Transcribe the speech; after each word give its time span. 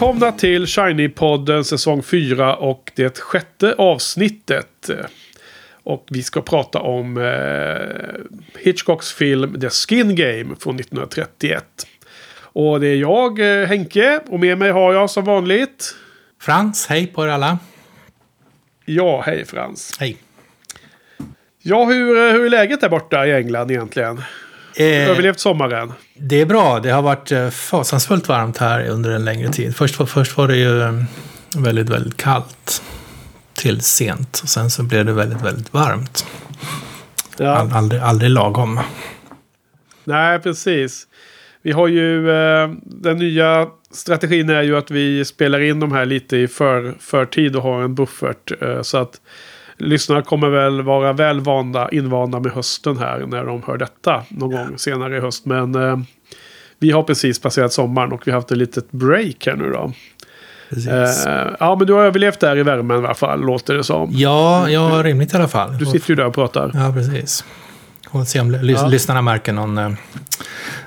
Välkomna 0.00 0.32
till 0.32 0.66
Shiny-podden 0.66 1.62
säsong 1.62 2.02
4 2.02 2.56
och 2.56 2.92
det 2.94 3.18
sjätte 3.18 3.74
avsnittet. 3.78 4.90
Och 5.82 6.06
vi 6.10 6.22
ska 6.22 6.40
prata 6.40 6.78
om 6.78 7.16
eh, 7.16 8.62
Hitchcocks 8.62 9.12
film 9.12 9.60
The 9.60 9.70
Skin 9.70 10.14
Game 10.14 10.56
från 10.58 10.76
1931. 10.76 11.64
Och 12.42 12.80
det 12.80 12.86
är 12.86 12.96
jag, 12.96 13.60
eh, 13.62 13.66
Henke, 13.66 14.20
och 14.26 14.40
med 14.40 14.58
mig 14.58 14.70
har 14.70 14.92
jag 14.92 15.10
som 15.10 15.24
vanligt... 15.24 15.94
Frans, 16.40 16.86
hej 16.86 17.06
på 17.06 17.24
er 17.24 17.28
alla. 17.28 17.58
Ja, 18.84 19.22
hej 19.26 19.44
Frans. 19.44 19.96
Hej. 20.00 20.16
Ja, 21.62 21.84
hur, 21.84 22.16
eh, 22.16 22.32
hur 22.32 22.44
är 22.44 22.50
läget 22.50 22.80
där 22.80 22.88
borta 22.88 23.26
i 23.26 23.32
England 23.32 23.70
egentligen? 23.70 24.22
Eh, 24.80 25.10
Överlevt 25.10 25.40
sommaren? 25.40 25.92
det 26.14 26.40
är 26.40 26.46
bra. 26.46 26.80
Det 26.80 26.90
har 26.90 27.02
varit 27.02 27.32
eh, 27.32 27.50
fasansfullt 27.50 28.28
varmt 28.28 28.58
här 28.58 28.88
under 28.88 29.10
en 29.10 29.24
längre 29.24 29.48
tid. 29.52 29.76
Först, 29.76 30.08
först 30.08 30.36
var 30.36 30.48
det 30.48 30.56
ju 30.56 30.82
eh, 30.82 30.92
väldigt, 31.56 31.88
väldigt 31.88 32.16
kallt. 32.16 32.82
Till 33.54 33.80
sent. 33.80 34.40
Och 34.42 34.48
sen 34.48 34.70
så 34.70 34.82
blev 34.82 35.04
det 35.04 35.12
väldigt, 35.12 35.42
väldigt 35.42 35.72
varmt. 35.72 36.26
Ja. 37.36 37.54
All, 37.54 37.72
aldrig, 37.72 38.02
aldrig 38.02 38.30
lagom. 38.30 38.80
Nej, 40.04 40.38
precis. 40.38 41.06
Vi 41.62 41.72
har 41.72 41.88
ju 41.88 42.30
eh, 42.30 42.70
den 42.82 43.16
nya 43.16 43.66
strategin 43.90 44.50
är 44.50 44.62
ju 44.62 44.76
att 44.76 44.90
vi 44.90 45.24
spelar 45.24 45.60
in 45.60 45.80
de 45.80 45.92
här 45.92 46.06
lite 46.06 46.36
i 46.36 46.48
för, 46.48 46.94
förtid 47.00 47.56
och 47.56 47.62
har 47.62 47.82
en 47.82 47.94
buffert. 47.94 48.62
Eh, 48.62 48.82
så 48.82 48.98
att 48.98 49.20
lyssnarna 49.80 50.22
kommer 50.22 50.48
väl 50.48 50.82
vara 50.82 51.12
väl 51.12 51.40
vanda, 51.40 51.88
invanda 51.88 52.40
med 52.40 52.52
hösten 52.52 52.98
här 52.98 53.18
när 53.26 53.44
de 53.44 53.62
hör 53.66 53.76
detta 53.76 54.22
någon 54.28 54.50
gång 54.50 54.78
senare 54.78 55.16
i 55.16 55.20
höst. 55.20 55.46
Men 55.46 55.74
eh, 55.74 55.98
vi 56.78 56.90
har 56.90 57.02
precis 57.02 57.38
passerat 57.38 57.72
sommaren 57.72 58.12
och 58.12 58.22
vi 58.26 58.30
har 58.30 58.38
haft 58.38 58.50
ett 58.50 58.58
litet 58.58 58.90
break 58.92 59.46
här 59.46 59.56
nu 59.56 59.70
då. 59.70 59.92
Eh, 60.90 61.52
ja, 61.60 61.76
men 61.78 61.86
du 61.86 61.92
har 61.92 62.04
överlevt 62.04 62.40
där 62.40 62.56
i 62.58 62.62
värmen 62.62 62.96
i 63.02 63.04
alla 63.04 63.14
fall, 63.14 63.40
låter 63.40 63.74
det 63.74 63.84
som. 63.84 64.10
Ja, 64.12 64.68
ja, 64.70 65.00
rimligt 65.04 65.34
i 65.34 65.36
alla 65.36 65.48
fall. 65.48 65.78
Du 65.78 65.86
sitter 65.86 66.10
ju 66.10 66.14
där 66.16 66.26
och 66.26 66.34
pratar. 66.34 66.70
Ja, 66.74 66.92
precis. 66.94 67.44
Och 68.10 68.26
se 68.28 68.40
om 68.40 68.50
lys- 68.54 68.72
Ja. 68.82 68.86
lyssnarna 68.86 69.22
märker 69.22 69.52
någon 69.52 69.78
eh, 69.78 69.90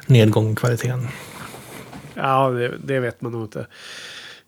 nedgång 0.06 0.52
i 0.52 0.56
kvaliteten. 0.56 1.08
Ja, 2.16 2.50
det, 2.50 2.72
det 2.84 3.00
vet 3.00 3.22
man 3.22 3.32
nog 3.32 3.42
inte. 3.42 3.66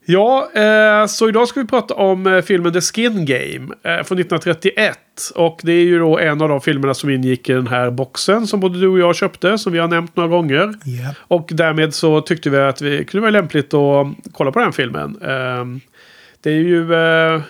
Ja, 0.05 0.49
eh, 0.53 1.05
så 1.05 1.29
idag 1.29 1.47
ska 1.47 1.59
vi 1.59 1.67
prata 1.67 1.93
om 1.93 2.27
eh, 2.27 2.41
filmen 2.41 2.73
The 2.73 2.81
Skin 2.81 3.25
Game 3.25 3.73
eh, 3.83 4.03
från 4.03 4.19
1931. 4.19 4.97
Och 5.35 5.59
det 5.63 5.71
är 5.71 5.83
ju 5.83 5.99
då 5.99 6.19
en 6.19 6.41
av 6.41 6.49
de 6.49 6.61
filmerna 6.61 6.93
som 6.93 7.09
ingick 7.09 7.49
i 7.49 7.53
den 7.53 7.67
här 7.67 7.91
boxen 7.91 8.47
som 8.47 8.59
både 8.59 8.79
du 8.79 8.87
och 8.87 8.99
jag 8.99 9.15
köpte, 9.15 9.57
som 9.57 9.73
vi 9.73 9.79
har 9.79 9.87
nämnt 9.87 10.15
några 10.15 10.29
gånger. 10.29 10.73
Ja. 10.83 11.13
Och 11.17 11.49
därmed 11.51 11.93
så 11.93 12.21
tyckte 12.21 12.49
vi 12.49 12.57
att 12.57 12.77
det 12.77 13.03
kunde 13.03 13.21
vara 13.21 13.31
lämpligt 13.31 13.73
att 13.73 14.07
kolla 14.31 14.51
på 14.51 14.59
den 14.59 14.73
filmen. 14.73 15.17
Eh, 15.21 15.65
det 16.41 16.49
är 16.49 16.59
ju 16.59 16.93
eh, 16.93 17.41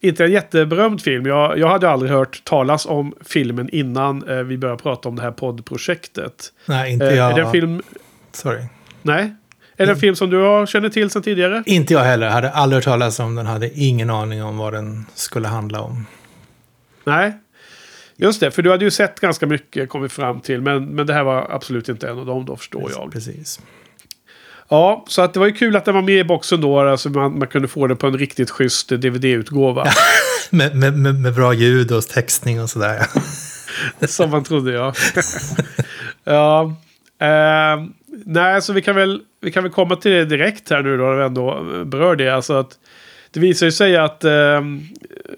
inte 0.00 0.24
en 0.24 0.32
jätteberömd 0.32 1.02
film. 1.02 1.26
Jag, 1.26 1.58
jag 1.58 1.68
hade 1.68 1.90
aldrig 1.90 2.12
hört 2.12 2.44
talas 2.44 2.86
om 2.86 3.14
filmen 3.24 3.68
innan 3.72 4.28
eh, 4.28 4.36
vi 4.36 4.58
började 4.58 4.82
prata 4.82 5.08
om 5.08 5.16
det 5.16 5.22
här 5.22 5.30
poddprojektet. 5.30 6.52
Nej, 6.66 6.92
inte 6.92 7.06
Eh, 7.06 7.14
jag. 7.14 7.30
Är 7.30 7.34
det 7.34 7.42
en 7.42 7.52
film... 7.52 7.82
Sorry. 8.32 8.62
Nej? 9.02 9.34
Är 9.76 9.86
det 9.86 9.92
en 9.92 9.98
film 9.98 10.16
som 10.16 10.30
du 10.30 10.36
har 10.36 10.66
känner 10.66 10.88
till 10.88 11.10
sedan 11.10 11.22
tidigare? 11.22 11.62
Inte 11.66 11.92
jag 11.92 12.00
heller. 12.00 12.28
Hade 12.28 12.50
aldrig 12.50 12.76
hört 12.76 12.84
talas 12.84 13.20
om 13.20 13.34
den. 13.34 13.46
Hade 13.46 13.70
ingen 13.78 14.10
aning 14.10 14.42
om 14.42 14.58
vad 14.58 14.72
den 14.72 15.06
skulle 15.14 15.48
handla 15.48 15.80
om. 15.80 16.06
Nej. 17.04 17.32
Just 18.16 18.40
det, 18.40 18.50
för 18.50 18.62
du 18.62 18.70
hade 18.70 18.84
ju 18.84 18.90
sett 18.90 19.20
ganska 19.20 19.46
mycket 19.46 19.88
kommit 19.88 20.12
fram 20.12 20.40
till. 20.40 20.60
Men, 20.60 20.86
men 20.86 21.06
det 21.06 21.12
här 21.12 21.24
var 21.24 21.46
absolut 21.50 21.88
inte 21.88 22.08
en 22.08 22.18
av 22.18 22.26
dem 22.26 22.44
då 22.44 22.56
förstår 22.56 22.90
jag. 22.94 23.12
Precis. 23.12 23.60
Ja, 24.68 25.04
så 25.08 25.22
att 25.22 25.34
det 25.34 25.40
var 25.40 25.46
ju 25.46 25.52
kul 25.52 25.76
att 25.76 25.84
den 25.84 25.94
var 25.94 26.02
med 26.02 26.18
i 26.18 26.24
boxen 26.24 26.60
då. 26.60 26.80
Alltså 26.80 27.08
man, 27.08 27.38
man 27.38 27.48
kunde 27.48 27.68
få 27.68 27.86
det 27.86 27.96
på 27.96 28.06
en 28.06 28.18
riktigt 28.18 28.50
schysst 28.50 28.88
DVD-utgåva. 28.88 29.86
Med, 30.50 30.76
med, 30.76 30.98
med, 30.98 31.14
med 31.14 31.34
bra 31.34 31.54
ljud 31.54 31.92
och 31.92 32.02
textning 32.02 32.62
och 32.62 32.70
sådär. 32.70 33.06
som 34.06 34.30
man 34.30 34.44
trodde 34.44 34.72
ja. 34.72 34.92
ja. 36.24 36.74
Eh, 37.20 37.84
nej, 38.24 38.62
så 38.62 38.72
vi 38.72 38.82
kan, 38.82 38.96
väl, 38.96 39.20
vi 39.46 39.52
kan 39.52 39.62
väl 39.62 39.72
komma 39.72 39.96
till 39.96 40.10
det 40.10 40.24
direkt 40.24 40.70
här 40.70 40.82
nu 40.82 40.96
då. 40.96 41.04
När 41.04 41.14
vi 41.14 41.24
ändå 41.24 41.64
berör 41.84 42.16
det. 42.16 42.28
Alltså 42.28 42.54
att 42.54 42.78
det 43.30 43.40
visar 43.40 43.66
ju 43.66 43.72
sig 43.72 43.96
att 43.96 44.24
eh, 44.24 44.60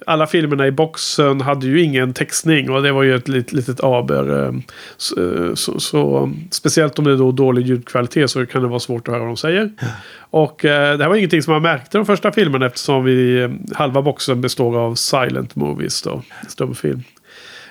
alla 0.07 0.27
filmerna 0.27 0.67
i 0.67 0.71
boxen 0.71 1.41
hade 1.41 1.67
ju 1.67 1.83
ingen 1.83 2.15
textning. 2.15 2.71
Och 2.71 2.83
det 2.83 2.93
var 2.93 3.03
ju 3.03 3.15
ett 3.15 3.29
lit, 3.29 3.53
litet 3.53 3.81
aber. 3.81 4.45
Eh, 4.45 4.53
så, 4.97 5.57
så, 5.57 5.81
så, 5.81 6.33
speciellt 6.51 6.99
om 6.99 7.05
det 7.05 7.13
är 7.13 7.17
då 7.17 7.33
dålig 7.33 7.67
ljudkvalitet 7.67 8.31
så 8.31 8.47
kan 8.47 8.63
det 8.63 8.69
vara 8.69 8.81
svårt 8.81 9.09
att 9.09 9.13
höra 9.13 9.19
vad 9.19 9.29
de 9.29 9.37
säger. 9.37 9.73
Och 10.19 10.65
eh, 10.65 10.99
det 10.99 11.05
här 11.05 11.09
var 11.09 11.17
ingenting 11.17 11.43
som 11.43 11.53
man 11.53 11.63
märkte 11.63 11.99
de 11.99 12.07
första 12.07 12.33
filmerna 12.33 12.67
eftersom 12.67 13.05
vi, 13.05 13.43
eh, 13.43 13.51
halva 13.75 14.03
boxen 14.03 14.41
består 14.41 14.79
av 14.79 14.95
silent 14.95 15.57
movies 15.57 16.03
då. 16.03 16.23
Stumfilm. 16.49 17.03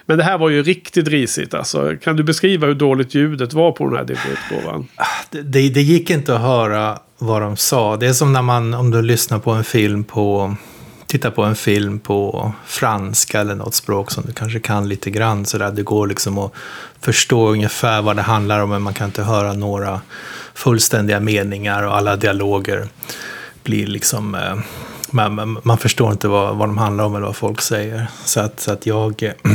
Men 0.10 0.18
det 0.18 0.24
här 0.24 0.38
var 0.38 0.50
ju 0.50 0.64
riktigt 0.64 1.08
risigt 1.08 1.54
alltså. 1.54 1.96
Kan 2.04 2.16
du 2.16 2.24
beskriva 2.24 2.68
hur 2.68 2.74
dåligt 2.74 3.16
ljudet 3.16 3.54
var 3.54 3.72
på 3.72 3.86
den 3.86 3.98
här 3.98 4.06
DVD-utgåvan? 4.06 4.88
Ah, 4.96 5.06
det, 5.30 5.42
det, 5.42 5.70
det 5.70 5.82
gick 5.82 6.10
inte 6.10 6.36
att 6.36 6.42
höra 6.42 7.00
vad 7.18 7.42
de 7.42 7.58
sa. 7.58 7.98
Det 7.98 8.08
är 8.08 8.14
som 8.14 8.34
när 8.34 8.42
man, 8.42 8.74
om 8.74 8.92
du 8.92 9.02
lyssnar 9.02 9.40
på 9.40 9.52
en 9.52 9.64
film 9.64 10.04
på... 10.04 10.56
Tittar 11.08 11.32
på 11.32 11.44
en 11.44 11.56
film 11.56 12.00
på 12.00 12.52
franska 12.66 13.42
eller 13.42 13.56
något 13.56 13.76
språk 13.76 14.12
som 14.12 14.24
du 14.28 14.34
kanske 14.34 14.60
kan 14.60 14.90
lite 14.90 15.10
grann. 15.10 15.46
Så 15.46 15.58
där. 15.58 15.72
Det 15.72 15.84
går 15.84 16.08
liksom 16.08 16.38
att 16.38 16.52
förstå 17.02 17.50
ungefär 17.50 18.02
vad 18.02 18.16
det 18.16 18.22
handlar 18.22 18.60
om. 18.60 18.70
Men 18.70 18.82
man 18.82 18.94
kan 18.94 19.06
inte 19.06 19.24
höra 19.24 19.54
några 19.54 20.02
fullständiga 20.54 21.20
meningar 21.20 21.84
och 21.84 21.98
alla 21.98 22.16
dialoger 22.16 22.88
blir 23.64 23.88
liksom... 23.88 24.36
Eh, 24.36 24.58
man, 25.12 25.36
man, 25.36 25.58
man 25.64 25.78
förstår 25.78 26.12
inte 26.12 26.28
vad, 26.28 26.56
vad 26.56 26.70
de 26.70 26.78
handlar 26.78 27.04
om 27.04 27.16
eller 27.16 27.26
vad 27.26 27.36
folk 27.36 27.62
säger. 27.62 28.08
Så 28.26 28.40
att, 28.40 28.60
så 28.60 28.72
att 28.72 28.86
jag... 28.86 29.24
Eh, 29.24 29.52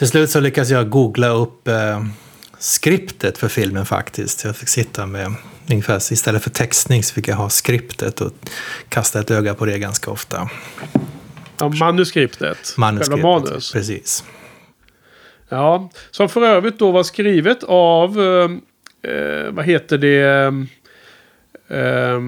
Eh, 0.00 0.02
till 0.02 0.08
slut 0.08 0.30
så 0.30 0.40
lyckas 0.40 0.70
jag 0.70 0.90
googla 0.90 1.28
upp 1.28 1.68
eh, 1.68 2.04
skriptet 2.58 3.38
för 3.38 3.48
filmen 3.48 3.86
faktiskt. 3.86 4.44
Jag 4.44 4.56
fick 4.56 4.68
sitta 4.68 5.06
med, 5.06 5.34
ungefär, 5.70 5.96
istället 6.12 6.42
för 6.42 6.50
textning 6.50 7.02
så 7.02 7.14
fick 7.14 7.28
jag 7.28 7.36
ha 7.36 7.48
skriptet 7.48 8.20
och 8.20 8.32
kasta 8.88 9.20
ett 9.20 9.30
öga 9.30 9.54
på 9.54 9.66
det 9.66 9.78
ganska 9.78 10.10
ofta. 10.10 10.50
Ja, 11.58 11.68
manuskriptet. 11.68 12.74
Manuskriptet, 12.76 13.24
Själva 13.24 13.40
manus. 13.40 13.72
precis. 13.72 14.24
Ja, 15.48 15.90
som 16.10 16.28
för 16.28 16.42
övrigt 16.42 16.78
då 16.78 16.90
var 16.90 17.02
skrivet 17.02 17.62
av, 17.64 18.20
eh, 18.20 18.50
eh, 19.12 19.50
vad 19.50 19.64
heter 19.64 19.98
det, 19.98 20.22
eh, 21.76 22.20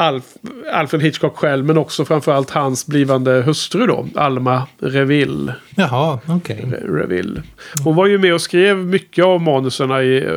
Alf, 0.00 0.24
Alfred 0.72 1.02
Hitchcock 1.02 1.36
själv, 1.36 1.64
men 1.64 1.78
också 1.78 2.04
framförallt 2.04 2.50
hans 2.50 2.86
blivande 2.86 3.42
hustru 3.42 3.86
då, 3.86 4.06
Alma 4.14 4.66
Reville. 4.78 5.54
Jaha, 5.76 6.18
okej. 6.28 6.66
Reville. 6.82 7.42
Hon 7.84 7.96
var 7.96 8.06
ju 8.06 8.18
med 8.18 8.34
och 8.34 8.40
skrev 8.40 8.76
mycket 8.76 9.24
av 9.24 9.42
manuserna 9.42 10.02
i, 10.02 10.24
eh, 10.24 10.32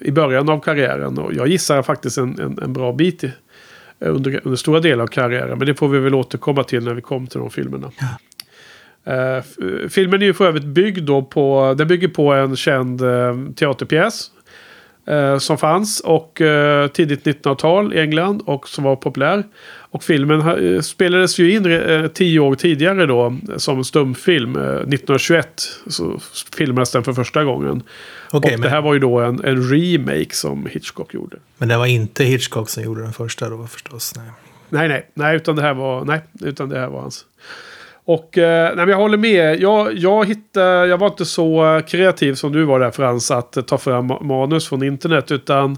i 0.00 0.12
början 0.12 0.48
av 0.48 0.60
karriären. 0.60 1.18
Och 1.18 1.34
jag 1.34 1.48
gissar 1.48 1.82
faktiskt 1.82 2.18
en, 2.18 2.40
en, 2.40 2.58
en 2.62 2.72
bra 2.72 2.92
bit 2.92 3.24
i, 3.24 3.32
under, 3.98 4.40
under 4.44 4.56
stora 4.56 4.80
delar 4.80 5.02
av 5.02 5.08
karriären. 5.08 5.58
Men 5.58 5.66
det 5.66 5.74
får 5.74 5.88
vi 5.88 5.98
väl 5.98 6.14
återkomma 6.14 6.64
till 6.64 6.84
när 6.84 6.94
vi 6.94 7.00
kommer 7.02 7.26
till 7.26 7.40
de 7.40 7.50
filmerna. 7.50 7.90
Eh, 9.04 9.36
f- 9.36 9.90
filmen 9.90 10.22
är 10.22 10.26
ju 10.26 10.34
för 10.34 10.46
övrigt 10.48 10.64
byggd 10.64 11.02
då 11.06 11.22
på, 11.22 11.74
den 11.78 11.88
bygger 11.88 12.08
på 12.08 12.32
en 12.32 12.56
känd 12.56 13.00
eh, 13.02 13.36
teaterpjäs. 13.56 14.30
Eh, 15.06 15.38
som 15.38 15.58
fanns 15.58 16.00
och 16.00 16.40
eh, 16.40 16.86
tidigt 16.88 17.24
1900-tal 17.26 17.94
i 17.94 18.00
England 18.00 18.42
och 18.46 18.68
som 18.68 18.84
var 18.84 18.96
populär. 18.96 19.44
Och 19.74 20.04
filmen 20.04 20.40
eh, 20.74 20.80
spelades 20.80 21.38
ju 21.38 21.52
in 21.52 21.72
eh, 21.72 22.06
tio 22.06 22.40
år 22.40 22.54
tidigare 22.54 23.06
då 23.06 23.36
som 23.56 23.78
en 23.78 23.84
stumfilm. 23.84 24.56
Eh, 24.56 24.62
1921 24.62 25.62
så 25.86 26.20
filmades 26.56 26.90
den 26.92 27.04
för 27.04 27.12
första 27.12 27.44
gången. 27.44 27.82
Okej, 28.30 28.54
och 28.54 28.60
men- 28.60 28.60
det 28.60 28.68
här 28.68 28.82
var 28.82 28.94
ju 28.94 28.98
då 29.00 29.20
en, 29.20 29.44
en 29.44 29.68
remake 29.70 30.34
som 30.34 30.66
Hitchcock 30.70 31.14
gjorde. 31.14 31.36
Men 31.58 31.68
det 31.68 31.76
var 31.76 31.86
inte 31.86 32.24
Hitchcock 32.24 32.68
som 32.68 32.82
gjorde 32.82 33.02
den 33.02 33.12
första 33.12 33.48
då 33.48 33.66
förstås. 33.66 34.12
Nej. 34.16 34.30
Nej, 34.68 34.88
nej, 34.88 35.06
nej, 35.14 35.36
utan 35.36 35.56
det 35.56 35.62
här 35.62 35.74
var, 35.74 36.04
nej, 36.04 36.20
utan 36.40 36.68
det 36.68 36.78
här 36.78 36.88
var 36.88 37.00
hans. 37.00 37.24
Och 38.04 38.38
eh, 38.38 38.66
nej, 38.66 38.76
men 38.76 38.88
jag 38.88 38.96
håller 38.96 39.18
med. 39.18 39.60
Jag, 39.60 39.96
jag, 39.96 40.26
hittade, 40.26 40.86
jag 40.86 40.98
var 40.98 41.06
inte 41.06 41.24
så 41.24 41.76
eh, 41.76 41.82
kreativ 41.82 42.34
som 42.34 42.52
du 42.52 42.64
var 42.64 42.80
där 42.80 42.90
Frans 42.90 43.30
att 43.30 43.56
eh, 43.56 43.62
ta 43.62 43.78
fram 43.78 44.06
manus 44.20 44.68
från 44.68 44.82
internet. 44.82 45.32
Utan 45.32 45.76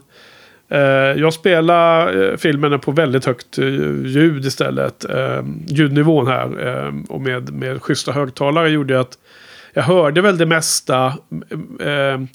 eh, 0.68 0.80
jag 1.16 1.32
spelade 1.32 2.30
eh, 2.30 2.36
filmerna 2.36 2.78
på 2.78 2.90
väldigt 2.92 3.24
högt 3.24 3.58
eh, 3.58 3.64
ljud 4.04 4.44
istället. 4.44 5.04
Eh, 5.10 5.44
ljudnivån 5.66 6.26
här 6.26 6.66
eh, 6.66 6.92
och 7.08 7.20
med, 7.20 7.52
med 7.52 7.82
schyssta 7.82 8.12
högtalare 8.12 8.70
gjorde 8.70 9.00
att 9.00 9.18
jag 9.72 9.82
hörde 9.82 10.20
väl 10.20 10.38
det 10.38 10.46
mesta. 10.46 11.12
Ehm, 11.80 12.28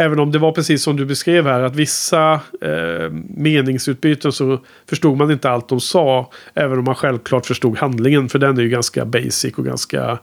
Även 0.00 0.18
om 0.18 0.32
det 0.32 0.38
var 0.38 0.52
precis 0.52 0.82
som 0.82 0.96
du 0.96 1.06
beskrev 1.06 1.46
här. 1.46 1.60
Att 1.60 1.76
vissa 1.76 2.32
eh, 2.60 3.10
meningsutbyten 3.28 4.32
så 4.32 4.58
förstod 4.88 5.16
man 5.16 5.30
inte 5.30 5.50
allt 5.50 5.68
de 5.68 5.80
sa. 5.80 6.30
Även 6.54 6.78
om 6.78 6.84
man 6.84 6.94
självklart 6.94 7.46
förstod 7.46 7.78
handlingen. 7.78 8.28
För 8.28 8.38
den 8.38 8.58
är 8.58 8.62
ju 8.62 8.68
ganska 8.68 9.04
basic 9.04 9.54
och 9.54 9.64
ganska 9.64 10.18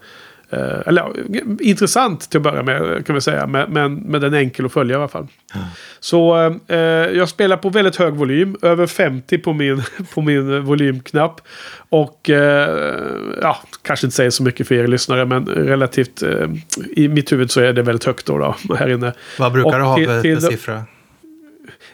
Eh, 0.50 0.80
eller 0.86 1.14
intressant 1.62 2.30
till 2.30 2.38
att 2.38 2.44
börja 2.44 2.64
med 2.64 3.06
kan 3.06 3.16
vi 3.16 3.22
säga. 3.22 3.48
Men, 3.48 3.74
men, 3.74 3.96
men 3.96 4.22
den 4.22 4.34
är 4.34 4.38
enkel 4.38 4.66
att 4.66 4.74
följa 4.74 4.96
i 4.96 4.98
alla 4.98 5.08
fall. 5.08 5.28
Så 6.00 6.38
eh, 6.68 6.78
jag 7.18 7.30
spelar 7.30 7.58
på 7.58 7.70
väldigt 7.70 7.96
hög 7.96 8.14
volym. 8.14 8.56
Över 8.62 8.88
50 8.88 9.38
på 9.38 9.54
min, 9.54 9.84
på 10.14 10.22
min 10.22 10.64
volymknapp. 10.64 11.42
Och 11.90 12.30
eh, 12.30 12.90
ja, 13.42 13.58
kanske 13.82 14.08
inte 14.08 14.16
säger 14.16 14.30
så 14.30 14.44
mycket 14.44 14.68
för 14.68 14.76
er 14.76 14.88
lyssnare. 14.88 15.26
Men 15.26 15.46
relativt 15.46 16.24
eh, 16.24 16.50
i 16.96 17.08
mitt 17.08 17.32
huvud 17.32 17.52
så 17.52 17.62
är 17.62 17.74
det 17.74 17.82
väldigt 17.82 18.06
högt 18.06 18.26
då, 18.26 18.56
då 18.68 18.76
här 18.76 18.90
inne. 18.90 19.14
Vad 19.40 19.52
brukar 19.52 19.70
Och 19.70 19.98
du 19.98 20.06
ha 20.06 20.22
för 20.22 20.40
siffra? 20.40 20.84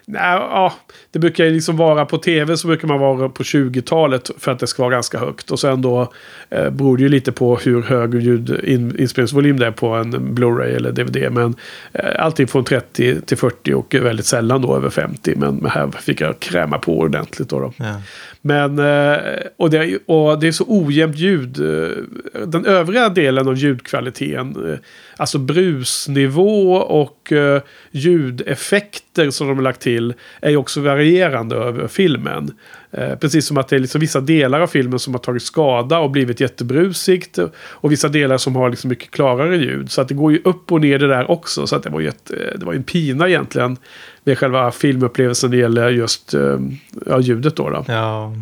Nej, 0.06 0.38
ja, 0.38 0.74
det 1.12 1.20
brukar 1.20 1.46
ju 1.46 1.52
liksom 1.52 1.78
vara 1.78 2.06
på 2.06 2.18
tv 2.18 2.58
så 2.58 2.68
brukar 2.68 2.88
man 2.88 3.00
vara 3.00 3.30
på 3.30 3.44
20-talet 3.44 4.32
för 4.38 4.52
att 4.52 4.60
det 4.60 4.68
ska 4.68 4.84
vara 4.84 4.94
ganska 4.94 5.18
högt. 5.20 5.52
Och 5.52 5.60
sen 5.60 5.82
då 5.82 6.12
eh, 6.50 6.70
beror 6.70 6.98
det 6.98 7.04
ju 7.04 7.10
lite 7.10 7.32
på 7.32 7.56
hur 7.56 7.82
hög 7.82 8.16
ljud 8.16 8.60
in, 8.64 9.00
inspelningsvolym 9.00 9.60
det 9.60 9.66
är 9.68 9.72
på 9.72 9.88
en 9.88 10.14
Blu-ray 10.38 10.76
eller 10.76 10.92
DVD. 10.92 11.32
Men 11.32 11.56
eh, 11.94 12.24
allting 12.26 12.48
från 12.48 12.64
30 12.64 13.22
till 13.22 13.38
40 13.38 13.74
och 13.74 13.96
väldigt 13.96 14.26
sällan 14.26 14.62
då 14.62 14.76
över 14.76 14.90
50. 14.90 15.34
Men, 15.38 15.66
här 15.66 15.88
fick 15.92 16.22
jag 16.22 16.40
kräma 16.40 16.78
på 16.78 17.00
ordentligt 17.00 17.50
då. 17.50 17.60
då. 17.60 17.74
Ja. 17.78 18.02
Men, 18.42 18.80
eh, 18.80 19.18
och 19.58 19.70
det, 19.70 19.78
är- 19.78 20.00
och 20.06 20.40
det 20.40 20.48
är 20.48 20.52
så 20.52 20.66
ojämnt 20.68 21.16
ljud. 21.18 21.60
eh, 21.60 22.46
Den 22.46 22.66
övriga 22.66 23.10
delen 23.10 23.48
av 23.48 23.56
ljudkvaliteten, 23.56 24.72
eh, 24.74 24.80
alltså 25.18 25.38
brusnivå 25.38 26.74
och 26.76 27.32
eh, 27.32 27.62
ljudeffekter 27.92 29.30
som 29.30 29.48
de 29.48 29.56
har 29.58 29.64
lagt 29.64 29.82
till, 29.82 30.14
är 30.42 30.50
ju 30.50 30.58
också 30.58 30.82
varierande 30.82 31.56
över 31.56 31.88
filmen. 31.88 32.52
Eh, 32.92 33.16
Precis 33.16 33.46
som 33.48 33.58
att 33.58 33.68
det 33.68 33.76
är 33.76 33.80
liksom 33.80 34.02
vissa 34.02 34.22
delar 34.22 34.60
av 34.62 34.68
filmen 34.68 35.00
som 35.00 35.14
har 35.14 35.20
tagit 35.20 35.44
skada 35.44 36.00
och 36.00 36.12
blivit 36.12 36.40
jättebrusigt. 36.40 37.40
Och 37.56 37.92
vissa 37.92 38.08
delar 38.10 38.38
som 38.38 38.56
har 38.56 38.70
liksom 38.70 38.90
mycket 38.90 39.12
klarare 39.12 39.58
ljud. 39.58 39.92
Så 39.92 40.02
att 40.02 40.08
det 40.08 40.14
går 40.14 40.32
ju 40.32 40.42
upp 40.44 40.72
och 40.72 40.82
ner 40.82 41.00
det 41.00 41.08
där 41.08 41.32
också. 41.32 41.68
Så 41.68 41.76
att 41.76 41.84
det 41.84 41.90
var 41.90 42.00
ju 42.00 42.12
det 42.56 42.64
var 42.66 42.74
en 42.74 42.84
pina 42.84 43.28
egentligen. 43.30 43.78
Med 44.24 44.38
själva 44.38 44.72
filmupplevelsen 44.72 45.50
när 45.50 45.58
det 45.58 45.62
gäller 45.62 45.90
just 45.90 46.34
eh, 46.34 46.60
ja, 47.06 47.20
ljudet 47.20 47.56
då. 47.56 47.70
då 47.70 47.86
Ja. 47.88 48.34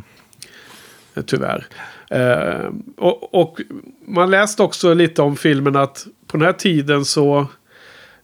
eh, 1.16 1.24
tyvärr. 1.24 1.66
Eh, 2.10 2.72
och, 2.98 3.34
och 3.42 3.62
man 4.08 4.32
läste 4.32 4.64
också 4.64 4.94
lite 4.94 5.22
om 5.22 5.36
filmen 5.36 5.76
att 5.76 6.08
på 6.32 6.38
den 6.38 6.46
här 6.46 6.54
tiden 6.54 7.06
så 7.06 7.48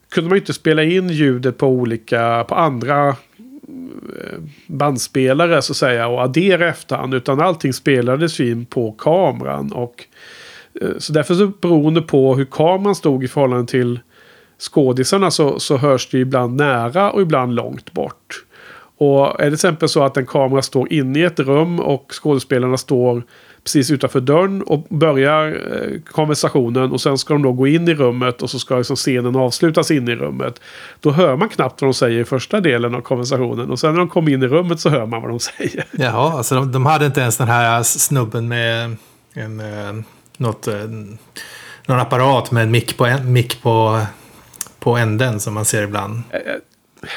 kunde 0.08 0.30
man 0.30 0.38
inte 0.38 0.52
spela 0.52 0.82
in 0.82 1.08
ljudet 1.08 1.58
på 1.58 1.66
olika, 1.66 2.44
på 2.48 2.54
andra 2.54 3.08
eh, 3.08 3.14
bandspelare 4.66 5.62
så 5.62 5.72
att 5.72 5.76
säga 5.76 6.08
och 6.08 6.22
addera 6.22 6.68
efterhand. 6.68 7.14
Utan 7.14 7.40
allting 7.40 7.72
spelades 7.72 8.40
in 8.40 8.66
på 8.66 8.92
kameran. 8.92 9.72
Och, 9.72 10.04
eh, 10.80 10.98
så 10.98 11.12
därför 11.12 11.34
så 11.34 11.46
beroende 11.46 12.02
på 12.02 12.36
hur 12.36 12.44
kameran 12.44 12.94
stod 12.94 13.24
i 13.24 13.28
förhållande 13.28 13.66
till 13.66 14.00
skådisarna 14.58 15.30
så, 15.30 15.60
så 15.60 15.76
hörs 15.76 16.08
det 16.10 16.18
ibland 16.18 16.56
nära 16.56 17.10
och 17.10 17.22
ibland 17.22 17.54
långt 17.54 17.92
bort. 17.92 18.44
Och 18.98 19.40
är 19.40 19.44
det 19.44 19.44
till 19.44 19.54
exempel 19.54 19.88
så 19.88 20.04
att 20.04 20.16
en 20.16 20.26
kamera 20.26 20.62
står 20.62 20.92
inne 20.92 21.18
i 21.18 21.22
ett 21.22 21.40
rum 21.40 21.80
och 21.80 22.12
skådespelarna 22.22 22.76
står 22.76 23.22
precis 23.64 23.90
utanför 23.90 24.20
dörren 24.20 24.62
och 24.62 24.86
börjar 24.88 25.46
eh, 25.48 26.00
konversationen 26.12 26.92
och 26.92 27.00
sen 27.00 27.18
ska 27.18 27.34
de 27.34 27.42
då 27.42 27.52
gå 27.52 27.66
in 27.66 27.88
i 27.88 27.94
rummet 27.94 28.42
och 28.42 28.50
så 28.50 28.58
ska 28.58 28.76
liksom 28.76 28.96
scenen 28.96 29.36
avslutas 29.36 29.90
in 29.90 30.08
i 30.08 30.14
rummet. 30.14 30.60
Då 31.00 31.10
hör 31.10 31.36
man 31.36 31.48
knappt 31.48 31.82
vad 31.82 31.88
de 31.88 31.94
säger 31.94 32.20
i 32.20 32.24
första 32.24 32.60
delen 32.60 32.94
av 32.94 33.00
konversationen 33.00 33.70
och 33.70 33.78
sen 33.78 33.90
när 33.90 33.98
de 33.98 34.08
kommer 34.08 34.32
in 34.32 34.42
i 34.42 34.46
rummet 34.46 34.80
så 34.80 34.88
hör 34.88 35.06
man 35.06 35.22
vad 35.22 35.30
de 35.30 35.40
säger. 35.58 35.84
Jaha, 35.90 36.32
alltså 36.32 36.54
de, 36.54 36.72
de 36.72 36.86
hade 36.86 37.06
inte 37.06 37.20
ens 37.20 37.36
den 37.36 37.48
här 37.48 37.82
snubben 37.82 38.48
med 38.48 38.96
en, 39.32 39.60
eh, 39.60 40.04
något, 40.36 40.68
eh, 40.68 40.74
någon 41.86 42.00
apparat 42.00 42.50
med 42.50 42.62
en 42.62 42.70
mick 42.70 42.96
på, 42.96 43.06
en, 43.06 43.32
mick 43.32 43.62
på, 43.62 44.00
på 44.78 44.96
änden 44.96 45.40
som 45.40 45.54
man 45.54 45.64
ser 45.64 45.82
ibland. 45.82 46.22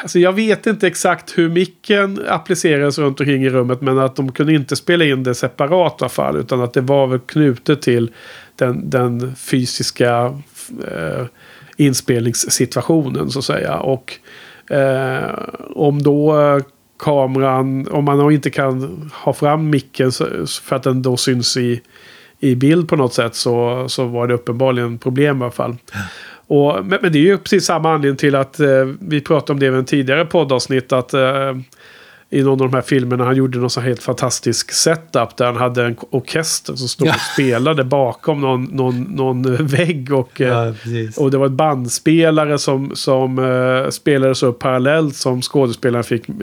Alltså 0.02 0.20
jag 0.20 0.34
vet 0.34 0.68
inte 0.68 0.88
exakt 0.88 1.38
hur 1.38 1.50
micken 1.50 2.22
applicerades 2.28 3.00
runt 3.00 3.20
omkring 3.20 3.44
i 3.44 3.50
rummet 3.50 3.82
men 3.82 4.00
att 4.00 4.16
de 4.16 4.32
kunde 4.32 4.54
inte 4.54 4.76
spela 4.76 5.06
in 5.06 5.24
det 5.24 5.36
separat 5.36 5.94
i 5.94 6.04
alla 6.04 6.10
fall 6.10 6.38
utan 6.38 6.62
att 6.62 6.74
det 6.74 6.82
var 6.82 7.08
väl 7.08 7.20
knutet 7.20 7.82
till 7.82 8.12
den, 8.56 8.90
den 8.90 9.36
fysiska 9.36 10.40
eh, 10.88 11.26
inspelningssituationen 11.78 13.30
så 13.30 13.40
att 13.40 13.46
säga. 13.46 13.78
Och 13.78 14.14
eh, 14.76 15.40
om 15.76 16.04
då 16.04 16.42
eh, 16.42 16.64
kameran, 17.00 17.88
om 17.88 18.06
man 18.06 18.18
då 18.18 18.32
inte 18.32 18.50
kan 18.50 19.12
ha 19.14 19.34
fram 19.34 19.70
micken 19.70 20.12
för 20.62 20.76
att 20.76 20.84
den 20.84 21.02
då 21.02 21.18
syns 21.18 21.58
i, 21.58 21.82
i 22.40 22.56
bild 22.56 22.90
på 22.90 22.96
något 22.96 23.14
sätt 23.14 23.36
så, 23.36 23.86
så 23.90 24.06
var 24.06 24.28
det 24.28 24.34
uppenbarligen 24.34 24.98
problem 24.98 25.42
i 25.42 25.44
alla 25.44 25.52
fall. 25.52 25.76
Och, 26.52 26.86
men, 26.86 27.00
men 27.02 27.12
det 27.12 27.18
är 27.18 27.24
ju 27.24 27.38
precis 27.38 27.66
samma 27.66 27.94
anledning 27.94 28.18
till 28.18 28.36
att 28.36 28.60
eh, 28.60 28.86
vi 29.00 29.22
pratade 29.22 29.54
om 29.54 29.60
det 29.60 29.66
i 29.66 29.70
en 29.70 29.86
tidigare 29.86 30.26
poddavsnitt. 30.26 30.92
Att 30.92 31.14
eh, 31.14 31.56
i 32.34 32.44
någon 32.44 32.52
av 32.62 32.70
de 32.72 32.74
här 32.74 32.82
filmerna 32.82 33.26
han 33.26 33.36
gjorde 33.36 33.58
någon 33.60 33.70
så 33.70 33.82
helt 33.82 34.04
fantastisk 34.04 34.72
setup. 34.72 35.38
Där 35.38 35.46
han 35.46 35.56
hade 35.56 35.86
en 35.86 35.96
orkester 36.10 36.76
som 36.76 36.88
stod 36.88 37.08
Ja. 37.08 37.14
och 37.16 37.20
spelade 37.34 37.84
bakom 37.84 38.42
någon, 38.42 38.64
någon, 38.64 39.02
någon 39.02 39.66
vägg. 39.66 40.14
Och, 40.14 40.42
eh, 40.42 40.74
precis. 40.74 41.18
och 41.18 41.32
det 41.32 41.38
var 41.38 41.46
ett 41.46 41.52
bandspelare 41.52 42.58
som, 42.58 42.92
som 42.96 43.40
uh, 43.40 43.90
spelades 43.90 44.44
upp 44.44 44.60
parallellt 44.60 45.16
som 45.16 45.42
skådespelaren 45.42 46.04
fick 46.04 46.30
eh, 46.30 46.36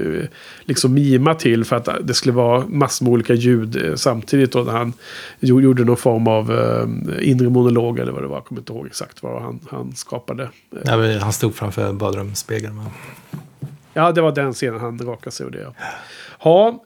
liksom 0.64 0.94
mima 0.94 1.34
till 1.34 1.64
för 1.64 1.76
att 1.76 1.88
det 2.02 2.14
skulle 2.14 2.32
vara 2.34 2.64
massor 2.68 3.04
med 3.04 3.12
olika 3.12 3.34
ljud 3.34 3.84
eh, 3.86 3.94
samtidigt. 3.94 4.54
När 4.54 4.64
han 4.64 4.92
gjo- 5.40 5.60
gjorde 5.62 5.84
någon 5.84 5.96
form 5.96 6.26
av 6.28 6.52
eh, 6.52 7.28
inre 7.30 7.48
monolog 7.50 7.98
eller 7.98 8.12
vad 8.12 8.22
det 8.22 8.26
var. 8.28 8.36
Jag 8.36 8.44
kommer 8.44 8.60
inte 8.60 8.72
ihåg 8.72 8.86
exakt 8.86 9.22
vad 9.22 9.42
han, 9.42 9.60
han 9.70 9.92
skapade. 9.96 10.42
Eh, 10.42 10.48
Ja, 10.84 11.18
han 11.20 11.32
stod 11.32 11.54
framför 11.54 11.92
badrumsspegeln. 11.92 12.80
Ja, 13.94 14.12
det 14.12 14.20
var 14.20 14.32
den 14.32 14.52
scenen 14.52 14.80
han 14.80 14.98
rakade 14.98 15.30
sig 15.30 15.46
och 15.46 15.52
det. 15.52 15.60
Ja, 15.60 15.72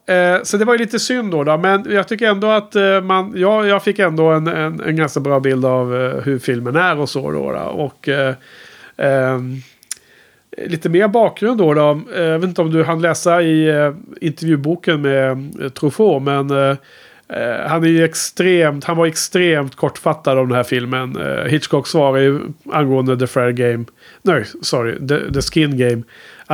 ja 0.07 0.13
eh, 0.13 0.43
så 0.43 0.57
det 0.57 0.65
var 0.65 0.73
ju 0.73 0.79
lite 0.79 0.99
synd 0.99 1.31
då, 1.31 1.43
då. 1.43 1.57
Men 1.57 1.85
jag 1.89 2.07
tycker 2.07 2.27
ändå 2.27 2.47
att 2.47 2.75
eh, 2.75 3.01
man... 3.01 3.33
Ja, 3.35 3.65
jag 3.65 3.83
fick 3.83 3.99
ändå 3.99 4.27
en, 4.27 4.47
en, 4.47 4.81
en 4.81 4.95
ganska 4.95 5.19
bra 5.19 5.39
bild 5.39 5.65
av 5.65 5.95
eh, 5.95 6.21
hur 6.23 6.39
filmen 6.39 6.75
är 6.75 6.99
och 6.99 7.09
så 7.09 7.31
då. 7.31 7.51
då. 7.51 7.59
Och... 7.59 8.09
Eh, 8.09 8.35
ehm, 8.97 9.61
Lite 10.57 10.89
mer 10.89 11.07
bakgrund 11.07 11.57
då. 11.57 11.73
då. 11.73 12.01
Eh, 12.15 12.23
Jag 12.23 12.39
vet 12.39 12.47
inte 12.47 12.61
om 12.61 12.71
du 12.71 12.83
hann 12.83 13.01
läsa 13.01 13.41
i 13.41 13.69
eh, 13.69 13.93
intervjuboken 14.21 15.01
med 15.01 15.31
eh, 15.61 15.69
Truffaut. 15.69 16.23
Men 16.23 16.49
eh, 16.49 16.77
eh, 17.27 17.67
han 17.67 17.83
är 17.83 17.87
ju 17.87 18.03
extremt, 18.03 18.83
han 18.83 18.97
var 18.97 19.05
extremt 19.05 19.75
kortfattad 19.75 20.39
om 20.39 20.47
den 20.47 20.55
här 20.55 20.63
filmen. 20.63 21.17
Eh, 21.17 21.43
Hitchcock 21.43 21.87
svarar 21.87 22.17
ju 22.17 22.39
angående 22.71 23.17
The 23.19 23.27
Fair 23.27 23.51
Game. 23.51 23.85
Nej, 24.21 24.45
sorry. 24.61 25.07
The, 25.07 25.33
the 25.33 25.41
Skin 25.41 25.77
Game. 25.77 26.03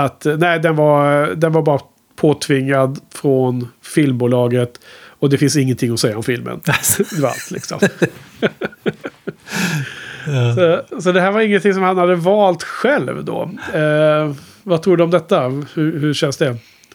Att 0.03 0.25
nej, 0.38 0.60
den 0.60 0.75
var, 0.75 1.27
den 1.36 1.51
var 1.51 1.62
bara 1.62 1.79
påtvingad 2.15 3.00
från 3.13 3.68
filmbolaget. 3.96 4.72
Och 5.20 5.29
det 5.29 5.38
finns 5.38 5.56
ingenting 5.58 5.94
att 5.94 6.00
säga 6.00 6.18
om 6.18 6.24
filmen. 6.24 6.62
det 6.98 7.20
var 7.22 7.29
allt 7.29 7.51
liksom. 7.51 7.79
Ja. 10.27 10.56
Så, 10.56 11.01
så 11.01 11.12
det 11.12 11.22
här 11.22 11.32
var 11.32 11.41
ingenting 11.41 11.74
som 11.74 11.84
han 11.84 11.98
hade 11.98 12.15
valt 12.15 12.63
själv 12.63 13.25
då. 13.25 13.50
Eh, 13.74 14.34
vad 14.63 14.82
tror 14.84 14.98
du 14.98 15.03
om 15.03 15.12
detta? 15.12 15.41
Hur, 15.74 16.00
hur 16.00 16.13
känns 16.13 16.38
det? 16.38 16.46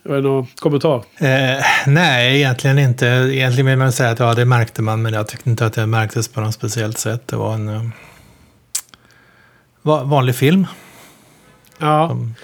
Är 0.04 0.12
det 0.14 0.20
någon 0.20 0.46
kommentar? 0.58 0.96
Eh, 1.18 1.64
nej, 1.86 2.36
egentligen 2.36 2.78
inte. 2.78 3.06
Egentligen 3.06 3.66
vill 3.66 3.76
man 3.78 3.92
säga 3.92 4.10
att 4.10 4.18
ja, 4.18 4.34
det 4.34 4.44
märkte 4.44 4.82
man, 4.82 5.02
men 5.02 5.12
jag 5.12 5.28
tyckte 5.28 5.50
inte 5.50 5.66
att 5.66 5.72
det 5.72 5.86
märktes 5.86 6.28
på 6.28 6.40
något 6.40 6.54
speciellt 6.54 6.98
sätt. 6.98 7.28
Det 7.28 7.36
var 7.36 7.54
en 7.54 7.68
eh, 7.68 7.82
va- 9.82 10.04
vanlig 10.04 10.34
film. 10.34 10.66
Ja, 11.78 12.08
Som- 12.08 12.34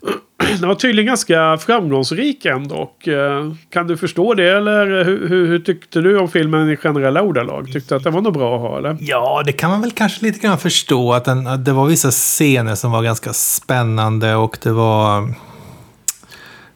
den 0.60 0.68
var 0.68 0.74
tydligen 0.74 1.06
ganska 1.06 1.58
framgångsrik 1.58 2.44
ändå. 2.44 2.76
Och, 2.76 3.08
eh, 3.08 3.52
kan 3.70 3.86
du 3.86 3.96
förstå 3.96 4.34
det? 4.34 4.50
Eller 4.50 5.04
hur, 5.04 5.28
hur, 5.28 5.46
hur 5.46 5.58
tyckte 5.58 6.00
du 6.00 6.18
om 6.18 6.28
filmen 6.28 6.70
i 6.70 6.76
generella 6.76 7.22
ordalag? 7.22 7.72
Tyckte 7.72 7.94
du 7.94 7.96
att 7.96 8.04
den 8.04 8.12
var 8.12 8.20
nog 8.20 8.32
bra 8.32 8.54
att 8.54 8.60
ha 8.60 8.78
eller? 8.78 8.96
Ja, 9.00 9.42
det 9.46 9.52
kan 9.52 9.70
man 9.70 9.80
väl 9.80 9.90
kanske 9.90 10.24
lite 10.24 10.38
grann 10.38 10.58
förstå. 10.58 11.12
Att, 11.12 11.24
den, 11.24 11.46
att 11.46 11.64
det 11.64 11.72
var 11.72 11.86
vissa 11.86 12.10
scener 12.10 12.74
som 12.74 12.92
var 12.92 13.02
ganska 13.02 13.32
spännande 13.32 14.34
och 14.34 14.58
det 14.62 14.72
var 14.72 15.22
eh, 15.22 15.28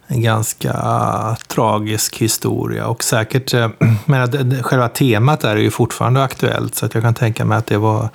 en 0.07 0.23
ganska 0.23 0.71
eh, 0.71 1.35
tragisk 1.35 2.19
historia. 2.19 2.87
Och 2.87 3.05
säkert, 3.05 3.53
men 4.05 4.63
själva 4.63 4.89
temat 4.89 5.45
är 5.45 5.57
ju 5.57 5.71
fortfarande 5.71 6.23
aktuellt. 6.23 6.75
Så 6.75 6.87
att 6.87 6.95
jag 6.95 7.03
kan 7.03 7.15
tänka 7.15 7.45
mig 7.45 7.59
att 7.59 7.67
det 7.67 7.79
var 7.79 8.09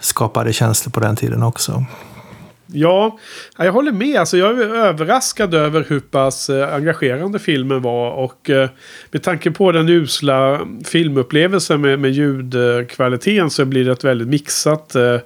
skapade 0.00 0.52
känslor 0.52 0.90
på 0.90 1.00
den 1.00 1.16
tiden 1.16 1.42
också. 1.42 1.84
Ja, 2.72 3.18
jag 3.58 3.72
håller 3.72 3.92
med. 3.92 4.20
Alltså, 4.20 4.36
jag 4.36 4.60
är 4.60 4.74
överraskad 4.74 5.54
över 5.54 5.84
hur 5.88 6.00
pass 6.00 6.50
eh, 6.50 6.74
engagerande 6.74 7.38
filmen 7.38 7.82
var. 7.82 8.10
Och 8.10 8.50
eh, 8.50 8.68
med 9.10 9.22
tanke 9.22 9.50
på 9.50 9.72
den 9.72 9.88
usla 9.88 10.60
filmupplevelsen 10.84 11.80
med, 11.80 11.98
med 11.98 12.10
ljudkvaliteten 12.10 13.50
så 13.50 13.64
blir 13.64 13.84
det 13.84 13.92
ett 13.92 14.04
väldigt 14.04 14.28
mixat 14.28 14.94
eh, 14.94 15.16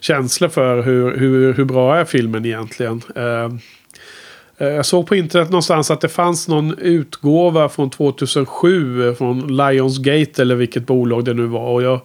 känsla 0.00 0.48
för 0.48 0.82
hur, 0.82 1.16
hur, 1.16 1.52
hur 1.52 1.64
bra 1.64 1.96
är 1.96 2.04
filmen 2.04 2.44
egentligen. 2.44 3.02
Eh, 3.16 3.24
eh 3.24 4.68
jag 4.68 4.86
såg 4.86 5.06
på 5.06 5.16
internet 5.16 5.50
någonstans 5.50 5.90
att 5.90 6.00
det 6.00 6.08
fanns 6.08 6.48
någon 6.48 6.78
utgåva 6.78 7.68
från 7.68 7.90
2007 7.90 9.14
från 9.14 9.56
Lionsgate 9.56 10.42
eller 10.42 10.54
vilket 10.54 10.86
bolag 10.86 11.24
det 11.24 11.34
nu 11.34 11.46
var. 11.46 11.68
Och 11.68 11.82
jag, 11.82 12.00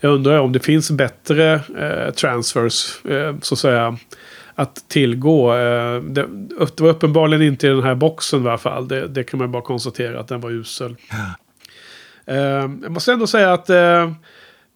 jag 0.00 0.12
undrar 0.12 0.38
om 0.38 0.52
det 0.52 0.60
finns 0.60 0.90
bättre 0.90 1.54
eh, 1.54 2.14
transfers 2.14 3.04
eh, 3.04 3.34
så 3.42 3.54
att 3.54 3.58
säga 3.58 3.98
att 4.58 4.88
tillgå. 4.88 5.54
Eh, 5.54 6.00
det, 6.00 6.26
det 6.76 6.80
var 6.80 6.88
uppenbarligen 6.88 7.42
inte 7.42 7.66
i 7.66 7.70
den 7.70 7.82
här 7.82 7.94
boxen 7.94 8.44
i 8.44 8.48
alla 8.48 8.58
fall. 8.58 8.88
Det, 8.88 9.08
det 9.08 9.24
kan 9.24 9.38
man 9.38 9.52
bara 9.52 9.62
konstatera 9.62 10.20
att 10.20 10.28
den 10.28 10.40
var 10.40 10.50
usel. 10.50 10.96
Ja. 11.10 11.34
Eh, 12.34 12.70
jag 12.82 12.90
måste 12.90 13.12
ändå 13.12 13.26
säga 13.26 13.52
att 13.52 13.70
eh, 13.70 14.10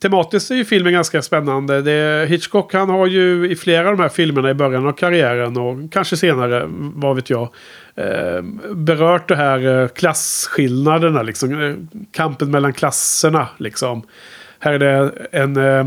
Tematiskt 0.02 0.50
är 0.50 0.54
ju 0.54 0.64
filmen 0.64 0.92
ganska 0.92 1.22
spännande. 1.22 1.82
Det, 1.82 2.26
Hitchcock 2.28 2.74
han 2.74 2.88
har 2.88 3.06
ju 3.06 3.50
i 3.50 3.56
flera 3.56 3.88
av 3.88 3.96
de 3.96 4.02
här 4.02 4.08
filmerna 4.08 4.50
i 4.50 4.54
början 4.54 4.86
av 4.86 4.92
karriären 4.92 5.56
och 5.56 5.92
kanske 5.92 6.16
senare, 6.16 6.62
vad 6.94 7.16
vet 7.16 7.30
jag, 7.30 7.48
eh, 7.94 8.42
berört 8.74 9.28
det 9.28 9.36
här 9.36 9.88
klasskillnaderna, 9.88 11.22
liksom, 11.22 11.88
kampen 12.12 12.50
mellan 12.50 12.72
klasserna. 12.72 13.48
Liksom. 13.58 14.02
Här 14.58 14.72
är 14.72 14.78
det 14.78 15.12
en... 15.32 15.56
Eh, 15.56 15.86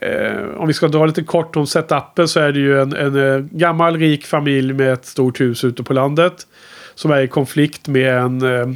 eh, 0.00 0.44
om 0.56 0.66
vi 0.66 0.72
ska 0.72 0.88
dra 0.88 1.06
lite 1.06 1.22
kort 1.22 1.56
om 1.56 1.66
setupen 1.66 2.28
så 2.28 2.40
är 2.40 2.52
det 2.52 2.60
ju 2.60 2.80
en, 2.80 2.92
en 2.92 3.34
eh, 3.34 3.38
gammal 3.50 3.96
rik 3.96 4.26
familj 4.26 4.72
med 4.72 4.92
ett 4.92 5.06
stort 5.06 5.40
hus 5.40 5.64
ute 5.64 5.82
på 5.82 5.92
landet. 5.92 6.46
Som 6.94 7.10
är 7.10 7.20
i 7.20 7.28
konflikt 7.28 7.88
med 7.88 8.18
en 8.18 8.42
eh, 8.42 8.66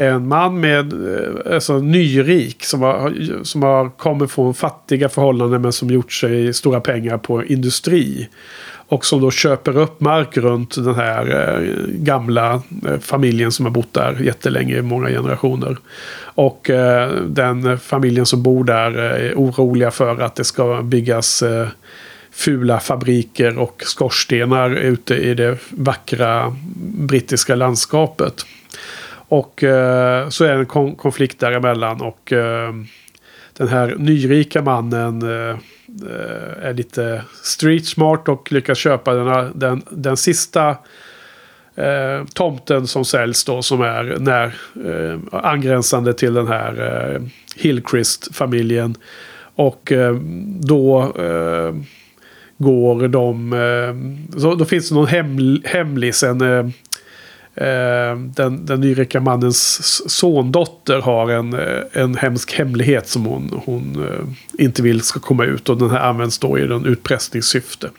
en 0.00 0.28
man 0.28 0.60
med, 0.60 0.92
eh, 0.92 1.54
alltså 1.54 1.78
nyrik 1.78 2.64
som 2.64 2.82
har, 2.82 3.14
som 3.44 3.62
har 3.62 3.90
kommit 3.90 4.30
från 4.30 4.54
fattiga 4.54 5.08
förhållanden 5.08 5.62
men 5.62 5.72
som 5.72 5.90
gjort 5.90 6.12
sig 6.12 6.54
stora 6.54 6.80
pengar 6.80 7.18
på 7.18 7.44
industri. 7.44 8.28
Och 8.90 9.06
som 9.06 9.20
då 9.20 9.30
köper 9.30 9.76
upp 9.76 10.00
mark 10.00 10.36
runt 10.36 10.74
den 10.74 10.94
här 10.94 11.54
eh, 11.56 11.84
gamla 11.88 12.62
eh, 12.86 12.98
familjen 13.00 13.52
som 13.52 13.66
har 13.66 13.72
bott 13.72 13.94
där 13.94 14.20
jättelänge 14.20 14.76
i 14.76 14.82
många 14.82 15.08
generationer. 15.08 15.76
Och 16.22 16.70
eh, 16.70 17.10
den 17.14 17.78
familjen 17.78 18.26
som 18.26 18.42
bor 18.42 18.64
där 18.64 18.98
eh, 18.98 19.26
är 19.26 19.34
oroliga 19.34 19.90
för 19.90 20.20
att 20.20 20.34
det 20.34 20.44
ska 20.44 20.82
byggas 20.82 21.42
eh, 21.42 21.68
fula 22.30 22.80
fabriker 22.80 23.58
och 23.58 23.82
skorstenar 23.86 24.70
ute 24.70 25.14
i 25.14 25.34
det 25.34 25.58
vackra 25.70 26.56
brittiska 26.98 27.54
landskapet. 27.54 28.46
Och 29.28 29.64
eh, 29.64 30.28
så 30.28 30.44
är 30.44 30.52
det 30.52 30.58
en 30.58 30.66
kon 30.66 30.94
konflikt 30.94 31.40
däremellan. 31.40 32.00
Och 32.00 32.32
eh, 32.32 32.72
den 33.60 33.68
här 33.68 33.94
nyrika 33.98 34.62
mannen 34.62 35.22
eh, 35.22 35.56
är 36.62 36.74
lite 36.74 37.22
street 37.42 37.86
smart 37.86 38.28
och 38.28 38.52
lyckas 38.52 38.78
köpa 38.78 39.14
den, 39.14 39.52
den, 39.54 39.82
den 39.90 40.16
sista 40.16 40.68
eh, 41.74 42.24
tomten 42.34 42.86
som 42.86 43.04
säljs 43.04 43.44
då. 43.44 43.62
Som 43.62 43.80
är 43.80 44.16
när, 44.20 44.44
eh, 44.86 45.18
angränsande 45.32 46.14
till 46.14 46.34
den 46.34 46.46
här 46.46 47.12
eh, 47.14 47.22
Hillcrist-familjen. 47.56 48.94
Och 49.54 49.92
eh, 49.92 50.14
då 50.60 51.12
eh, 51.18 51.74
går 52.58 53.08
de... 53.08 53.52
Eh, 53.52 54.38
så 54.40 54.54
då 54.54 54.64
finns 54.64 54.88
det 54.88 54.94
någon 54.94 55.06
hem, 55.06 55.62
hemlis, 55.64 56.22
en 56.22 56.40
Eh, 56.40 56.66
Eh, 57.60 58.16
den, 58.16 58.66
den 58.66 58.80
nyrika 58.80 59.20
mannens 59.20 59.92
sondotter 60.10 61.00
har 61.00 61.30
en, 61.30 61.52
eh, 61.52 61.82
en 61.92 62.16
hemsk 62.16 62.52
hemlighet 62.52 63.08
som 63.08 63.24
hon, 63.24 63.60
hon 63.64 64.06
eh, 64.08 64.64
inte 64.64 64.82
vill 64.82 65.02
ska 65.02 65.20
komma 65.20 65.44
ut. 65.44 65.68
Och 65.68 65.78
den 65.78 65.90
här 65.90 66.00
används 66.00 66.38
då 66.38 66.58
i 66.58 66.66
den 66.66 66.86
utpressningssyfte. 66.86 67.90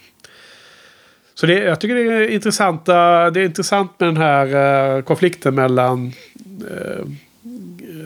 Så 1.34 1.46
det, 1.46 1.53
jag 1.53 1.80
tycker 1.80 1.96
det 1.96 2.01
är, 2.01 2.27
intressanta, 2.27 2.94
det 3.30 3.39
är 3.39 3.46
intressant 3.46 4.00
med 4.00 4.10
den 4.10 4.18
här 4.18 4.96
uh, 4.98 5.03
konflikten 5.03 5.56
mellan 5.56 6.13
uh, 6.62 7.06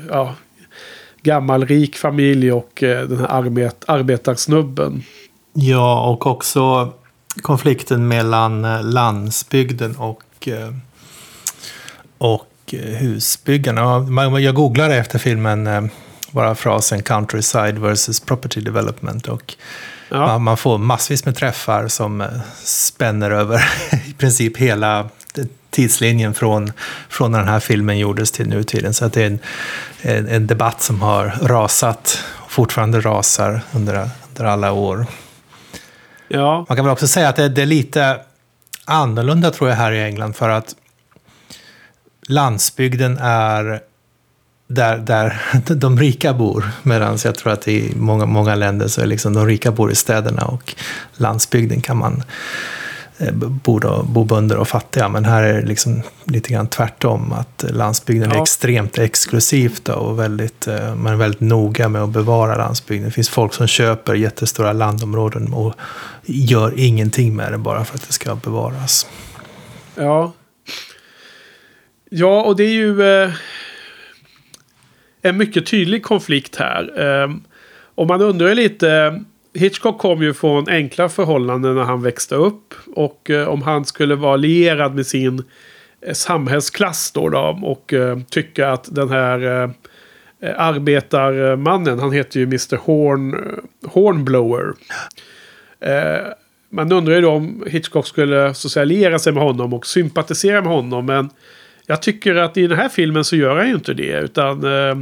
ja, 0.10 0.36
gammal 1.22 1.66
rik 1.66 1.96
familj 1.96 2.52
och 2.52 2.84
uh, 2.84 2.90
den 2.90 3.18
här 3.18 3.28
arbet, 3.28 3.84
arbetarsnubben. 3.88 5.04
Ja, 5.54 6.10
och 6.10 6.28
också 6.28 6.94
konflikten 7.42 8.08
mellan 8.08 8.62
landsbygden 8.92 9.96
och 9.96 10.50
och 12.18 12.48
eh, 12.74 12.80
husbyggarna. 12.80 14.40
Jag 14.40 14.56
googlade 14.56 14.96
efter 14.96 15.20
filmen 15.20 15.68
eh, 15.68 15.84
bara 16.32 16.56
frasen 16.56 17.04
countryside 17.04 17.78
versus 17.78 18.20
property 18.20 18.62
development. 18.62 19.28
Och 19.28 19.54
ja. 20.10 20.38
man 20.38 20.58
får 20.58 20.78
massvis 20.78 21.26
med 21.26 21.36
träffar 21.36 21.88
som 21.88 22.22
eh, 22.22 22.28
spänner 22.64 23.32
över 23.32 23.66
i 24.08 24.14
princip 24.14 24.58
hela 24.58 25.10
tidslinjen 25.70 26.34
från, 26.34 26.72
från 27.10 27.32
när 27.32 27.40
den 27.40 27.48
här 27.48 27.60
filmen 27.60 27.98
gjordes 27.98 28.32
till 28.32 28.48
nutiden. 28.50 28.94
Så 28.94 29.06
att 29.06 29.14
det 29.14 29.22
är 29.22 29.28
en, 29.28 29.40
en, 30.02 30.28
en 30.28 30.48
debatt 30.48 30.82
som 30.82 31.02
har 31.02 31.34
rasat 31.42 32.24
och 32.34 32.52
fortfarande 32.52 33.02
rasar 33.02 33.62
under, 33.74 34.10
under 34.30 34.46
alla 34.46 34.72
år. 34.72 35.06
Ja. 36.28 36.66
Man 36.70 36.76
kan 36.76 36.86
väl 36.86 36.92
också 36.92 37.08
säga 37.08 37.30
att 37.30 37.36
det, 37.36 37.50
det 37.50 37.62
är 37.62 37.66
lite 37.66 38.20
annorlunda 38.86 39.52
tror 39.52 39.70
jag 39.70 39.78
här 39.78 39.92
i 39.92 40.04
England 40.04 40.36
för 40.36 40.50
att 40.50 40.76
landsbygden 42.28 43.18
är 43.22 43.82
där, 44.68 44.98
där 44.98 45.42
de 45.76 46.00
rika 46.00 46.34
bor. 46.34 46.72
Medan 46.84 47.18
jag 47.24 47.36
tror 47.36 47.54
att 47.54 47.68
i 47.68 47.94
många, 47.96 48.26
många 48.26 48.56
länder 48.56 48.88
så 48.88 49.02
är 49.02 49.06
liksom 49.06 49.34
de 49.34 49.46
rika 49.48 49.72
bor 49.72 49.92
i 49.92 49.96
städerna 49.96 50.46
och 50.46 50.76
landsbygden 51.14 51.82
kan 51.82 51.98
man 51.98 52.24
eh, 53.18 53.34
bo, 53.34 53.80
då, 53.80 54.04
bo 54.04 54.24
bönder 54.24 54.58
och 54.58 54.68
fattiga. 54.68 55.10
Men 55.10 55.26
här 55.26 55.44
är 55.44 55.62
det 55.62 55.68
liksom 55.68 56.02
lite 56.24 56.54
grann 56.54 56.68
tvärtom. 56.68 57.34
Att 57.34 57.66
landsbygden 57.70 58.30
ja. 58.30 58.38
är 58.38 58.42
extremt 58.42 58.98
exklusivt 58.98 59.90
och 59.90 60.20
väldigt, 60.20 60.68
eh, 60.68 60.96
man 60.96 61.14
är 61.14 61.18
väldigt 61.18 61.42
noga 61.42 61.90
med 61.90 62.02
att 62.02 62.10
bevara 62.10 62.56
landsbygden. 62.56 63.06
Det 63.06 63.14
finns 63.14 63.30
folk 63.30 63.54
som 63.54 63.68
köper 63.68 64.14
jättestora 64.14 64.74
landområden 64.74 65.54
och 65.54 65.74
gör 66.24 66.74
ingenting 66.80 67.36
med 67.36 67.52
det 67.52 67.58
bara 67.58 67.86
för 67.86 67.96
att 67.96 68.08
det 68.08 68.14
ska 68.14 68.36
bevaras. 68.36 69.08
Ja, 69.96 70.34
Ja, 72.18 72.42
och 72.42 72.56
det 72.56 72.64
är 72.64 72.74
ju 72.74 73.04
eh, 73.04 73.32
en 75.22 75.38
mycket 75.38 75.66
tydlig 75.66 76.04
konflikt 76.04 76.56
här. 76.56 77.02
Eh, 77.24 77.36
och 77.96 78.08
man 78.08 78.22
undrar 78.22 78.56
lite. 78.56 79.22
Hitchcock 79.54 79.98
kom 79.98 80.22
ju 80.22 80.34
från 80.34 80.70
enkla 80.70 81.10
förhållanden 81.10 81.76
när 81.76 81.84
han 81.84 82.02
växte 82.02 82.36
upp. 82.36 82.74
Och 82.96 83.30
eh, 83.30 83.48
om 83.48 83.62
han 83.62 83.86
skulle 83.86 84.16
vara 84.16 84.36
lierad 84.36 84.96
med 84.96 85.08
sin 85.08 85.44
eh, 86.02 86.14
samhällsklass 86.14 87.12
då, 87.12 87.30
då 87.30 87.60
och 87.64 87.94
eh, 87.94 88.20
tycka 88.30 88.72
att 88.72 88.96
den 88.96 89.10
här 89.10 89.64
eh, 89.64 89.70
arbetarmannen, 90.58 92.00
han 92.00 92.12
heter 92.12 92.40
ju 92.40 92.44
Mr 92.44 92.78
Horn, 92.78 93.34
eh, 93.34 93.90
Hornblower. 93.90 94.74
Eh, 95.80 96.28
man 96.70 96.92
undrar 96.92 97.16
ju 97.16 97.22
då 97.22 97.32
om 97.32 97.64
Hitchcock 97.68 98.08
skulle 98.08 98.54
så 98.54 98.68
att 98.68 98.72
säga 98.72 98.86
liera 98.86 99.20
sig 99.20 99.34
med 99.34 99.44
honom 99.44 99.74
och 99.74 99.88
sympatisera 99.88 100.62
med 100.62 100.72
honom. 100.72 101.06
Men 101.06 101.30
jag 101.88 102.02
tycker 102.02 102.36
att 102.36 102.58
i 102.58 102.68
den 102.68 102.78
här 102.78 102.90
filmen 102.90 103.24
så 103.24 103.36
gör 103.36 103.58
han 103.58 103.68
ju 103.68 103.74
inte 103.74 103.94
det. 103.94 104.20
Utan, 104.20 104.64
eh, 104.64 104.98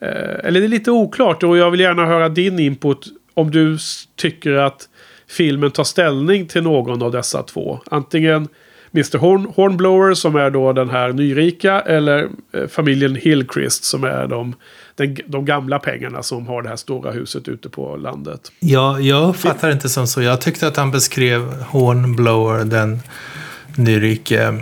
eh 0.00 0.44
eller 0.44 0.60
det 0.60 0.66
är 0.66 0.68
lite 0.68 0.90
oklart 0.90 1.42
och 1.42 1.56
jag 1.56 1.70
vill 1.70 1.80
gärna 1.80 2.06
höra 2.06 2.28
din 2.28 2.58
input. 2.58 3.06
Om 3.34 3.50
du 3.50 3.78
tycker 4.16 4.52
att 4.52 4.88
filmen 5.28 5.70
tar 5.70 5.84
ställning 5.84 6.46
till 6.46 6.62
någon 6.62 7.02
av 7.02 7.12
dessa 7.12 7.42
två. 7.42 7.80
Antingen 7.90 8.48
Mr 8.96 9.18
Horn, 9.18 9.52
Hornblower 9.56 10.14
som 10.14 10.36
är 10.36 10.50
då 10.50 10.72
den 10.72 10.90
här 10.90 11.12
nyrika. 11.12 11.80
Eller 11.80 12.28
eh, 12.52 12.66
familjen 12.68 13.14
Hillcrest 13.14 13.84
som 13.84 14.04
är 14.04 14.26
de, 14.26 14.54
den, 14.94 15.16
de 15.26 15.44
gamla 15.44 15.78
pengarna 15.78 16.22
som 16.22 16.46
har 16.46 16.62
det 16.62 16.68
här 16.68 16.76
stora 16.76 17.10
huset 17.10 17.48
ute 17.48 17.68
på 17.68 17.96
landet. 17.96 18.52
Ja, 18.60 19.00
jag 19.00 19.28
uppfattar 19.28 19.68
det 19.68 19.74
inte 19.74 19.88
som 19.88 20.06
så. 20.06 20.22
Jag 20.22 20.40
tyckte 20.40 20.66
att 20.66 20.76
han 20.76 20.90
beskrev 20.90 21.62
Hornblower, 21.62 22.64
den 22.64 23.00
nyrike 23.76 24.54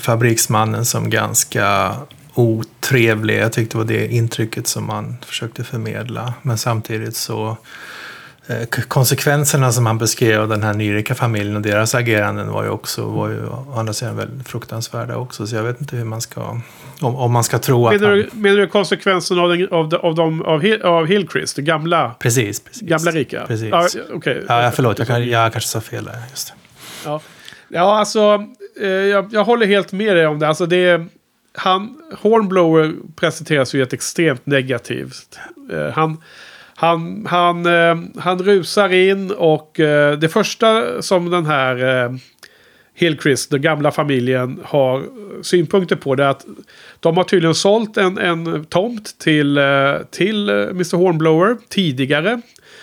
fabriksmannen 0.00 0.84
som 0.84 1.10
ganska 1.10 1.96
otrevlig. 2.36 3.38
Jag 3.38 3.52
tyckte 3.52 3.74
det 3.74 3.78
var 3.78 3.84
det 3.84 4.06
intrycket 4.06 4.66
som 4.66 4.86
man 4.86 5.16
försökte 5.26 5.64
förmedla. 5.64 6.34
Men 6.42 6.58
samtidigt 6.58 7.16
så 7.16 7.56
eh, 8.46 8.66
konsekvenserna 8.88 9.72
som 9.72 9.86
han 9.86 9.98
beskrev 9.98 10.40
av 10.40 10.48
den 10.48 10.62
här 10.62 10.74
nyrika 10.74 11.14
familjen 11.14 11.56
och 11.56 11.62
deras 11.62 11.94
ageranden 11.94 12.50
var 12.50 12.64
ju 12.64 12.70
också, 12.70 13.04
var 13.06 13.28
ju 13.28 13.46
å 13.46 13.74
andra 13.76 13.92
sidan 13.92 14.16
väldigt 14.16 14.48
fruktansvärda 14.48 15.16
också. 15.16 15.46
Så 15.46 15.56
jag 15.56 15.62
vet 15.62 15.80
inte 15.80 15.96
hur 15.96 16.04
man 16.04 16.20
ska, 16.20 16.60
om, 17.00 17.16
om 17.16 17.32
man 17.32 17.44
ska 17.44 17.58
tro 17.58 17.86
att 17.86 18.00
menar 18.00 18.14
du, 18.14 18.28
han... 18.32 18.42
Menar 18.42 18.56
du 18.56 18.66
konsekvenserna 18.66 19.42
av, 19.42 19.48
den, 19.48 19.68
av, 19.70 19.88
de, 19.88 19.96
av, 19.96 20.14
de, 20.14 20.42
av, 20.42 20.60
Hill, 20.60 20.82
av 20.82 21.06
Hillcrest, 21.06 21.56
det 21.56 21.62
gamla? 21.62 22.14
Precis, 22.18 22.60
precis. 22.60 22.82
Gamla 22.82 23.10
rika? 23.10 23.46
Precis. 23.46 23.68
Ja, 23.70 23.88
okay. 24.14 24.42
ja, 24.48 24.72
förlåt, 24.74 24.98
jag, 24.98 25.08
kan, 25.08 25.28
jag 25.28 25.52
kanske 25.52 25.68
sa 25.68 25.80
fel 25.80 26.04
där. 26.04 26.22
Just 26.30 26.48
det. 26.48 26.54
Ja. 27.04 27.20
ja, 27.68 27.98
alltså 27.98 28.46
eh, 28.80 28.88
jag, 28.88 29.28
jag 29.30 29.44
håller 29.44 29.66
helt 29.66 29.92
med 29.92 30.16
dig 30.16 30.26
om 30.26 30.38
det. 30.38 30.48
Alltså 30.48 30.66
det 30.66 31.06
han, 31.56 32.02
Hornblower 32.18 32.92
presenteras 33.16 33.74
ju 33.74 33.82
ett 33.82 33.92
extremt 33.92 34.46
negativt. 34.46 35.38
Eh, 35.72 35.88
han, 35.88 36.22
han, 36.74 37.26
han, 37.30 37.66
eh, 37.66 37.96
han 38.18 38.38
rusar 38.38 38.92
in 38.92 39.30
och 39.30 39.80
eh, 39.80 40.18
det 40.18 40.28
första 40.28 41.02
som 41.02 41.30
den 41.30 41.46
här 41.46 42.04
eh, 42.04 42.12
Hillcrist, 42.94 43.50
den 43.50 43.62
gamla 43.62 43.90
familjen, 43.90 44.60
har 44.64 45.02
synpunkter 45.42 45.96
på 45.96 46.14
det. 46.14 46.24
är 46.24 46.30
Att 46.30 46.46
de 47.00 47.16
har 47.16 47.24
tydligen 47.24 47.54
sålt 47.54 47.96
en, 47.96 48.18
en 48.18 48.64
tomt 48.64 49.18
till, 49.18 49.58
eh, 49.58 49.94
till 50.10 50.48
eh, 50.48 50.54
Mr 50.54 50.96
Hornblower 50.96 51.56
tidigare. 51.68 52.40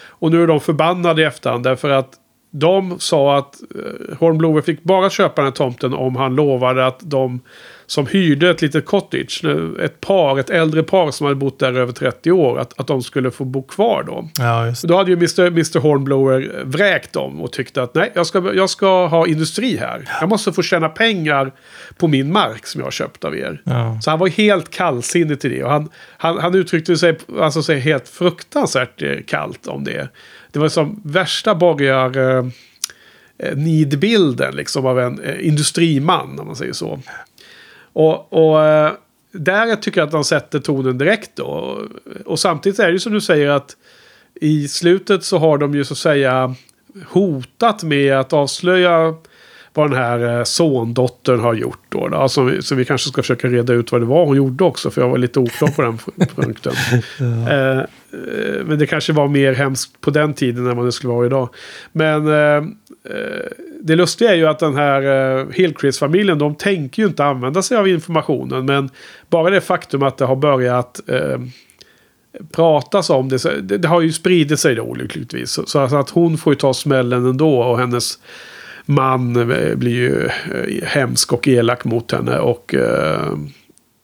Och 0.07 0.31
nu 0.31 0.43
är 0.43 0.47
de 0.47 0.59
förbannade 0.59 1.21
i 1.21 1.25
efterhand 1.25 1.63
därför 1.63 1.89
att 1.89 2.09
de 2.55 3.00
sa 3.00 3.38
att 3.38 3.62
eh, 3.75 4.17
Hornblower 4.17 4.62
fick 4.62 4.83
bara 4.83 5.10
köpa 5.10 5.41
den 5.41 5.45
här 5.45 5.55
tomten 5.55 5.93
om 5.93 6.15
han 6.15 6.36
lovade 6.36 6.86
att 6.86 7.00
de 7.00 7.41
som 7.86 8.07
hyrde 8.07 8.50
ett 8.50 8.62
litet 8.62 8.86
cottage, 8.86 9.43
ett 9.81 10.01
par, 10.01 10.39
ett 10.39 10.50
äldre 10.50 10.83
par 10.83 11.12
som 11.12 11.25
hade 11.25 11.36
bott 11.36 11.60
där 11.60 11.74
över 11.74 11.93
30 11.93 12.31
år, 12.31 12.60
att, 12.60 12.79
att 12.79 12.88
de 12.88 13.03
skulle 13.03 13.31
få 13.31 13.45
bo 13.45 13.63
kvar 13.63 14.03
då. 14.07 14.29
Ja, 14.38 14.67
just. 14.67 14.83
Då 14.83 14.98
hade 14.98 15.12
ju 15.12 15.17
Mr, 15.17 15.48
Mr 15.48 15.79
Hornblower 15.79 16.63
vräkt 16.63 17.13
dem 17.13 17.41
och 17.41 17.51
tyckte 17.51 17.83
att 17.83 17.95
nej, 17.95 18.12
jag 18.15 18.27
ska, 18.27 18.53
jag 18.53 18.69
ska 18.69 19.07
ha 19.07 19.27
industri 19.27 19.77
här. 19.77 20.10
Jag 20.19 20.29
måste 20.29 20.53
få 20.53 20.62
tjäna 20.62 20.89
pengar 20.89 21.51
på 21.98 22.07
min 22.07 22.31
mark 22.31 22.67
som 22.67 22.79
jag 22.79 22.86
har 22.86 22.91
köpt 22.91 23.25
av 23.25 23.38
er. 23.38 23.62
Ja. 23.63 24.00
Så 24.01 24.10
han 24.10 24.19
var 24.19 24.27
helt 24.27 24.69
kallsinnig 24.69 25.39
till 25.39 25.50
det. 25.50 25.63
Och 25.63 25.72
han, 25.72 25.89
han, 26.17 26.38
han 26.38 26.55
uttryckte 26.55 26.98
sig, 26.98 27.17
alltså, 27.39 27.63
sig 27.63 27.79
helt 27.79 28.10
fruktansvärt 28.10 29.01
eh, 29.01 29.17
kallt 29.27 29.67
om 29.67 29.83
det. 29.83 30.10
Det 30.53 30.60
var 30.60 30.69
som 30.69 31.01
värsta 31.03 31.55
borgar... 31.55 32.17
Eh, 32.17 32.45
eh, 33.38 33.57
nidbilden 33.57 34.55
liksom 34.55 34.86
av 34.86 35.00
en 35.00 35.19
eh, 35.19 35.48
industriman, 35.48 36.39
om 36.39 36.48
man 36.48 36.55
säger 36.55 36.74
så. 36.74 37.00
Och, 37.93 38.33
och 38.33 38.63
eh, 38.63 38.91
där 39.31 39.75
tycker 39.75 40.01
jag 40.01 40.05
att 40.05 40.12
de 40.12 40.24
sätter 40.24 40.60
tonen 40.60 40.98
direkt 40.98 41.31
då. 41.36 41.81
Och 42.25 42.39
samtidigt 42.39 42.79
är 42.79 42.86
det 42.86 42.91
ju 42.91 43.00
som 43.00 43.13
du 43.13 43.22
säger 43.22 43.50
att 43.50 43.77
i 44.41 44.67
slutet 44.67 45.24
så 45.24 45.38
har 45.38 45.57
de 45.57 45.75
ju 45.75 45.86
så 45.86 45.93
att 45.93 45.98
säga 45.98 46.55
hotat 47.07 47.83
med 47.83 48.13
att 48.19 48.33
avslöja 48.33 49.15
vad 49.74 49.89
den 49.89 49.98
här 50.00 50.38
eh, 50.38 50.44
sondottern 50.44 51.39
har 51.39 51.53
gjort 51.53 51.80
då. 51.89 52.08
då 52.08 52.30
så, 52.30 52.44
vi, 52.44 52.62
så 52.62 52.75
vi 52.75 52.86
kanske 52.86 53.10
ska 53.10 53.22
försöka 53.22 53.48
reda 53.48 53.74
ut 53.74 53.92
vad 53.92 54.01
det 54.01 54.06
var 54.06 54.25
hon 54.25 54.38
gjorde 54.38 54.63
också. 54.63 54.92
För 54.92 55.01
jag 55.01 55.10
var 55.10 55.18
lite 55.18 55.39
oklar 55.39 55.68
på 55.68 55.82
den 55.82 55.98
punkten. 56.36 56.74
eh, 57.20 57.80
eh, 57.80 57.86
men 58.65 58.80
det 58.80 58.88
kanske 58.88 59.13
var 59.13 59.27
mer 59.27 59.53
hemskt 59.53 60.01
på 60.01 60.12
den 60.12 60.34
tiden 60.34 60.68
än 60.68 60.77
vad 60.77 60.86
det 60.86 60.92
skulle 60.92 61.13
vara 61.13 61.25
idag. 61.25 61.50
Men 61.92 62.27
eh, 62.27 62.34
eh, 62.34 63.46
det 63.82 63.96
lustiga 63.96 64.32
är 64.32 64.36
ju 64.36 64.48
att 64.48 64.60
den 64.60 64.75
här 64.75 65.01
eh, 65.39 65.46
Hillcrest-familjen, 65.51 66.39
de 66.39 66.56
tänker 66.56 67.01
ju 67.01 67.08
inte 67.08 67.25
använda 67.25 67.62
sig 67.62 67.77
av 67.77 67.88
informationen. 67.88 68.65
Men 68.65 68.89
bara 69.30 69.50
det 69.50 69.62
faktum 69.62 70.03
att 70.03 70.18
det 70.18 70.25
har 70.25 70.36
börjat 70.36 71.01
eh, 71.08 71.38
pratas 72.51 73.10
om 73.10 73.30
det, 73.30 73.62
det, 73.62 73.77
det 73.77 73.88
har 73.88 74.01
ju 74.01 74.12
spridit 74.12 74.60
sig 74.60 74.75
då 74.75 74.84
olyckligtvis. 74.84 75.51
Så, 75.51 75.65
så 75.65 75.96
att 75.98 76.10
hon 76.10 76.38
får 76.38 76.53
ju 76.53 76.58
ta 76.58 76.74
smällen 76.74 77.25
ändå 77.25 77.60
och 77.62 77.80
hennes 77.80 78.20
man 78.86 79.52
eh, 79.52 79.75
blir 79.75 79.92
ju 79.92 80.25
eh, 80.25 80.88
hemsk 80.88 81.34
och 81.34 81.48
elak 81.48 81.86
mot 81.86 82.12
henne. 82.12 82.40
Och 82.40 82.75
eh, 82.75 83.34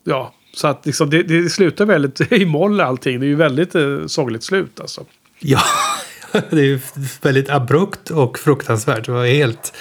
ja, 0.03 0.33
så 0.53 0.67
att 0.67 0.85
liksom 0.85 1.09
det, 1.09 1.23
det 1.23 1.49
slutar 1.49 1.85
väldigt 1.85 2.21
i 2.31 2.45
moll 2.45 2.81
allting. 2.81 3.19
Det 3.19 3.25
är 3.25 3.27
ju 3.27 3.35
väldigt 3.35 3.75
eh, 3.75 4.05
sorgligt 4.07 4.43
slut 4.43 4.79
alltså. 4.79 5.05
Ja, 5.39 5.61
det 6.49 6.59
är 6.59 6.65
ju 6.65 6.79
väldigt 7.21 7.49
abrupt 7.49 8.09
och 8.09 8.39
fruktansvärt. 8.39 9.05
Det 9.05 9.11
var 9.11 9.25
helt, 9.25 9.73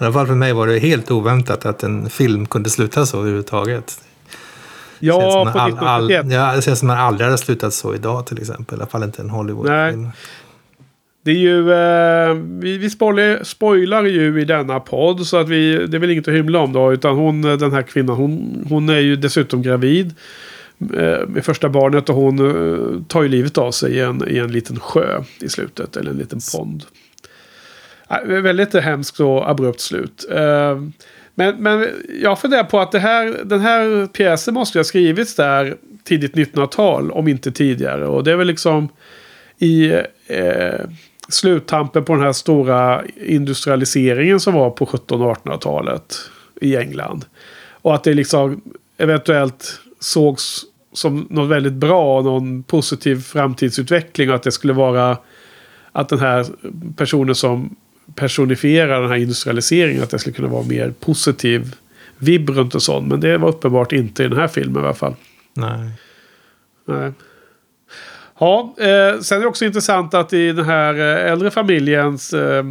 i 0.00 0.04
alla 0.04 0.12
fall 0.12 0.26
för 0.26 0.34
mig 0.34 0.52
var 0.52 0.66
det 0.66 0.78
helt 0.78 1.10
oväntat 1.10 1.66
att 1.66 1.82
en 1.82 2.10
film 2.10 2.46
kunde 2.46 2.70
sluta 2.70 3.06
så 3.06 3.18
överhuvudtaget. 3.18 3.74
Känns 3.74 4.02
Ja, 4.98 5.30
som 5.30 5.52
på 5.52 5.58
all, 5.58 5.78
all, 5.78 6.10
1971. 6.10 6.26
ja, 6.32 6.56
det 6.56 6.62
känns 6.62 6.78
som 6.78 6.88
man 6.88 6.98
aldrig 6.98 7.24
hade 7.24 7.38
slutat 7.38 7.74
så 7.74 7.94
idag 7.94 8.26
till 8.26 8.38
exempel. 8.40 8.78
I 8.78 8.80
alla 8.80 8.90
fall 8.90 9.02
inte 9.02 9.22
en 9.22 9.30
Hollywoodfilm. 9.30 10.10
Det 11.26 11.32
är 11.32 11.36
ju, 11.36 11.72
eh, 11.72 12.34
vi, 12.34 12.78
vi 12.78 12.90
spoiler, 12.90 13.44
spoilar 13.44 14.04
ju 14.04 14.40
i 14.40 14.44
denna 14.44 14.80
podd 14.80 15.26
så 15.26 15.36
att 15.36 15.48
vi, 15.48 15.86
det 15.86 15.96
är 15.96 15.98
väl 15.98 16.10
inget 16.10 16.28
att 16.28 16.34
hymla 16.34 16.58
om 16.58 16.72
då. 16.72 16.92
Utan 16.92 17.16
hon, 17.16 17.44
eh, 17.44 17.56
den 17.56 17.72
här 17.72 17.82
kvinnan, 17.82 18.16
hon, 18.16 18.64
hon 18.68 18.88
är 18.88 18.98
ju 18.98 19.16
dessutom 19.16 19.62
gravid 19.62 20.14
eh, 20.94 21.28
med 21.28 21.44
första 21.44 21.68
barnet 21.68 22.08
och 22.08 22.14
hon 22.14 22.38
eh, 22.38 23.02
tar 23.08 23.22
ju 23.22 23.28
livet 23.28 23.58
av 23.58 23.70
sig 23.70 23.92
i 23.92 24.00
en, 24.00 24.28
i 24.28 24.38
en 24.38 24.52
liten 24.52 24.80
sjö 24.80 25.22
i 25.40 25.48
slutet, 25.48 25.96
eller 25.96 26.10
en 26.10 26.16
liten 26.16 26.38
pond. 26.56 26.84
Äh, 28.10 28.42
väldigt 28.42 28.74
hemskt 28.74 29.20
och 29.20 29.50
abrupt 29.50 29.80
slut. 29.80 30.26
Eh, 30.30 30.80
men, 31.34 31.56
men 31.56 31.88
jag 32.22 32.38
funderar 32.38 32.64
på 32.64 32.80
att 32.80 32.92
det 32.92 32.98
här, 32.98 33.36
den 33.44 33.60
här 33.60 34.06
pjäsen 34.06 34.54
måste 34.54 34.78
ju 34.78 34.80
ha 34.80 34.84
skrivits 34.84 35.34
där 35.34 35.76
tidigt 36.04 36.34
1900-tal, 36.34 37.10
om 37.10 37.28
inte 37.28 37.52
tidigare. 37.52 38.06
Och 38.06 38.24
det 38.24 38.32
är 38.32 38.36
väl 38.36 38.46
liksom 38.46 38.88
i 39.58 39.92
eh, 40.26 40.80
sluttampen 41.28 42.04
på 42.04 42.14
den 42.14 42.22
här 42.22 42.32
stora 42.32 43.02
industrialiseringen 43.26 44.40
som 44.40 44.54
var 44.54 44.70
på 44.70 44.84
1700 44.84 45.26
och 45.26 45.36
1800-talet 45.36 46.16
i 46.60 46.76
England. 46.76 47.24
Och 47.70 47.94
att 47.94 48.04
det 48.04 48.14
liksom 48.14 48.60
eventuellt 48.98 49.80
sågs 50.00 50.62
som 50.92 51.26
något 51.30 51.48
väldigt 51.48 51.72
bra, 51.72 52.22
någon 52.22 52.62
positiv 52.62 53.22
framtidsutveckling 53.22 54.28
och 54.30 54.36
att 54.36 54.42
det 54.42 54.52
skulle 54.52 54.72
vara 54.72 55.18
att 55.92 56.08
den 56.08 56.18
här 56.18 56.46
personen 56.96 57.34
som 57.34 57.76
personifierar 58.14 59.00
den 59.00 59.10
här 59.10 59.16
industrialiseringen, 59.16 60.02
att 60.02 60.10
det 60.10 60.18
skulle 60.18 60.36
kunna 60.36 60.48
vara 60.48 60.66
mer 60.66 60.94
positiv 61.00 61.74
vibb 62.18 62.50
runt 62.50 62.74
och 62.74 62.82
sånt. 62.82 63.08
Men 63.08 63.20
det 63.20 63.38
var 63.38 63.48
uppenbart 63.48 63.92
inte 63.92 64.24
i 64.24 64.28
den 64.28 64.38
här 64.38 64.48
filmen 64.48 64.82
i 64.82 64.86
alla 64.86 64.94
fall. 64.94 65.14
Nej. 65.54 65.90
Nej. 66.84 67.12
Ja, 68.38 68.74
eh, 68.78 69.20
sen 69.20 69.38
är 69.38 69.42
det 69.42 69.46
också 69.48 69.64
intressant 69.64 70.14
att 70.14 70.32
i 70.32 70.52
den 70.52 70.64
här 70.64 70.94
eh, 70.94 71.32
äldre 71.32 71.50
familjens 71.50 72.32
eh, 72.32 72.64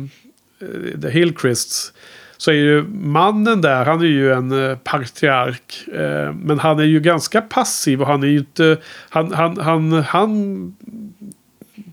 eh, 0.62 1.00
The 1.02 1.10
Hillcrists 1.10 1.94
så 2.38 2.52
är 2.52 2.56
ju 2.56 2.84
mannen 2.90 3.62
där, 3.62 3.86
han 3.86 4.02
är 4.02 4.06
ju 4.06 4.34
en 4.34 4.70
eh, 4.70 4.78
patriark. 4.78 5.88
Eh, 5.88 6.34
men 6.34 6.60
han 6.60 6.80
är 6.80 6.84
ju 6.84 7.00
ganska 7.00 7.42
passiv 7.42 8.02
och 8.02 8.08
han 8.08 8.24
är 8.24 8.28
ju 8.28 8.38
inte, 8.38 8.78
han, 9.10 9.34
han, 9.34 9.58
han, 9.58 9.92
han 9.94 10.76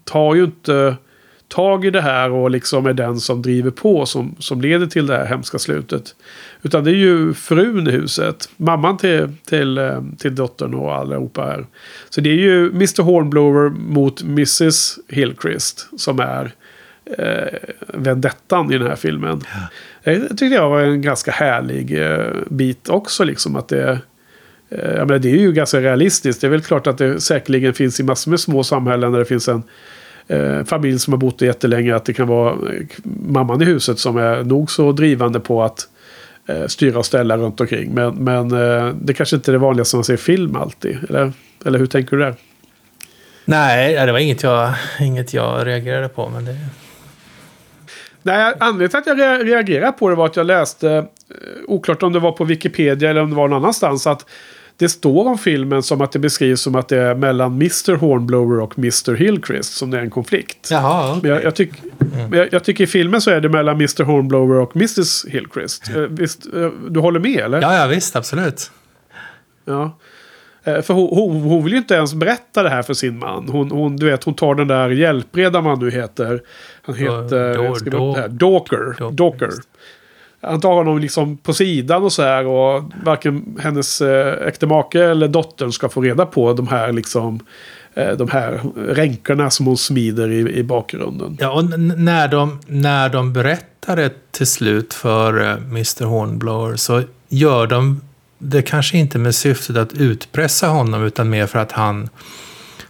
tar 0.05 0.35
ju 0.35 0.45
inte 0.45 0.97
tag 1.49 1.85
i 1.85 1.91
det 1.91 2.01
här 2.01 2.31
och 2.31 2.51
liksom 2.51 2.87
är 2.87 2.93
den 2.93 3.21
som 3.21 3.43
driver 3.43 3.71
på 3.71 4.07
som, 4.07 4.37
som 4.39 4.61
leder 4.61 4.87
till 4.87 5.07
det 5.07 5.17
här 5.17 5.27
hemska 5.27 5.59
slutet. 5.59 6.15
Utan 6.63 6.85
det 6.85 6.91
är 6.91 6.95
ju 6.95 7.35
frun 7.35 7.89
i 7.89 7.91
huset. 7.91 8.49
Mamman 8.57 8.97
till, 8.97 9.29
till, 9.45 9.79
eh, 9.79 10.03
till 10.19 10.35
dottern 10.35 10.75
och 10.75 10.95
allihopa 10.95 11.43
här. 11.43 11.67
Så 12.11 12.21
det 12.21 12.31
är 12.31 12.35
ju 12.35 12.71
Mr 12.71 13.03
Hornblower 13.03 13.71
mot 13.71 14.23
Mrs 14.23 14.99
Hillcrist 15.09 15.89
som 15.99 16.21
är 16.21 16.53
eh, 17.19 17.59
vendettan 17.95 18.73
i 18.73 18.79
den 18.79 18.87
här 18.87 18.97
filmen. 18.97 19.41
Det 20.05 20.29
tyckte 20.29 20.47
jag 20.47 20.71
var 20.71 20.81
en 20.81 21.03
ganska 21.03 21.31
härlig 21.31 22.03
eh, 22.03 22.27
bit 22.49 22.89
också. 22.89 23.25
Liksom 23.25 23.57
att 23.57 23.69
det, 23.69 23.99
eh, 24.71 24.91
jag 24.91 25.09
menar, 25.09 25.19
det 25.19 25.31
är 25.31 25.39
ju 25.39 25.53
ganska 25.53 25.81
realistiskt. 25.81 26.41
Det 26.41 26.47
är 26.47 26.51
väl 26.51 26.63
klart 26.63 26.87
att 26.87 26.99
det 26.99 27.21
säkerligen 27.21 27.75
finns 27.75 28.01
i 28.01 28.03
massor 28.03 28.31
med 28.31 28.41
små 28.41 28.65
samhällen 28.65 29.13
där 29.13 29.19
det 29.19 29.25
finns 29.25 29.49
en 29.49 29.63
eh, 30.29 30.65
familj 30.65 30.99
som 30.99 31.13
har 31.13 31.19
bott 31.19 31.41
jättelänge. 31.41 31.97
Att 31.97 32.05
det 32.05 32.13
kan 32.13 32.29
vara 32.29 32.53
eh, 32.53 32.87
mamman 33.05 33.63
i 33.63 33.65
huset 33.65 33.99
som 33.99 34.17
är 34.17 34.45
nog 34.45 34.71
så 34.71 34.93
drivande 34.93 35.41
på 35.41 35.63
att 35.63 35.89
styra 36.67 36.99
och 36.99 37.07
ställa 37.07 37.37
runt 37.37 37.61
omkring. 37.61 37.95
Men, 37.95 38.15
men 38.15 38.53
eh, 38.53 38.95
det 38.95 39.15
kanske 39.15 39.37
inte 39.37 39.51
är 39.51 39.53
det 39.53 39.59
vanligaste 39.59 39.97
man 39.97 40.05
ser 40.05 40.15
i 40.15 40.17
film 40.17 40.57
alltid. 40.57 40.99
Eller, 41.09 41.33
eller 41.65 41.79
hur 41.79 41.87
tänker 41.87 42.17
du 42.17 42.23
där? 42.23 42.35
Nej, 43.45 44.07
det 44.07 44.13
var 44.13 44.19
inget 44.19 44.43
jag, 44.43 44.73
inget 45.01 45.35
jag 45.35 45.67
reagerade 45.67 46.09
på. 46.09 46.29
Men 46.29 46.45
det... 46.45 46.57
Nej, 48.23 48.55
anledningen 48.61 48.91
till 48.91 48.99
att 48.99 49.07
jag 49.07 49.19
rea- 49.19 49.45
reagerade 49.45 49.93
på 49.93 50.09
det 50.11 50.15
var 50.17 50.27
att 50.27 50.37
jag 50.37 50.47
läste, 50.47 50.91
eh, 50.93 51.05
oklart 51.67 52.03
om 52.03 52.13
det 52.13 52.19
var 52.19 52.33
på 52.33 52.45
Wikipedia 52.45 53.11
eller 53.11 53.21
om 53.21 53.31
det 53.31 53.37
var 53.37 53.49
någon 53.49 53.63
annanstans, 53.63 54.07
att 54.07 54.27
det 54.83 54.89
står 54.89 55.29
om 55.29 55.39
filmen 55.39 55.83
som 55.83 56.01
att 56.01 56.13
det 56.13 56.19
beskrivs 56.19 56.61
som 56.61 56.75
att 56.75 56.89
det 56.89 56.99
är 56.99 57.15
mellan 57.15 57.53
Mr 57.53 57.95
Hornblower 57.97 58.61
och 58.61 58.79
Mr 58.79 59.15
Hillcrist 59.15 59.75
som 59.75 59.91
det 59.91 59.99
är 59.99 60.03
en 60.03 60.11
konflikt. 60.11 60.69
Jaha, 60.71 61.19
Men 61.23 61.31
jag, 61.31 61.45
jag, 61.45 61.55
tyck, 61.55 61.71
men 62.31 62.39
jag, 62.39 62.49
jag 62.53 62.65
tycker 62.65 62.85
i 62.85 62.87
filmen 62.87 63.21
så 63.21 63.31
är 63.31 63.41
det 63.41 63.49
mellan 63.49 63.75
Mr 63.77 64.03
Hornblower 64.05 64.59
och 64.61 64.77
Mrs 64.77 65.25
Hillcrist. 65.29 65.91
Eh, 65.95 66.01
Visst, 66.01 66.47
eh, 66.55 66.69
du 66.89 67.01
håller 67.01 67.21
med 67.21 67.37
eller? 67.41 67.63
Ja, 67.63 67.77
ja, 67.77 67.87
visst, 67.87 68.17
absolut. 68.17 68.71
Ja. 69.65 69.99
Eh, 70.65 70.81
För 70.83 70.95
hon, 70.95 71.09
hon, 71.11 71.41
hon 71.43 71.65
vill 71.65 71.73
ju 71.73 71.79
inte 71.79 71.95
ens 71.95 72.15
berätta 72.15 72.63
det 72.63 72.71
här 72.71 72.83
för 72.83 72.95
sin 72.95 73.19
man. 73.19 73.49
Hon, 73.49 73.71
hon, 73.71 73.97
du 73.97 74.07
vet, 74.07 74.25
hon 74.25 74.35
tar 74.35 74.55
den 74.55 74.69
där 74.69 74.89
hjälpredan 74.91 75.65
man 75.65 75.79
nu 75.79 75.91
heter. 75.91 76.41
Han 76.83 76.95
heter... 76.95 77.55
Då- 77.57 77.75
upp 77.75 77.85
det 78.15 78.21
här, 78.21 78.29
Dawker. 78.29 78.79
Dawker, 78.99 79.11
Dawker. 79.13 79.51
Han 80.43 80.61
tar 80.61 80.73
honom 80.73 80.99
liksom 80.99 81.37
på 81.37 81.53
sidan 81.53 82.03
och 82.03 82.13
så 82.13 82.23
här. 82.23 82.47
Och 82.47 82.85
varken 83.05 83.59
hennes 83.61 84.01
eh, 84.01 84.49
äkta 84.49 84.67
make 84.67 85.05
eller 85.05 85.29
dottern 85.29 85.73
ska 85.73 85.89
få 85.89 86.01
reda 86.01 86.27
på 86.27 86.53
de 86.53 86.69
här 86.69 86.93
liksom... 86.93 87.41
Eh, 87.95 88.11
de 88.13 88.29
här 88.29 88.61
ränkorna 88.89 89.51
som 89.51 89.67
hon 89.67 89.77
smider 89.77 90.31
i, 90.31 90.59
i 90.59 90.63
bakgrunden. 90.63 91.37
Ja, 91.41 91.51
och 91.53 91.81
när 91.81 92.29
de, 92.29 92.61
när 92.67 93.09
de 93.09 93.33
berättar 93.33 93.97
det 93.97 94.33
till 94.33 94.47
slut 94.47 94.95
för 94.95 95.41
eh, 95.41 95.57
Mr 95.57 96.05
Hornblower 96.05 96.77
så 96.77 97.03
gör 97.29 97.67
de 97.67 98.01
det 98.39 98.63
kanske 98.63 98.99
inte 98.99 99.19
med 99.19 99.35
syftet 99.35 99.77
att 99.77 99.93
utpressa 99.93 100.67
honom 100.67 101.05
utan 101.05 101.31
mer 101.31 101.47
för 101.47 101.59
att 101.59 101.73
han, 101.73 102.09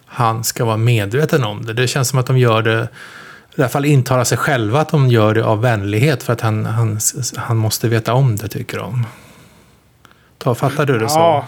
han 0.05 0.45
ska 0.45 0.65
vara 0.65 0.77
medveten 0.77 1.45
om 1.45 1.65
det. 1.65 1.73
Det 1.73 1.89
känns 1.89 2.09
som 2.09 2.19
att 2.19 2.27
de 2.27 2.39
gör 2.39 2.63
det 2.63 2.89
i 3.57 3.61
alla 3.61 3.69
fall 3.69 3.85
intala 3.85 4.25
sig 4.25 4.39
själva 4.39 4.81
att 4.81 4.89
de 4.89 5.09
gör 5.09 5.35
det 5.35 5.45
av 5.45 5.61
vänlighet 5.61 6.23
för 6.23 6.33
att 6.33 6.41
han, 6.41 6.67
han, 6.67 6.99
han 7.37 7.57
måste 7.57 7.89
veta 7.89 8.15
om 8.15 8.37
det, 8.37 8.49
tycker 8.49 8.79
de. 8.79 9.07
Ta, 10.39 10.55
fattar 10.55 10.87
du 10.87 10.99
det 10.99 11.09
så? 11.09 11.19
Ja. 11.19 11.47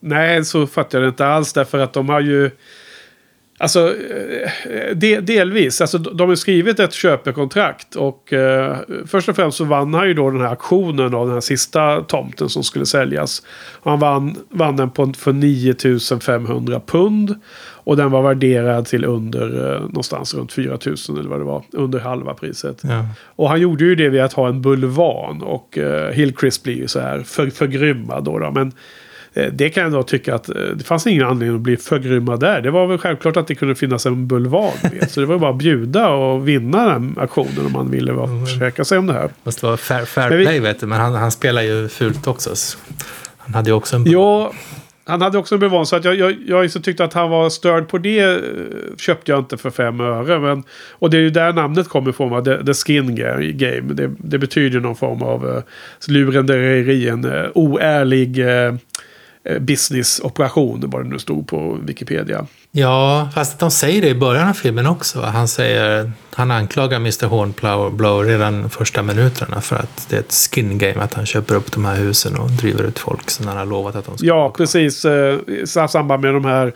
Nej, 0.00 0.44
så 0.44 0.66
fattar 0.66 0.98
jag 0.98 1.06
det 1.06 1.08
inte 1.08 1.26
alls. 1.26 1.52
Därför 1.52 1.78
att 1.78 1.92
de 1.92 2.08
har 2.08 2.20
ju... 2.20 2.50
Alltså, 3.58 3.88
eh, 3.88 4.96
de, 4.96 5.20
delvis. 5.20 5.80
Alltså, 5.80 5.98
de 5.98 6.28
har 6.28 6.36
skrivit 6.36 6.80
ett 6.80 6.92
köpekontrakt. 6.92 7.96
Och 7.96 8.32
eh, 8.32 8.76
först 9.06 9.28
och 9.28 9.36
främst 9.36 9.58
så 9.58 9.64
vann 9.64 9.94
han 9.94 10.08
ju 10.08 10.14
då 10.14 10.30
den 10.30 10.40
här 10.40 10.48
auktionen 10.48 11.14
av 11.14 11.26
den 11.26 11.34
här 11.34 11.40
sista 11.40 12.00
tomten 12.00 12.48
som 12.48 12.62
skulle 12.64 12.86
säljas. 12.86 13.42
Han 13.82 13.98
vann, 13.98 14.36
vann 14.50 14.76
den 14.76 14.90
på, 14.90 15.12
för 15.16 15.32
9500 15.32 16.80
pund. 16.86 17.34
Och 17.86 17.96
den 17.96 18.10
var 18.10 18.22
värderad 18.22 18.86
till 18.86 19.04
under 19.04 19.74
eh, 19.74 19.80
någonstans 19.80 20.34
runt 20.34 20.52
4000 20.52 21.18
eller 21.18 21.30
vad 21.30 21.40
det 21.40 21.44
var. 21.44 21.62
Under 21.72 21.98
halva 21.98 22.34
priset. 22.34 22.80
Ja. 22.82 23.06
Och 23.24 23.48
han 23.48 23.60
gjorde 23.60 23.84
ju 23.84 23.94
det 23.94 24.08
vid 24.08 24.20
att 24.20 24.32
ha 24.32 24.48
en 24.48 24.62
bulvan. 24.62 25.42
Och 25.42 25.78
eh, 25.78 26.12
Hillcrest 26.12 26.62
blir 26.62 26.76
ju 26.76 26.88
så 26.88 27.00
här 27.00 27.20
för, 27.20 27.50
förgrymmad 27.50 28.24
då. 28.24 28.38
då. 28.38 28.50
Men 28.50 28.72
det 29.52 29.70
kan 29.70 29.82
jag 29.82 29.92
då 29.92 30.02
tycka 30.02 30.34
att 30.34 30.48
eh, 30.48 30.54
det 30.74 30.84
fanns 30.84 31.06
ingen 31.06 31.26
anledning 31.26 31.56
att 31.56 31.62
bli 31.62 31.76
förgrymmad 31.76 32.40
där. 32.40 32.60
Det 32.60 32.70
var 32.70 32.86
väl 32.86 32.98
självklart 32.98 33.36
att 33.36 33.46
det 33.46 33.54
kunde 33.54 33.74
finnas 33.74 34.06
en 34.06 34.26
bulvan. 34.26 34.70
Så 35.08 35.20
det 35.20 35.26
var 35.26 35.38
bara 35.38 35.50
att 35.50 35.58
bjuda 35.58 36.08
och 36.08 36.48
vinna 36.48 36.86
den 36.92 37.14
auktionen 37.20 37.66
om 37.66 37.72
man 37.72 37.90
ville 37.90 38.12
vara, 38.12 38.46
försäkra 38.46 38.84
sig 38.84 38.98
om 38.98 39.06
det 39.06 39.12
här. 39.12 39.30
Måste 39.44 39.66
vara 39.66 39.76
fair, 39.76 40.04
fair 40.04 40.28
Men 40.28 40.38
vi- 40.38 40.44
play, 40.44 40.60
vet 40.60 40.80
du. 40.80 40.86
Men 40.86 41.00
han, 41.00 41.14
han 41.14 41.30
spelar 41.30 41.62
ju 41.62 41.88
fult 41.88 42.26
också. 42.26 42.56
så 42.56 42.78
Han 43.38 43.54
hade 43.54 43.70
ju 43.70 43.74
också 43.76 43.96
en... 43.96 44.10
Ja, 44.10 44.52
han 45.08 45.22
hade 45.22 45.38
också 45.38 45.54
en 45.54 45.60
bulvan. 45.60 45.86
Så 45.86 45.96
att 45.96 46.04
jag, 46.04 46.14
jag, 46.16 46.36
jag 46.46 46.70
så 46.70 46.80
tyckte 46.80 47.04
att 47.04 47.12
han 47.12 47.30
var 47.30 47.50
störd 47.50 47.88
på 47.88 47.98
det. 47.98 48.18
eh, 48.20 48.36
Köpte 48.98 49.32
jag 49.32 49.38
inte 49.40 49.56
för 49.56 49.70
fem 49.70 50.00
öre. 50.00 50.38
Men, 50.38 50.62
och 50.90 51.10
det 51.10 51.16
är 51.16 51.20
ju 51.20 51.30
där 51.30 51.52
namnet 51.52 51.88
kommer 51.88 52.10
ifrån. 52.10 52.30
va? 52.30 52.40
The, 52.44 52.64
the 52.64 52.74
Skin 52.74 53.18
Ga- 53.18 53.52
Game. 53.52 53.94
Det, 53.94 54.10
det 54.18 54.38
betyder 54.38 54.80
någon 54.80 54.96
form 54.96 55.22
av 55.22 55.46
uh, 55.46 55.62
lurendrejeri. 56.08 57.08
En 57.08 57.24
uh, 57.24 57.46
oärlig 57.54 58.38
uh, 58.38 58.74
businessoperation. 59.60 60.84
Vad 60.86 61.04
det 61.04 61.08
nu 61.08 61.18
stod 61.18 61.48
på 61.48 61.78
Wikipedia. 61.82 62.46
Ja, 62.70 63.28
fast 63.34 63.58
de 63.58 63.70
säger 63.70 64.02
det 64.02 64.08
i 64.08 64.14
början 64.14 64.48
av 64.48 64.52
filmen 64.52 64.86
också. 64.86 65.20
Han 65.20 65.48
säger... 65.48 66.12
Han 66.34 66.50
anklagar 66.50 66.96
Mr 66.96 67.26
Hornblower 67.26 68.24
redan 68.24 68.70
första 68.70 69.02
minuterna 69.02 69.60
för 69.60 69.76
att 69.76 70.06
det 70.08 70.16
är 70.16 70.20
ett 70.20 70.32
skin 70.32 70.78
game. 70.78 71.02
Att 71.02 71.14
han 71.14 71.26
köper 71.26 71.54
upp 71.54 71.72
de 71.72 71.84
här 71.84 71.96
husen 71.96 72.36
och 72.36 72.50
driver 72.50 72.84
ut 72.84 72.98
folk 72.98 73.30
sen 73.30 73.48
han 73.48 73.56
har 73.56 73.66
lovat 73.66 73.96
att 73.96 74.06
de 74.06 74.18
ska... 74.18 74.26
Ja, 74.26 74.50
precis. 74.56 75.04
eh, 75.04 75.38
I 75.46 75.66
samband 75.66 76.22
med 76.22 76.34
de 76.34 76.44
här, 76.44 76.72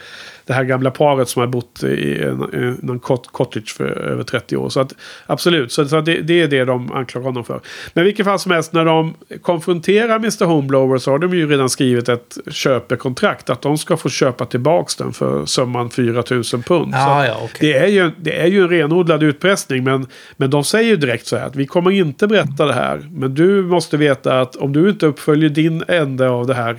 det 0.51 0.55
här 0.55 0.65
gamla 0.65 0.91
paret 0.91 1.29
som 1.29 1.41
har 1.41 1.47
bott 1.47 1.83
i 1.83 2.23
en, 2.23 3.01
cot- 3.01 3.29
cottage 3.33 3.75
för 3.77 3.87
över 3.87 4.23
30 4.23 4.57
år. 4.57 4.69
Så 4.69 4.81
att, 4.81 4.93
absolut, 5.27 5.73
så, 5.73 5.85
så 5.89 6.01
det, 6.01 6.21
det 6.21 6.41
är 6.43 6.49
det 6.49 6.65
de 6.65 6.93
anklagar 6.93 7.25
honom 7.27 7.45
för. 7.45 7.61
Men 7.95 8.03
i 8.03 8.05
vilket 8.05 8.27
fall 8.27 8.39
som 8.39 8.53
helst, 8.53 8.73
när 8.73 8.85
de 8.85 9.15
konfronterar 9.43 10.17
Mr 10.17 10.45
Homeblower 10.45 10.99
så 10.99 11.11
har 11.11 11.19
de 11.19 11.35
ju 11.35 11.51
redan 11.51 11.71
skrivit 11.71 12.09
ett 12.09 12.39
köpekontrakt. 12.51 13.51
Att 13.51 13.63
de 13.63 13.79
ska 13.79 13.97
få 13.97 14.09
köpa 14.09 14.47
tillbaka 14.47 15.05
den 15.05 15.13
för 15.13 15.47
summan 15.47 15.91
4 15.91 16.13
000 16.13 16.23
pund. 16.43 16.93
Så 16.95 16.99
Ja, 17.01 17.37
okej. 17.45 17.57
det, 17.61 17.79
är 17.79 17.87
ju, 17.87 18.11
det 18.21 18.41
är 18.41 18.47
ju 18.47 18.63
en 18.63 18.69
renodlad 18.69 19.23
utpressning. 19.23 19.85
Men, 19.85 20.07
men 20.37 20.51
de 20.51 20.65
säger 20.65 20.91
ju 20.91 20.97
direkt 20.97 21.27
så 21.27 21.37
här 21.37 21.47
att 21.47 21.57
vi 21.57 21.67
kommer 21.67 21.91
inte 21.91 22.27
berätta 22.27 22.67
det 22.67 22.75
här. 22.75 23.09
Men 23.13 23.35
du 23.35 23.63
måste 23.63 23.97
veta 23.97 24.41
att 24.41 24.57
om 24.57 24.73
du 24.73 24.91
inte 24.91 25.07
uppföljer 25.07 25.51
din 25.51 25.85
ände 25.89 26.29
av 26.31 26.47
det 26.47 26.55
här, 26.55 26.79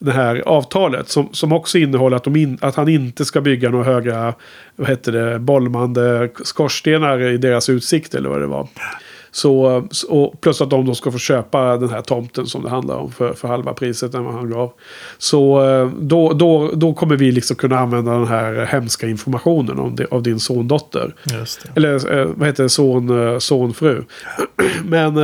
det 0.00 0.12
här 0.12 0.42
avtalet. 0.46 1.08
Som, 1.08 1.28
som 1.32 1.52
också 1.52 1.78
innehåller 1.78 2.16
att, 2.16 2.26
in, 2.26 2.58
att 2.60 2.74
han 2.74 2.88
inte 2.88 3.24
ska 3.24 3.40
bygga 3.40 3.70
några 3.70 3.84
höga 3.84 4.34
vad 4.76 4.88
heter 4.88 5.12
det, 5.12 5.38
bollmande 5.38 6.30
skorstenar 6.44 7.20
i 7.20 7.36
deras 7.36 7.68
utsikt. 7.68 8.14
Eller 8.14 8.28
vad 8.28 8.40
det 8.40 8.46
var. 8.46 8.68
Så, 9.32 9.82
och 10.08 10.40
plus 10.40 10.60
att 10.60 10.70
de 10.70 10.86
då 10.86 10.94
ska 10.94 11.12
få 11.12 11.18
köpa 11.18 11.76
den 11.76 11.90
här 11.90 12.02
tomten 12.02 12.46
som 12.46 12.62
det 12.62 12.70
handlar 12.70 12.96
om 12.96 13.12
för, 13.12 13.32
för 13.32 13.48
halva 13.48 13.72
priset 13.72 14.14
än 14.14 14.24
vad 14.24 14.34
han 14.34 14.50
gav. 14.50 14.72
Så 15.18 15.68
eh, 15.68 15.90
då, 16.00 16.32
då, 16.32 16.70
då 16.74 16.94
kommer 16.94 17.16
vi 17.16 17.32
liksom 17.32 17.56
kunna 17.56 17.78
använda 17.78 18.12
den 18.12 18.26
här 18.26 18.66
hemska 18.66 19.08
informationen 19.08 19.78
om 19.78 19.96
det, 19.96 20.06
av 20.10 20.22
din 20.22 20.40
sondotter. 20.40 21.14
Eller 21.74 22.18
eh, 22.18 22.26
vad 22.36 22.48
heter 22.48 22.62
det? 22.62 22.68
Son, 22.68 23.32
eh, 23.32 23.38
sonfru. 23.38 24.02
Men 24.84 25.16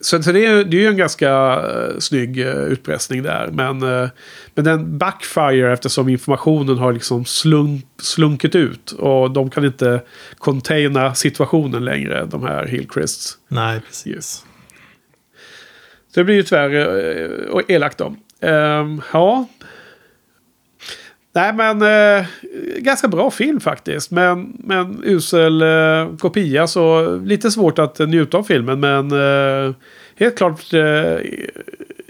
så, 0.00 0.22
så 0.22 0.32
det, 0.32 0.46
är, 0.46 0.64
det 0.64 0.76
är 0.76 0.80
ju 0.80 0.86
en 0.86 0.96
ganska 0.96 1.30
eh, 1.30 1.98
snygg 1.98 2.40
eh, 2.40 2.54
utpressning 2.54 3.22
där. 3.22 3.48
Men, 3.52 3.82
eh, 3.82 4.08
men 4.54 4.64
den 4.64 4.98
backfire 4.98 5.72
eftersom 5.72 6.08
informationen 6.08 6.78
har 6.78 6.92
liksom 6.92 7.24
slunk, 7.24 7.84
slunkit 8.02 8.54
ut. 8.54 8.90
Och 8.90 9.30
de 9.30 9.50
kan 9.50 9.64
inte 9.64 10.02
containa 10.38 11.14
situationen 11.14 11.84
längre, 11.84 12.24
de 12.24 12.42
här 12.42 12.66
Hillcrists. 12.66 13.38
Nej, 13.48 13.80
precis. 13.80 14.44
Så 16.14 16.20
det 16.20 16.24
blir 16.24 16.34
ju 16.34 16.42
tyvärr 16.42 17.50
och 17.50 17.70
elakt 17.70 17.98
då. 17.98 18.14
Ehm, 18.40 19.02
ja. 19.12 19.46
Nej 21.36 21.52
men 21.52 21.82
eh, 21.82 22.26
ganska 22.78 23.08
bra 23.08 23.30
film 23.30 23.60
faktiskt. 23.60 24.10
Men, 24.10 24.56
men 24.58 25.00
usel 25.04 25.62
eh, 25.62 26.16
kopia 26.18 26.66
så 26.66 27.16
lite 27.16 27.50
svårt 27.50 27.78
att 27.78 27.98
njuta 27.98 28.38
av 28.38 28.42
filmen. 28.42 28.80
Men 28.80 29.12
eh, 29.12 29.74
helt 30.16 30.36
klart 30.36 30.72
eh, 30.72 31.16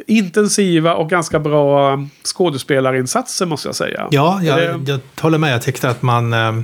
intensiva 0.06 0.94
och 0.94 1.10
ganska 1.10 1.38
bra 1.38 1.98
skådespelarinsatser 2.24 3.46
måste 3.46 3.68
jag 3.68 3.74
säga. 3.76 4.08
Ja, 4.10 4.40
jag, 4.42 4.58
Det- 4.58 4.92
jag 4.92 5.00
håller 5.20 5.38
med. 5.38 5.52
Jag 5.54 5.62
tyckte 5.62 5.88
att 5.88 6.02
man... 6.02 6.32
eh, 6.32 6.60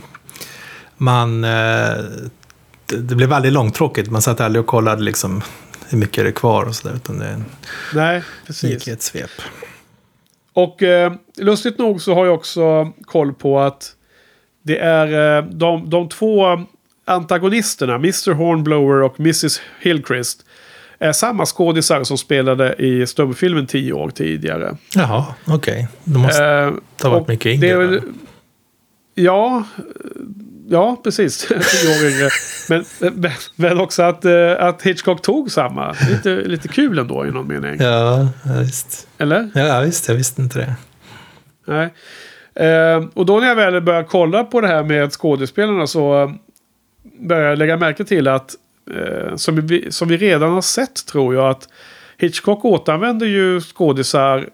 man 0.96 1.44
eh, 1.44 1.50
det, 2.86 2.96
det 2.96 3.14
blev 3.14 3.28
väldigt 3.28 3.52
långtråkigt. 3.52 4.10
Man 4.10 4.22
satt 4.22 4.40
aldrig 4.40 4.60
och 4.60 4.66
kollade 4.66 5.02
liksom 5.02 5.42
hur 5.88 5.98
mycket 5.98 6.18
är 6.18 6.24
det 6.24 6.32
kvar 6.32 6.64
och 6.64 6.74
sådär. 6.74 6.96
Utan 6.96 7.18
det 7.18 7.42
Nej, 7.94 8.22
precis. 8.46 8.70
gick 8.70 8.88
i 8.88 8.90
ett 8.90 9.02
svep. 9.02 9.30
Och 10.52 10.82
eh, 10.82 11.12
lustigt 11.36 11.78
nog 11.78 12.02
så 12.02 12.14
har 12.14 12.26
jag 12.26 12.34
också 12.34 12.92
koll 13.04 13.32
på 13.32 13.60
att 13.60 13.92
det 14.62 14.78
är 14.78 15.38
eh, 15.38 15.44
de, 15.44 15.90
de 15.90 16.08
två 16.08 16.60
antagonisterna, 17.04 17.94
Mr 17.94 18.32
Hornblower 18.32 19.02
och 19.02 19.20
Mrs 19.20 19.60
Hillcrist, 19.80 20.46
är 20.98 21.12
samma 21.12 21.46
skådisar 21.46 22.04
som 22.04 22.18
spelade 22.18 22.74
i 22.78 23.06
stumfilmen 23.06 23.66
tio 23.66 23.92
år 23.92 24.10
tidigare. 24.10 24.76
Jaha, 24.94 25.24
okej. 25.46 25.88
De 26.04 26.22
måste 26.22 26.44
Eh, 26.44 26.72
ha 27.02 27.10
varit 27.10 27.28
mycket 27.28 27.60
det 27.60 27.66
yngre. 27.70 28.00
Ja, 29.14 29.64
ja 30.72 31.00
precis. 31.04 31.38
Tio 31.48 31.90
år 31.90 32.10
yngre. 32.10 32.30
Men, 32.68 32.84
men, 33.20 33.32
men 33.56 33.80
också 33.80 34.02
att, 34.02 34.24
eh, 34.24 34.52
att 34.58 34.82
Hitchcock 34.82 35.22
tog 35.22 35.50
samma. 35.50 35.96
Lite, 36.10 36.34
lite 36.34 36.68
kul 36.68 36.98
ändå 36.98 37.26
i 37.26 37.30
någon 37.30 37.48
mening. 37.48 37.80
Ja, 37.80 38.28
visst. 38.60 39.08
Eller? 39.18 39.50
Ja, 39.54 39.80
visst. 39.80 40.08
Jag 40.08 40.14
visste 40.14 40.42
inte 40.42 40.58
det. 40.58 40.74
Nej. 41.66 41.94
Eh, 42.54 43.04
och 43.14 43.26
då 43.26 43.40
när 43.40 43.48
jag 43.48 43.56
väl 43.56 43.80
började 43.80 44.08
kolla 44.08 44.44
på 44.44 44.60
det 44.60 44.68
här 44.68 44.82
med 44.82 45.12
skådespelarna 45.12 45.86
så 45.86 46.22
eh, 46.22 46.30
började 47.18 47.48
jag 47.48 47.58
lägga 47.58 47.76
märke 47.76 48.04
till 48.04 48.28
att 48.28 48.54
eh, 48.90 49.36
som, 49.36 49.66
vi, 49.66 49.92
som 49.92 50.08
vi 50.08 50.16
redan 50.16 50.50
har 50.52 50.62
sett 50.62 51.06
tror 51.06 51.34
jag 51.34 51.50
att 51.50 51.68
Hitchcock 52.18 52.64
återanvänder 52.64 53.26
ju 53.26 53.60
skådisar 53.60 54.48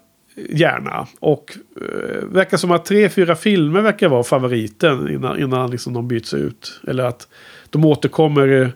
gärna. 0.50 1.06
Och 1.20 1.58
eh, 1.76 2.24
verkar 2.24 2.56
som 2.56 2.70
att 2.70 2.84
tre, 2.84 3.08
fyra 3.08 3.36
filmer 3.36 3.80
verkar 3.80 4.08
vara 4.08 4.22
favoriten 4.22 5.08
innan, 5.08 5.40
innan 5.40 5.70
liksom 5.70 5.92
de 5.92 6.08
byts 6.08 6.34
ut. 6.34 6.80
Eller 6.88 7.04
att 7.04 7.28
de 7.70 7.84
återkommer 7.84 8.72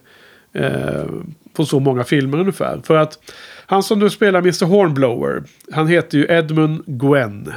eh, 0.53 1.05
på 1.53 1.64
så 1.64 1.81
många 1.81 2.05
filmer 2.05 2.38
ungefär. 2.38 2.81
För 2.85 2.96
att 2.96 3.18
han 3.66 3.83
som 3.83 3.98
nu 3.98 4.11
spelar 4.11 4.38
Mr 4.38 4.64
Hornblower, 4.64 5.42
han 5.72 5.87
heter 5.87 6.18
ju 6.18 6.27
Edmund 6.29 6.83
Gwen. 6.87 7.53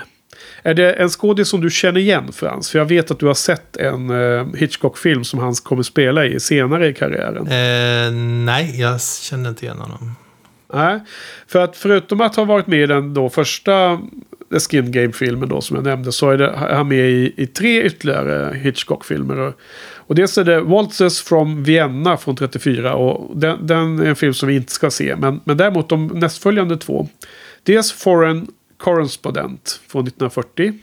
Är 0.63 0.73
det 0.73 0.93
en 0.93 1.09
skådis 1.09 1.47
som 1.47 1.61
du 1.61 1.69
känner 1.69 1.99
igen 1.99 2.31
Frans? 2.33 2.71
För 2.71 2.79
jag 2.79 2.85
vet 2.85 3.11
att 3.11 3.19
du 3.19 3.25
har 3.25 3.33
sett 3.33 3.77
en 3.77 4.09
eh, 4.09 4.47
Hitchcock-film 4.55 5.23
som 5.23 5.39
han 5.39 5.53
kommer 5.53 5.83
spela 5.83 6.25
i 6.25 6.39
senare 6.39 6.87
i 6.87 6.93
karriären. 6.93 7.47
Eh, 7.47 8.11
nej, 8.45 8.81
jag 8.81 9.01
känner 9.01 9.49
inte 9.49 9.65
igen 9.65 9.77
honom. 9.77 10.15
Nej, 10.73 10.99
för 11.47 11.60
att 11.60 11.78
förutom 11.78 12.21
att 12.21 12.36
ha 12.36 12.45
varit 12.45 12.67
med 12.67 12.80
i 12.80 12.86
den 12.86 13.13
då 13.13 13.30
första 13.30 13.99
The 14.51 14.60
Skin 14.60 14.91
Game-filmen 14.91 15.49
då 15.49 15.62
som 15.62 15.75
jag 15.75 15.86
nämnde 15.86 16.12
så 16.12 16.30
är 16.30 16.38
det, 16.38 16.56
han 16.56 16.88
med 16.88 17.10
i, 17.10 17.34
i 17.38 17.47
tre 17.47 17.84
ytterligare 17.84 18.58
Hitchcock-filmer. 18.58 19.39
Och, 19.39 19.54
och 19.95 20.15
dels 20.15 20.38
är 20.38 20.43
det 20.43 20.62
Waltzes 20.62 21.21
from 21.21 21.63
Vienna 21.63 22.17
från 22.17 22.36
34 22.36 22.95
och 22.95 23.38
den, 23.38 23.67
den 23.67 23.99
är 23.99 24.06
en 24.06 24.15
film 24.15 24.34
som 24.34 24.49
vi 24.49 24.56
inte 24.56 24.71
ska 24.71 24.91
se. 24.91 25.15
Men, 25.15 25.41
men 25.43 25.58
däremot 25.58 25.89
de 25.89 26.08
nästföljande 26.08 26.78
två. 26.78 27.08
Dels 27.63 27.91
Foreign 27.91 28.47
Correspondent 28.78 29.82
från 29.88 30.08
1940. 30.08 30.73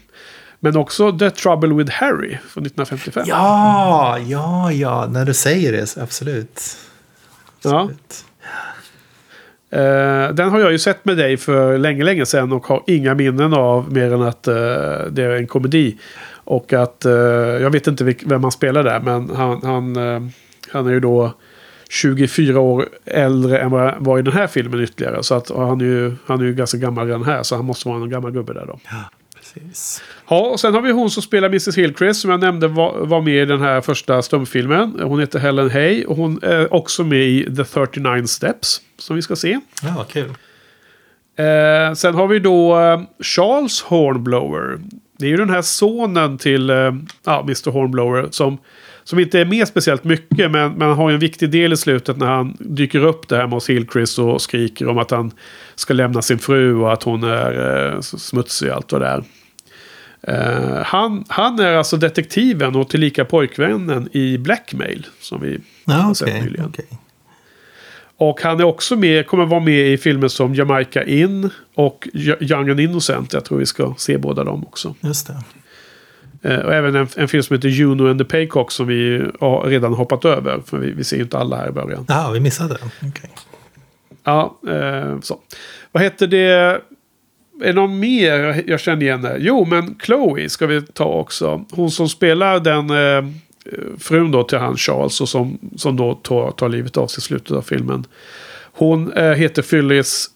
Men 0.59 0.77
också 0.77 1.17
The 1.17 1.29
Trouble 1.29 1.73
with 1.73 1.91
Harry 1.91 2.29
från 2.29 2.65
1955. 2.65 3.23
Ja, 3.27 4.17
ja, 4.19 4.71
ja. 4.71 5.07
När 5.09 5.25
du 5.25 5.33
säger 5.33 5.71
det, 5.71 5.87
så 5.87 6.01
absolut. 6.01 6.77
Ja. 7.61 7.89
Uh, 9.75 10.35
den 10.35 10.49
har 10.49 10.59
jag 10.59 10.71
ju 10.71 10.79
sett 10.79 11.05
med 11.05 11.17
dig 11.17 11.37
för 11.37 11.77
länge, 11.77 12.03
länge 12.03 12.25
sedan 12.25 12.51
och 12.51 12.65
har 12.65 12.83
inga 12.87 13.15
minnen 13.15 13.53
av 13.53 13.93
mer 13.93 14.13
än 14.13 14.21
att 14.21 14.47
uh, 14.47 14.53
det 15.11 15.23
är 15.23 15.29
en 15.29 15.47
komedi. 15.47 15.97
Och 16.45 16.73
att, 16.73 17.05
uh, 17.05 17.11
jag 17.61 17.69
vet 17.69 17.87
inte 17.87 18.03
vilk, 18.03 18.23
vem 18.25 18.43
han 18.43 18.51
spelar 18.51 18.83
där, 18.83 18.99
men 18.99 19.29
han, 19.29 19.63
han, 19.63 19.95
Han 20.71 20.87
är 20.87 20.91
ju 20.91 20.99
då 20.99 21.33
24 21.89 22.59
år 22.59 22.89
äldre 23.05 23.59
än 23.59 23.71
vad 23.71 23.93
var 23.97 24.19
i 24.19 24.21
den 24.21 24.33
här 24.33 24.47
filmen 24.47 24.81
ytterligare. 24.81 25.23
Så 25.23 25.35
att 25.35 25.49
han 25.49 25.81
är 25.81 25.85
ju, 25.85 26.15
han 26.25 26.41
är 26.41 26.45
ju 26.45 26.53
ganska 26.53 26.77
gammal 26.77 27.07
redan 27.07 27.23
här. 27.23 27.43
Så 27.43 27.55
han 27.55 27.65
måste 27.65 27.89
vara 27.89 28.01
en 28.01 28.09
gammal 28.09 28.31
gubbe 28.31 28.53
där 28.53 28.65
då. 28.65 28.79
Ja, 28.83 29.09
precis. 29.53 30.03
Ja, 30.29 30.39
och 30.39 30.59
sen 30.59 30.73
har 30.73 30.81
vi 30.81 30.91
hon 30.91 31.09
som 31.09 31.23
spelar 31.23 31.47
Mrs 31.47 31.77
Hillcrest 31.77 32.21
som 32.21 32.31
jag 32.31 32.39
nämnde 32.39 32.67
var, 32.67 33.05
var 33.05 33.21
med 33.21 33.43
i 33.43 33.45
den 33.45 33.61
här 33.61 33.81
första 33.81 34.21
stumfilmen. 34.21 34.99
Hon 35.03 35.19
heter 35.19 35.39
Helen 35.39 35.69
Hay 35.69 36.05
och 36.05 36.15
hon 36.15 36.39
är 36.43 36.73
också 36.73 37.03
med 37.03 37.23
i 37.23 37.55
The 37.55 37.63
39 37.63 38.27
Steps 38.27 38.81
som 38.97 39.15
vi 39.15 39.21
ska 39.21 39.35
se. 39.35 39.59
Ja, 39.83 40.05
kul. 40.11 40.29
Eh, 41.35 41.93
sen 41.93 42.15
har 42.15 42.27
vi 42.27 42.39
då 42.39 42.79
eh, 42.79 43.01
Charles 43.19 43.81
Hornblower. 43.81 44.79
Det 45.17 45.25
är 45.25 45.29
ju 45.29 45.37
den 45.37 45.49
här 45.49 45.61
sonen 45.61 46.37
till 46.37 46.69
eh, 46.69 46.93
ja, 47.25 47.39
Mr 47.41 47.71
Hornblower 47.71 48.27
som, 48.31 48.57
som 49.03 49.19
inte 49.19 49.39
är 49.39 49.45
med 49.45 49.67
speciellt 49.67 50.03
mycket 50.03 50.51
men, 50.51 50.73
men 50.73 50.93
har 50.93 51.09
ju 51.09 51.13
en 51.13 51.19
viktig 51.19 51.49
del 51.49 51.73
i 51.73 51.77
slutet 51.77 52.17
när 52.17 52.25
han 52.25 52.57
dyker 52.59 53.05
upp 53.05 53.27
där 53.27 53.37
hemma 53.37 53.55
hos 53.55 53.69
Hillcrest 53.69 54.19
och 54.19 54.41
skriker 54.41 54.87
om 54.87 54.97
att 54.97 55.11
han 55.11 55.31
ska 55.75 55.93
lämna 55.93 56.21
sin 56.21 56.39
fru 56.39 56.75
och 56.75 56.93
att 56.93 57.03
hon 57.03 57.23
är 57.23 57.87
eh, 57.93 57.99
smutsig 58.01 58.69
och 58.69 58.75
allt 58.75 58.91
vad 58.91 59.01
det 59.01 59.07
är. 59.07 59.23
Eh, 60.27 60.81
han, 60.85 61.23
han 61.27 61.59
är 61.59 61.73
alltså 61.73 61.97
detektiven 61.97 62.75
och 62.75 62.89
tillika 62.89 63.25
pojkvännen 63.25 64.09
i 64.11 64.37
Blackmail. 64.37 65.07
Som 65.19 65.41
vi 65.41 65.59
Ja, 65.85 65.93
har 65.93 66.13
sett 66.13 66.43
nyligen. 66.43 66.65
okej. 66.65 66.85
Och 68.17 68.41
han 68.41 68.59
är 68.59 68.63
också 68.63 68.95
med, 68.95 69.27
kommer 69.27 69.45
vara 69.45 69.59
med 69.59 69.87
i 69.87 69.97
filmer 69.97 70.27
som 70.27 70.55
Jamaica 70.55 71.03
In 71.03 71.49
och 71.75 72.07
Young 72.39 72.69
and 72.69 72.79
Innocent. 72.79 73.33
Jag 73.33 73.45
tror 73.45 73.57
vi 73.57 73.65
ska 73.65 73.93
se 73.97 74.17
båda 74.17 74.43
dem 74.43 74.63
också. 74.63 74.95
Just 75.01 75.27
det. 75.27 75.37
Eh, 76.53 76.59
och 76.59 76.73
även 76.73 76.95
en, 76.95 77.07
en 77.15 77.27
film 77.27 77.43
som 77.43 77.55
heter 77.55 77.69
Juno 77.69 78.09
and 78.09 78.19
the 78.19 78.25
Paycock 78.25 78.71
som 78.71 78.87
vi 78.87 79.25
har 79.39 79.63
redan 79.63 79.93
hoppat 79.93 80.25
över. 80.25 80.59
För 80.65 80.77
vi, 80.77 80.91
vi 80.91 81.03
ser 81.03 81.15
ju 81.17 81.23
inte 81.23 81.37
alla 81.37 81.57
här 81.57 81.69
i 81.69 81.71
början. 81.71 82.05
Jaha, 82.07 82.31
vi 82.31 82.39
missade 82.39 82.77
den. 82.81 83.09
Okej. 83.09 83.29
Ja, 84.23 84.59
eh, 84.69 85.19
så. 85.21 85.39
Vad 85.91 86.03
heter 86.03 86.27
det? 86.27 86.81
Är 87.61 87.67
det 87.67 87.73
någon 87.73 87.99
mer 87.99 88.63
jag 88.67 88.79
känner 88.79 89.03
igen 89.03 89.25
här? 89.25 89.37
Jo, 89.39 89.65
men 89.65 89.95
Chloe 90.03 90.49
ska 90.49 90.67
vi 90.67 90.81
ta 90.81 91.05
också. 91.05 91.65
Hon 91.71 91.91
som 91.91 92.09
spelar 92.09 92.59
den 92.59 92.89
eh, 92.89 93.31
frun 93.99 94.31
då 94.31 94.43
till 94.43 94.57
han 94.57 94.77
Charles 94.77 95.21
och 95.21 95.29
som, 95.29 95.57
som 95.75 95.95
då 95.97 96.13
tar, 96.13 96.51
tar 96.51 96.69
livet 96.69 96.97
av 96.97 97.07
sig 97.07 97.21
i 97.21 97.21
slutet 97.21 97.51
av 97.51 97.61
filmen. 97.61 98.05
Hon 98.73 99.13
eh, 99.13 99.31
heter 99.31 99.61
Phyllis 99.61 100.29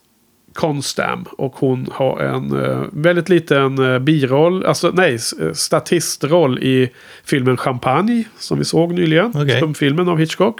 Constam 0.54 1.26
och 1.38 1.56
hon 1.56 1.90
har 1.92 2.20
en 2.20 2.64
eh, 2.64 2.84
väldigt 2.92 3.30
liten 3.30 3.94
eh, 3.94 4.00
biroll, 4.00 4.66
alltså 4.66 4.92
nej, 4.94 5.20
eh, 5.42 5.54
statistroll 5.54 6.60
i 6.60 6.90
filmen 7.26 7.58
Champagne 7.58 8.24
som 8.38 8.58
vi 8.58 8.66
såg 8.66 8.94
nyligen. 8.94 9.34
Okej. 9.36 9.58
Stumfilmen 9.58 10.10
av 10.10 10.18
Hitchcock. 10.18 10.60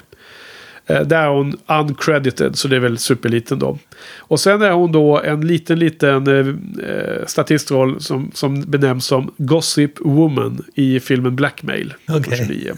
Eh, 0.88 1.02
där 1.02 1.24
är 1.24 1.28
hon 1.28 1.58
uncredited, 1.68 2.56
så 2.58 2.68
det 2.68 2.76
är 2.76 2.80
väl 2.80 2.98
superliten 2.98 3.60
då. 3.60 3.78
Och 4.18 4.40
sen 4.40 4.62
är 4.62 4.72
hon 4.72 4.92
då 4.92 5.22
en 5.22 5.48
liten, 5.48 5.80
liten 5.80 6.28
eh, 6.28 6.48
eh, 6.90 7.26
statistroll 7.26 8.02
som, 8.02 8.32
som 8.34 8.62
benämns 8.62 9.06
som 9.06 9.34
Gossip 9.38 9.92
Woman 10.00 10.64
i 10.76 11.00
filmen 11.00 11.36
Blackmail. 11.36 11.94
29. 12.38 12.74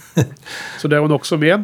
Så 0.80 0.88
där 0.88 0.98
är 0.98 1.02
hon 1.02 1.12
också 1.12 1.38
med. 1.38 1.64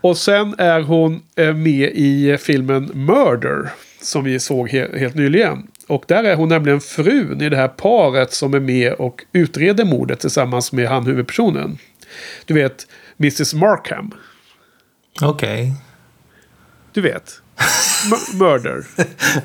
Och 0.00 0.16
sen 0.16 0.54
är 0.58 0.80
hon 0.80 1.22
eh, 1.36 1.54
med 1.54 1.90
i 1.94 2.36
filmen 2.40 2.90
Murder. 2.94 3.70
Som 4.02 4.24
vi 4.24 4.38
såg 4.40 4.68
he- 4.68 4.98
helt 4.98 5.14
nyligen. 5.14 5.66
Och 5.86 6.04
där 6.08 6.24
är 6.24 6.36
hon 6.36 6.48
nämligen 6.48 6.80
frun 6.80 7.40
i 7.42 7.48
det 7.48 7.56
här 7.56 7.68
paret 7.68 8.32
som 8.32 8.54
är 8.54 8.60
med 8.60 8.92
och 8.92 9.24
utreder 9.32 9.84
mordet 9.84 10.20
tillsammans 10.20 10.72
med 10.72 10.88
han 10.88 11.06
huvudpersonen. 11.06 11.78
Du 12.44 12.54
vet, 12.54 12.86
Mrs 13.18 13.54
Markham. 13.54 14.10
Okej. 15.22 15.72
Du 16.92 17.00
vet. 17.00 17.42
M- 18.12 18.38
murder. 18.38 18.84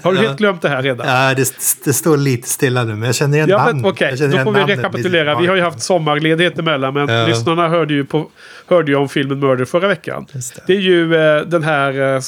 Har 0.04 0.12
du 0.12 0.18
Ja. 0.18 0.24
helt 0.28 0.38
glömt 0.38 0.62
det 0.62 0.70
här 0.70 0.82
redan? 0.84 1.08
Ja, 1.08 1.34
det, 1.34 1.54
det 1.86 1.94
står 1.94 2.18
lite 2.18 2.50
stilla 2.50 2.84
nu, 2.84 2.94
men 2.96 3.04
jag 3.04 3.16
känner 3.16 3.38
igen 3.38 3.50
Ja, 3.50 3.66
namnet. 3.66 3.86
okej. 3.86 4.18
Känner 4.18 4.38
Då 4.38 4.44
får 4.44 4.52
vi 4.66 4.76
rekapitulera. 4.76 5.40
Vi 5.40 5.48
har 5.48 5.56
ju 5.56 5.62
haft 5.62 5.82
sommarledighet 5.82 6.60
emellan, 6.60 6.94
men 6.94 7.08
Ja. 7.10 7.28
lyssnarna 7.28 7.68
hörde 7.70 7.94
ju, 7.94 8.06
på, 8.06 8.30
hörde 8.68 8.92
ju 8.92 8.98
om 8.98 9.10
filmen 9.10 9.40
Murder 9.40 9.66
förra 9.66 9.88
veckan. 9.88 10.26
Det. 10.34 10.64
Det 10.68 10.74
är 10.74 10.80
ju 10.80 11.16
eh, 11.16 11.42
den 11.42 11.64
här 11.64 11.94
eh, 12.02 12.16
eh, 12.16 12.22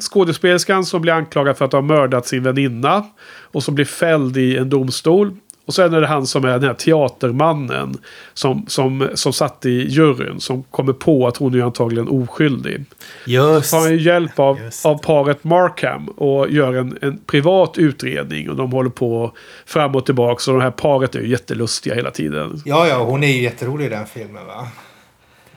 skådespelerskan 0.00 0.84
som 0.84 1.02
blir 1.02 1.12
anklagad 1.12 1.56
för 1.56 1.64
att 1.64 1.72
ha 1.72 1.80
mördat 1.80 2.26
sin 2.26 2.42
väninna. 2.42 3.04
Och 3.42 3.62
som 3.62 3.74
blir 3.74 3.84
fälld 3.84 4.36
i 4.36 4.56
en 4.56 4.70
domstol. 4.70 5.36
Och 5.66 5.74
sen 5.74 5.94
är 5.94 6.00
det 6.00 6.06
han 6.06 6.26
som 6.26 6.44
är 6.44 6.48
den 6.48 6.62
här 6.62 6.74
teatermannen. 6.74 7.98
Som, 8.34 8.64
som, 8.68 9.08
som 9.14 9.32
satt 9.32 9.66
i 9.66 9.86
juryn. 9.88 10.40
Som 10.40 10.62
kommer 10.62 10.92
på 10.92 11.26
att 11.26 11.36
hon 11.36 11.54
är 11.54 11.62
antagligen 11.62 12.08
oskyldig. 12.08 12.84
Just 13.26 13.72
har 13.72 13.80
han 13.80 13.98
hjälp 13.98 14.38
av, 14.38 14.60
Just 14.60 14.86
av 14.86 14.98
paret 14.98 15.44
Markham 15.44 16.08
och 16.08 16.50
gör 16.50 16.72
en, 16.72 16.98
en 17.02 17.18
privat 17.18 17.78
utredning. 17.78 18.50
Och 18.50 18.56
de 18.56 18.72
håller 18.72 18.90
på 18.90 19.32
fram 19.66 19.94
och 19.94 20.06
tillbaka. 20.06 20.40
Så 20.40 20.52
de 20.52 20.60
här 20.60 20.70
paret 20.70 21.14
är 21.14 21.20
ju 21.20 21.28
jättelustiga 21.28 21.94
hela 21.94 22.10
tiden. 22.10 22.62
Ja, 22.64 22.88
ja, 22.88 23.04
hon 23.04 23.22
är 23.22 23.28
ju 23.28 23.42
jätterolig 23.42 23.86
i 23.86 23.88
den 23.88 24.06
filmen 24.06 24.46
va? 24.46 24.68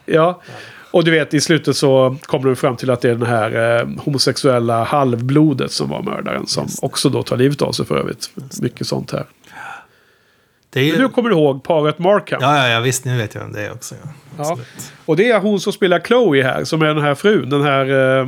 Ja. 0.06 0.42
Och 0.92 1.04
du 1.04 1.12
vet, 1.12 1.34
i 1.34 1.42
slutet 1.42 1.78
så 1.78 2.16
kommer 2.22 2.46
de 2.46 2.56
fram 2.56 2.76
till 2.76 2.90
att 2.90 3.02
det 3.02 3.10
är 3.10 3.16
den 3.16 3.28
här 3.28 3.80
eh, 3.80 3.88
homosexuella 4.04 4.84
halvblodet 4.84 5.72
som 5.72 5.90
var 5.90 6.02
mördaren. 6.02 6.48
Som 6.48 6.68
också 6.82 7.10
då 7.10 7.24
tar 7.24 7.38
livet 7.38 7.62
av 7.62 7.72
sig 7.72 7.86
för 7.86 7.98
övrigt. 7.98 8.32
Mycket 8.62 8.88
sånt 8.88 9.12
här. 9.12 9.26
Det 10.70 10.80
är 10.80 10.84
ju... 10.84 10.98
Nu 10.98 11.10
kommer 11.10 11.30
du 11.30 11.36
ihåg 11.36 11.64
paret 11.64 12.00
Markham. 12.00 12.40
Ja, 12.42 12.58
ja, 12.58 12.70
ja, 12.70 12.80
visst, 12.80 13.06
nu 13.06 13.18
vet 13.18 13.36
jag 13.36 13.42
vem 13.42 13.52
det 13.52 13.62
är 13.62 13.72
också. 13.72 13.96
Ja. 14.04 14.10
Ja. 14.38 14.58
Och 15.06 15.16
det 15.16 15.30
är 15.30 15.40
hon 15.40 15.60
som 15.60 15.74
spelar 15.74 16.00
Chloe 16.00 16.44
här, 16.44 16.64
som 16.64 16.82
är 16.82 16.86
den 16.86 17.02
här 17.04 17.16
frun. 17.16 17.50
Den 17.50 17.62
här, 17.62 18.20
eh, 18.20 18.28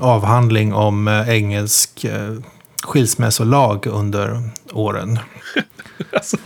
avhandling 0.00 0.74
om 0.74 1.08
eh, 1.08 1.28
engelsk 1.28 2.04
eh, 2.04 2.34
skilsmässolag 2.84 3.86
under 3.86 4.42
åren. 4.72 5.18
Alltså, 6.12 6.36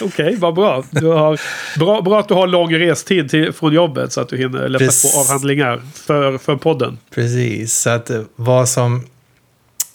Okej, 0.00 0.36
vad 0.36 0.54
bra. 0.54 0.84
Du 0.90 1.06
har, 1.06 1.40
bra. 1.78 2.02
Bra 2.02 2.20
att 2.20 2.28
du 2.28 2.34
har 2.34 2.46
lång 2.46 2.74
restid 2.74 3.30
till, 3.30 3.52
från 3.52 3.72
jobbet 3.72 4.12
så 4.12 4.20
att 4.20 4.28
du 4.28 4.36
hinner 4.36 4.68
läsa 4.68 4.84
Precis. 4.84 5.14
på 5.14 5.20
avhandlingar 5.20 5.82
för, 5.94 6.38
för 6.38 6.56
podden. 6.56 6.98
Precis, 7.14 7.78
så 7.78 7.90
att 7.90 8.10
eh, 8.10 8.20
vad 8.36 8.68
som 8.68 9.06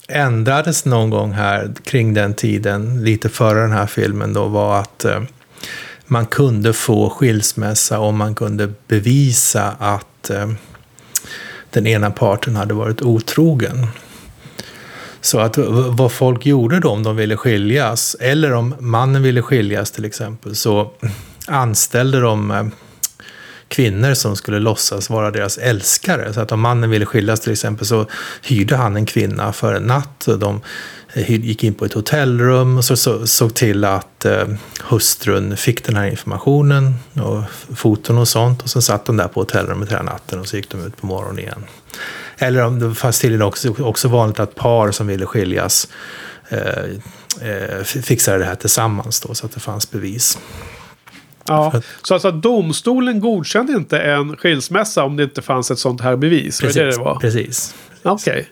ändrades 0.07 0.85
någon 0.85 1.09
gång 1.09 1.31
här 1.31 1.73
kring 1.83 2.13
den 2.13 2.33
tiden, 2.33 3.03
lite 3.03 3.29
före 3.29 3.61
den 3.61 3.71
här 3.71 3.87
filmen 3.87 4.33
då, 4.33 4.45
var 4.45 4.79
att 4.79 5.05
eh, 5.05 5.21
man 6.05 6.25
kunde 6.25 6.73
få 6.73 7.09
skilsmässa 7.09 7.99
om 7.99 8.17
man 8.17 8.35
kunde 8.35 8.73
bevisa 8.87 9.75
att 9.79 10.29
eh, 10.29 10.49
den 11.69 11.87
ena 11.87 12.11
parten 12.11 12.55
hade 12.55 12.73
varit 12.73 13.01
otrogen. 13.01 13.87
Så 15.25 15.39
att 15.39 15.57
vad 15.97 16.11
folk 16.11 16.45
gjorde 16.45 16.79
då 16.79 16.89
om 16.89 17.03
de 17.03 17.15
ville 17.15 17.37
skiljas, 17.37 18.15
eller 18.19 18.53
om 18.53 18.75
mannen 18.79 19.21
ville 19.21 19.41
skiljas 19.41 19.91
till 19.91 20.05
exempel, 20.05 20.55
så 20.55 20.91
anställde 21.47 22.19
de 22.19 22.51
eh, 22.51 22.65
kvinnor 23.67 24.13
som 24.13 24.35
skulle 24.35 24.59
låtsas 24.59 25.09
vara 25.09 25.31
deras 25.31 25.57
älskare. 25.57 26.33
Så 26.33 26.41
att 26.41 26.51
om 26.51 26.61
mannen 26.61 26.89
ville 26.89 27.05
skiljas 27.05 27.39
till 27.39 27.51
exempel 27.51 27.85
så 27.85 28.05
hyrde 28.41 28.75
han 28.75 28.95
en 28.95 29.05
kvinna 29.05 29.53
för 29.53 29.73
en 29.73 29.83
natt. 29.83 30.27
De 30.39 30.61
gick 31.15 31.63
in 31.63 31.73
på 31.73 31.85
ett 31.85 31.93
hotellrum 31.93 32.77
och 32.77 32.85
så, 32.85 33.27
såg 33.27 33.53
till 33.53 33.83
att 33.83 34.25
eh, 34.25 34.47
hustrun 34.83 35.57
fick 35.57 35.85
den 35.85 35.95
här 35.95 36.07
informationen 36.07 36.93
och 37.13 37.43
foton 37.75 38.17
och 38.17 38.27
sånt. 38.27 38.63
Och 38.63 38.69
så 38.69 38.81
satt 38.81 39.05
de 39.05 39.17
där 39.17 39.27
på 39.27 39.39
hotellrummet 39.39 39.91
hela 39.91 40.03
natten 40.03 40.39
och 40.39 40.47
så 40.47 40.55
gick 40.57 40.69
de 40.69 40.85
ut 40.85 40.97
på 40.97 41.07
morgonen 41.07 41.39
igen. 41.39 41.65
Eller 42.37 42.65
om 42.65 42.79
det 42.79 42.95
fanns 42.95 43.19
tydligen 43.19 43.41
också, 43.41 43.75
också 43.79 44.07
vanligt 44.07 44.39
att 44.39 44.55
par 44.55 44.91
som 44.91 45.07
ville 45.07 45.25
skiljas 45.25 45.87
eh, 46.49 47.49
eh, 47.49 47.83
fixade 47.83 48.37
det 48.37 48.45
här 48.45 48.55
tillsammans 48.55 49.21
då, 49.21 49.33
så 49.33 49.45
att 49.45 49.51
det 49.51 49.59
fanns 49.59 49.91
bevis. 49.91 50.37
Ja, 51.47 51.81
så 52.01 52.13
alltså 52.13 52.31
domstolen 52.31 53.19
godkände 53.19 53.73
inte 53.73 53.99
en 53.99 54.37
skilsmässa 54.37 55.03
om 55.03 55.17
det 55.17 55.23
inte 55.23 55.41
fanns 55.41 55.71
ett 55.71 55.79
sånt 55.79 56.01
här 56.01 56.15
bevis? 56.15 56.61
Precis. 56.61 56.75
det 56.75 56.91
det 56.91 56.97
var? 56.97 57.15
precis. 57.19 57.75
Okej. 58.03 58.33
Okay. 58.33 58.45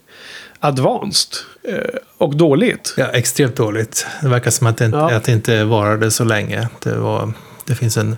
Advanced. 0.65 1.29
Eh, 1.63 1.99
och 2.17 2.35
dåligt. 2.35 2.93
Ja, 2.97 3.05
extremt 3.05 3.55
dåligt. 3.55 4.07
Det 4.21 4.27
verkar 4.27 4.51
som 4.51 4.67
att 4.67 4.77
det, 4.77 4.89
ja. 4.89 5.15
att 5.15 5.23
det 5.23 5.31
inte 5.31 5.63
varade 5.63 6.11
så 6.11 6.23
länge. 6.23 6.67
Det, 6.83 6.97
var, 6.97 7.33
det 7.65 7.75
finns 7.75 7.97
en, 7.97 8.15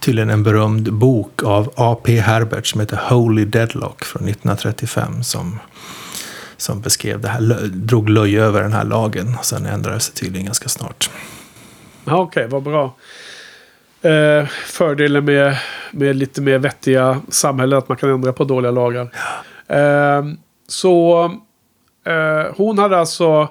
tydligen 0.00 0.30
en 0.30 0.42
berömd 0.42 0.92
bok 0.92 1.42
av 1.42 1.72
A.P. 1.76 2.20
Herbert 2.20 2.66
som 2.66 2.80
heter 2.80 3.00
Holy 3.08 3.44
Deadlock 3.44 4.04
från 4.04 4.22
1935. 4.22 5.22
Som, 5.22 5.60
som 6.56 6.80
beskrev 6.80 7.20
det 7.20 7.28
här, 7.28 7.40
drog 7.72 8.08
löje 8.08 8.42
över 8.42 8.62
den 8.62 8.72
här 8.72 8.84
lagen. 8.84 9.36
Och 9.38 9.44
sen 9.44 9.66
ändrades 9.66 10.10
det 10.10 10.20
tydligen 10.20 10.46
ganska 10.46 10.68
snart. 10.68 11.10
Okej, 12.04 12.16
okay, 12.16 12.46
vad 12.46 12.62
bra. 12.62 12.94
Eh, 14.10 14.46
fördelen 14.66 15.24
med, 15.24 15.56
med 15.90 16.16
lite 16.16 16.40
mer 16.40 16.58
vettiga 16.58 17.20
samhällen 17.28 17.78
att 17.78 17.88
man 17.88 17.96
kan 17.96 18.10
ändra 18.10 18.32
på 18.32 18.44
dåliga 18.44 18.70
lagar. 18.70 19.10
Ja. 19.66 19.74
Eh, 19.76 20.24
så 20.68 21.30
eh, 22.04 22.54
hon 22.56 22.78
hade 22.78 22.98
alltså... 22.98 23.48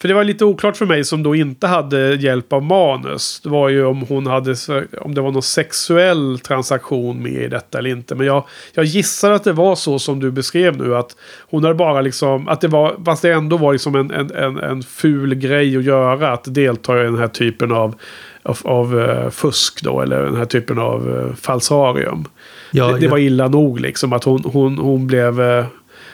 För 0.00 0.08
det 0.08 0.14
var 0.14 0.24
lite 0.24 0.44
oklart 0.44 0.76
för 0.76 0.86
mig 0.86 1.04
som 1.04 1.22
då 1.22 1.34
inte 1.34 1.66
hade 1.66 2.14
hjälp 2.14 2.52
av 2.52 2.62
manus. 2.62 3.40
Det 3.44 3.48
var 3.48 3.68
ju 3.68 3.84
om 3.84 4.02
hon 4.08 4.26
hade, 4.26 4.54
om 5.00 5.14
det 5.14 5.20
var 5.20 5.30
någon 5.30 5.42
sexuell 5.42 6.38
transaktion 6.38 7.22
med 7.22 7.32
i 7.32 7.48
detta 7.48 7.78
eller 7.78 7.90
inte. 7.90 8.14
Men 8.14 8.26
jag, 8.26 8.44
jag 8.74 8.84
gissar 8.84 9.32
att 9.32 9.44
det 9.44 9.52
var 9.52 9.74
så 9.74 9.98
som 9.98 10.20
du 10.20 10.30
beskrev 10.30 10.76
nu. 10.76 10.96
Att 10.96 11.16
hon 11.50 11.64
hade 11.64 11.74
bara 11.74 12.00
liksom, 12.00 12.48
att 12.48 12.60
det 12.60 12.68
var, 12.68 13.04
fast 13.04 13.22
det 13.22 13.32
ändå 13.32 13.56
var 13.56 13.72
liksom 13.72 13.94
en, 13.94 14.10
en, 14.10 14.30
en, 14.30 14.58
en 14.58 14.82
ful 14.82 15.34
grej 15.34 15.76
att 15.76 15.84
göra. 15.84 16.32
Att 16.32 16.54
delta 16.54 17.00
i 17.00 17.04
den 17.04 17.18
här 17.18 17.28
typen 17.28 17.72
av, 17.72 17.94
av, 18.42 18.58
av 18.64 18.94
uh, 18.94 19.30
fusk 19.30 19.82
då. 19.82 20.00
Eller 20.00 20.22
den 20.22 20.36
här 20.36 20.44
typen 20.44 20.78
av 20.78 21.08
uh, 21.08 21.34
falsarium. 21.34 22.24
Ja, 22.70 22.86
det, 22.86 22.98
det 22.98 23.04
ja. 23.04 23.10
var 23.10 23.18
illa 23.18 23.48
nog 23.48 23.80
liksom. 23.80 24.12
Att 24.12 24.24
hon, 24.24 24.42
hon, 24.44 24.78
hon 24.78 25.06
blev... 25.06 25.40
Uh, 25.40 25.64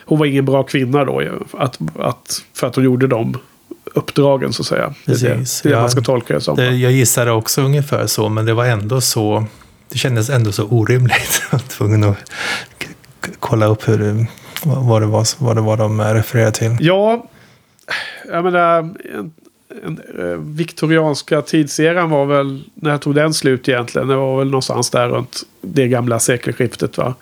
hon 0.04 0.18
var 0.18 0.26
ingen 0.26 0.44
bra 0.44 0.62
kvinna 0.62 1.04
då. 1.04 1.22
Att, 1.52 1.78
att, 1.98 2.42
för 2.54 2.66
att 2.66 2.74
hon 2.76 2.84
gjorde 2.84 3.06
de 3.06 3.36
uppdragen 3.84 4.52
så 4.52 4.62
att 4.62 4.66
säga. 4.66 4.94
Precis. 5.06 5.22
Det 5.22 5.28
är 5.28 5.36
det, 5.36 5.68
det, 5.68 5.76
är 5.76 5.80
man 5.80 5.90
ska 5.90 6.00
tolka 6.00 6.34
det 6.34 6.40
som. 6.40 6.56
Det, 6.56 6.70
jag 6.70 6.92
gissade 6.92 7.30
också 7.30 7.62
ungefär 7.62 8.06
så, 8.06 8.28
men 8.28 8.46
det 8.46 8.54
var 8.54 8.64
ändå 8.64 9.00
så. 9.00 9.44
Det 9.88 9.98
kändes 9.98 10.30
ändå 10.30 10.52
så 10.52 10.64
orimligt. 10.64 11.42
att 11.50 11.52
var 11.52 11.68
tvungen 11.68 12.04
att 12.04 12.16
kolla 13.38 13.66
upp 13.66 13.88
hur 13.88 13.98
det, 13.98 14.26
vad, 14.64 15.02
det 15.02 15.06
var, 15.06 15.44
vad 15.44 15.56
det 15.56 15.60
var 15.60 15.76
de 15.76 16.00
refererade 16.00 16.52
till. 16.52 16.76
Ja, 16.80 17.26
jag 18.28 18.44
menar, 18.44 18.78
en, 18.78 19.32
Eh, 20.18 20.24
viktorianska 20.38 21.42
tidseran 21.42 22.10
var 22.10 22.26
väl, 22.26 22.64
när 22.74 22.98
tog 22.98 23.14
den 23.14 23.34
slut 23.34 23.68
egentligen? 23.68 24.08
Det 24.08 24.16
var 24.16 24.38
väl 24.38 24.46
någonstans 24.46 24.90
där 24.90 25.08
runt 25.08 25.42
det 25.60 25.88
gamla 25.88 26.18
sekelskiftet 26.18 26.98
va? 26.98 27.14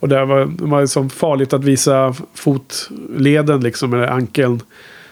Och 0.00 0.08
det 0.08 0.24
var, 0.24 0.46
det 0.46 0.64
var 0.64 0.80
liksom 0.80 1.10
farligt 1.10 1.52
att 1.52 1.64
visa 1.64 2.14
fotleden 2.34 3.60
liksom, 3.60 3.94
eller 3.94 4.06
ankeln. 4.06 4.60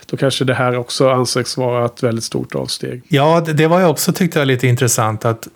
Då 0.07 0.16
kanske 0.16 0.44
det 0.44 0.55
här 0.55 0.76
också 0.76 1.11
ansågs 1.11 1.57
vara 1.57 1.87
ett 1.87 2.03
väldigt 2.03 2.24
stort 2.24 2.55
avsteg. 2.55 3.03
Ja, 3.09 3.42
det, 3.46 3.53
det 3.53 3.66
var 3.66 3.81
ju 3.81 3.87
också, 3.87 4.12
tyckte 4.12 4.38
jag, 4.38 4.46
lite 4.46 4.66
intressant 4.66 5.24
att 5.24 5.48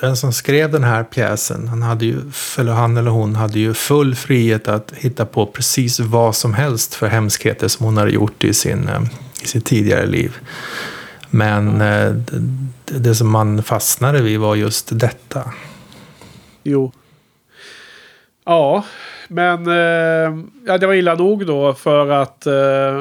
den 0.00 0.16
som 0.16 0.32
skrev 0.32 0.70
den 0.70 0.84
här 0.84 1.04
pjäsen, 1.04 1.68
han, 1.68 1.82
hade 1.82 2.06
ju, 2.06 2.16
eller 2.58 2.72
han 2.72 2.96
eller 2.96 3.10
hon 3.10 3.34
hade 3.34 3.58
ju 3.58 3.74
full 3.74 4.14
frihet 4.14 4.68
att 4.68 4.92
hitta 4.96 5.26
på 5.26 5.46
precis 5.46 6.00
vad 6.00 6.36
som 6.36 6.54
helst 6.54 6.94
för 6.94 7.06
hemskheter 7.06 7.68
som 7.68 7.86
hon 7.86 7.96
hade 7.96 8.10
gjort 8.10 8.44
i 8.44 8.54
sin 8.54 8.88
eh, 8.88 9.00
i 9.42 9.46
sitt 9.46 9.64
tidigare 9.64 10.06
liv. 10.06 10.38
Men 11.30 11.80
eh, 11.80 12.10
det, 12.84 12.98
det 12.98 13.14
som 13.14 13.30
man 13.30 13.62
fastnade 13.62 14.22
vid 14.22 14.40
var 14.40 14.54
just 14.54 14.98
detta. 15.00 15.42
Jo. 16.62 16.92
Ja, 18.44 18.84
men 19.28 19.66
eh, 19.66 20.44
ja, 20.66 20.78
det 20.78 20.86
var 20.86 20.94
illa 20.94 21.14
nog 21.14 21.46
då 21.46 21.74
för 21.74 22.08
att 22.08 22.46
eh, 22.46 22.52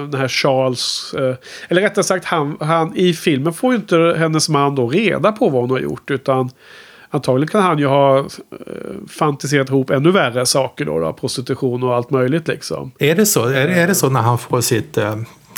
den 0.10 0.14
här 0.14 0.28
Charles, 0.28 1.14
eh, 1.14 1.36
eller 1.68 1.82
rättare 1.82 2.04
sagt 2.04 2.26
han, 2.26 2.58
han, 2.60 2.96
i 2.96 3.14
filmen 3.14 3.54
får 3.54 3.74
ju 3.74 3.80
inte 3.80 4.16
hennes 4.18 4.50
man 4.50 4.76
då 4.76 4.88
reda 4.88 5.32
på 5.32 5.50
vad 5.50 5.62
hon 5.62 5.72
har 5.72 5.80
gjort. 5.80 6.12
Utan 6.12 6.50
antagligen 7.10 7.48
kan 7.48 7.62
han 7.62 7.80
ju 7.80 7.86
ha 7.86 8.20
eh, 8.20 8.26
fantiserat 9.10 9.70
ihop 9.70 9.90
ännu 9.90 10.12
värre 10.12 10.46
saker 10.46 10.86
då, 10.86 11.00
då. 11.00 11.14
Prostitution 11.14 11.84
och 11.84 11.96
allt 11.96 12.10
möjligt 12.10 12.48
liksom. 12.48 12.92
Är 13.00 13.16
det 13.16 13.26
så? 13.26 13.46
Är, 13.46 13.68
är 13.68 13.88
det 13.88 13.96
så 13.96 14.10
när 14.10 14.22
han 14.22 14.38
får 14.38 14.62
sitt 14.62 14.98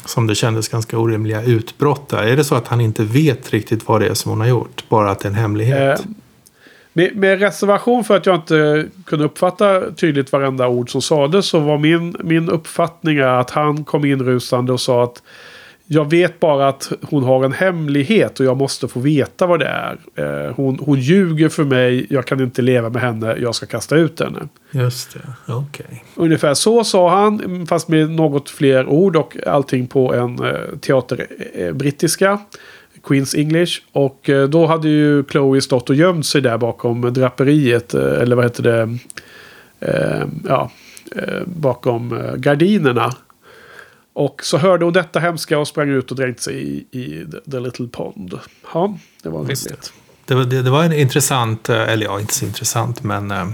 som 0.06 0.28
det 0.28 0.36
kändes 0.36 0.68
ganska 0.68 0.98
orimliga 0.98 1.42
utbrott 1.42 2.10
där. 2.10 2.24
Är 2.24 2.36
det 2.36 2.44
så 2.44 2.56
att 2.56 2.68
han 2.68 2.82
inte 2.82 3.04
vet 3.04 3.54
riktigt 3.54 3.88
vad 3.88 4.02
det 4.02 4.08
är 4.08 4.14
som 4.14 4.32
hon 4.32 4.40
har 4.40 4.48
gjort? 4.48 4.84
Bara 4.90 5.12
att 5.12 5.20
det 5.20 5.28
är 5.28 5.30
en 5.30 5.36
hemlighet? 5.36 6.00
Eh, 6.00 6.06
med, 6.94 7.16
med, 7.16 7.40
reservation 7.40 8.04
för 8.04 8.18
att 8.18 8.26
jag 8.26 8.36
inte 8.36 8.86
kunde 9.06 9.26
uppfatta 9.26 9.92
tydligt 9.92 10.32
varenda 10.32 10.68
ord 10.68 10.92
som 10.92 11.02
sades 11.02 11.46
så 11.46 11.60
var 11.60 11.78
min, 11.78 12.16
min 12.20 12.50
uppfattning 12.50 13.20
att 13.20 13.50
han 13.50 13.84
kom 13.84 14.06
in 14.06 14.24
rusande 14.24 14.74
och 14.74 14.82
sa 14.82 15.04
att 15.04 15.22
jag 15.86 16.10
vet 16.10 16.39
bara 16.39 16.67
att 16.67 16.91
hon 17.02 17.24
har 17.24 17.46
en 17.46 17.52
hemlighet 17.52 18.39
och 18.39 18.46
jag 18.46 18.58
måste 18.58 18.88
få 18.88 19.00
veta 19.00 19.46
vad 19.46 19.60
det 19.60 19.65
är. 19.65 19.98
Eh, 20.15 20.56
hon, 20.56 20.80
hon 20.82 21.00
ljuger 21.00 21.50
för 21.50 21.63
mig, 21.63 22.08
jag 22.10 22.26
kan 22.26 22.41
inte 22.41 22.62
leva 22.62 22.89
med 22.89 23.02
henne, 23.02 23.36
jag 23.39 23.56
ska 23.56 23.65
kasta 23.65 23.96
ut 23.96 24.20
henne. 24.20 24.48
Just 24.72 25.13
det, 25.13 25.20
okej. 25.48 25.86
Okay. 25.86 26.00
Ungefär 26.15 26.54
så 26.54 26.84
sa 26.84 27.10
han, 27.10 27.67
fast 27.67 27.88
med 27.88 28.10
något 28.10 28.50
fler 28.50 28.88
ord 28.88 29.15
och 29.15 29.38
allting 29.48 29.88
på 29.88 30.13
en 30.13 30.44
eh, 30.46 30.78
teater 30.82 31.28
eh, 31.54 31.74
brittiska. 31.74 32.39
Queens 33.04 33.36
English. 33.36 33.82
Och 33.91 34.30
då 34.50 34.65
hade 34.65 34.89
ju 34.89 35.24
Chloe 35.24 35.62
stått 35.62 35.89
och 35.89 35.96
gömt 35.96 36.26
sig 36.26 36.41
där 36.41 36.58
bakom 36.58 37.13
draperiet. 37.13 37.94
Eller 37.94 38.36
vad 38.36 38.46
heter 38.46 38.63
det? 38.63 38.98
Ja, 40.48 40.72
bakom 41.46 42.22
gardinerna. 42.38 43.12
Och 44.13 44.41
så 44.43 44.58
hörde 44.58 44.86
hon 44.86 44.93
detta 44.93 45.19
hemska 45.19 45.60
och 45.60 45.67
sprang 45.67 45.89
ut 45.89 46.12
och 46.12 46.17
dränkte 46.17 46.43
sig 46.43 46.56
i, 46.56 47.00
i 47.00 47.26
the, 47.52 47.60
Little 47.60 47.88
Pond. 47.88 48.39
Ja, 48.74 48.97
det 49.24 49.30
var 49.30 49.39
rimligt. 49.39 49.93
Det. 50.26 50.36
Det, 50.36 50.45
det, 50.45 50.62
det, 50.62 50.69
var 50.69 50.84
en 50.84 50.93
intressant, 50.93 51.69
eh, 51.69 51.89
eller 51.89 52.06
ja, 52.06 52.19
inte 52.19 52.34
så 52.34 52.45
intressant, 52.45 53.04
men 53.04 53.32
äh, 53.32 53.47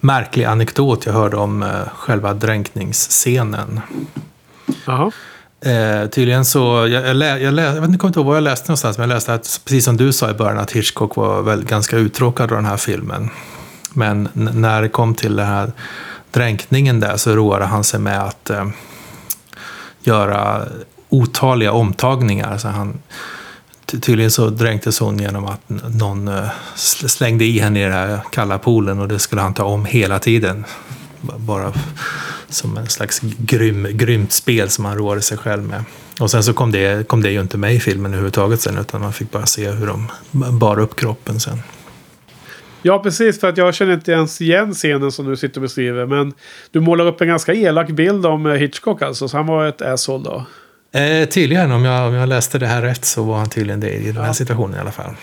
märklig 0.00 0.44
anekdot 0.44 1.06
jag 1.06 1.12
hörde 1.12 1.36
om 1.36 1.62
äh, 1.62 1.68
själva 1.94 2.34
dränkningsscenen. 2.34 3.80
Aha. 4.86 5.12
Eh, 5.64 6.06
tydligen 6.08 6.44
så, 6.44 6.86
jag, 6.88 7.08
jag, 7.08 7.16
lä, 7.16 7.38
jag, 7.38 7.54
lä, 7.54 7.62
jag 7.62 7.80
vet 7.80 8.04
inte 8.04 8.20
var 8.20 8.34
jag 8.34 8.42
läste 8.42 8.68
någonstans, 8.68 8.98
men 8.98 9.08
jag 9.08 9.14
läste 9.14 9.34
att 9.34 9.60
precis 9.64 9.84
som 9.84 9.96
du 9.96 10.12
sa 10.12 10.30
i 10.30 10.34
början 10.34 10.58
att 10.58 10.72
Hitchcock 10.72 11.16
var 11.16 11.42
väl 11.42 11.64
ganska 11.64 11.96
uttråkad 11.96 12.50
av 12.50 12.56
den 12.56 12.66
här 12.66 12.76
filmen. 12.76 13.30
Men 13.92 14.28
när 14.34 14.82
det 14.82 14.88
kom 14.88 15.14
till 15.14 15.36
den 15.36 15.46
här 15.46 15.72
dränkningen 16.30 17.00
där 17.00 17.16
så 17.16 17.36
roade 17.36 17.64
han 17.64 17.84
sig 17.84 18.00
med 18.00 18.22
att 18.22 18.50
eh, 18.50 18.68
göra 20.02 20.66
otaliga 21.08 21.72
omtagningar. 21.72 22.58
Så 22.58 22.68
han, 22.68 22.98
tydligen 23.86 24.30
så 24.30 24.50
dränktes 24.50 24.98
hon 24.98 25.18
genom 25.18 25.46
att 25.46 25.60
någon 25.94 26.28
eh, 26.28 26.48
slängde 26.74 27.44
i 27.44 27.58
henne 27.58 27.80
i 27.80 27.82
den 27.82 27.92
här 27.92 28.20
kalla 28.32 28.58
poolen 28.58 29.00
och 29.00 29.08
det 29.08 29.18
skulle 29.18 29.42
han 29.42 29.54
ta 29.54 29.64
om 29.64 29.84
hela 29.84 30.18
tiden. 30.18 30.64
Bara 31.20 31.72
som 32.48 32.76
en 32.76 32.86
slags 32.86 33.20
grym, 33.22 33.86
grymt 33.90 34.32
spel 34.32 34.70
som 34.70 34.84
han 34.84 34.96
roade 34.96 35.22
sig 35.22 35.38
själv 35.38 35.62
med. 35.62 35.84
Och 36.20 36.30
sen 36.30 36.44
så 36.44 36.52
kom 36.52 36.72
det, 36.72 37.08
kom 37.08 37.22
det 37.22 37.30
ju 37.30 37.40
inte 37.40 37.58
med 37.58 37.74
i 37.74 37.80
filmen 37.80 38.12
överhuvudtaget 38.12 38.60
sen 38.60 38.78
utan 38.78 39.00
man 39.00 39.12
fick 39.12 39.30
bara 39.30 39.46
se 39.46 39.70
hur 39.70 39.86
de 39.86 40.08
bar 40.58 40.78
upp 40.78 40.96
kroppen 40.96 41.40
sen. 41.40 41.62
Ja, 42.82 42.98
precis. 43.02 43.40
För 43.40 43.48
att 43.48 43.56
jag 43.56 43.74
känner 43.74 43.92
inte 43.94 44.12
ens 44.12 44.40
igen 44.40 44.72
scenen 44.74 45.12
som 45.12 45.26
du 45.26 45.36
sitter 45.36 45.56
och 45.58 45.62
beskriver. 45.62 46.06
Men 46.06 46.32
du 46.70 46.80
målar 46.80 47.06
upp 47.06 47.20
en 47.20 47.28
ganska 47.28 47.54
elak 47.54 47.88
bild 47.90 48.26
om 48.26 48.46
eh, 48.46 48.52
Hitchcock 48.52 49.02
alltså. 49.02 49.28
Så 49.28 49.36
han 49.36 49.46
var 49.46 49.66
ett 49.66 49.82
asshole 49.82 50.24
då. 50.24 50.44
Eh, 51.00 51.28
tydligen, 51.28 51.72
om 51.72 51.84
jag, 51.84 52.08
om 52.08 52.14
jag 52.14 52.28
läste 52.28 52.58
det 52.58 52.66
här 52.66 52.82
rätt 52.82 53.04
så 53.04 53.22
var 53.22 53.36
han 53.38 53.48
tydligen 53.50 53.80
det 53.80 53.90
i 53.90 54.12
den 54.12 54.24
här 54.24 54.32
situationen 54.32 54.76
i 54.76 54.80
alla 54.80 54.90
fall. 54.90 55.14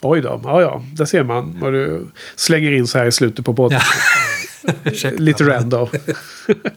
Oj 0.00 0.20
då, 0.20 0.40
ja 0.44 0.60
ja, 0.60 0.82
där 0.92 1.04
ser 1.04 1.24
man 1.24 1.58
vad 1.60 1.72
du 1.72 2.06
slänger 2.36 2.72
in 2.72 2.86
så 2.86 2.98
här 2.98 3.06
i 3.06 3.12
slutet 3.12 3.44
på 3.44 3.54
podden. 3.54 3.80
Ja. 4.62 5.10
Lite 5.16 5.44
random. 5.44 5.88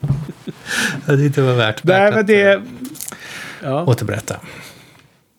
det 1.05 1.25
inte 1.25 1.41
var 1.41 1.53
värt, 1.53 1.84
Nej, 1.84 1.99
värt 1.99 2.11
men 2.13 2.19
att 2.21 2.28
det... 2.28 2.51
eh, 2.53 2.59
Ja. 3.63 3.84
återberätta. 3.86 4.36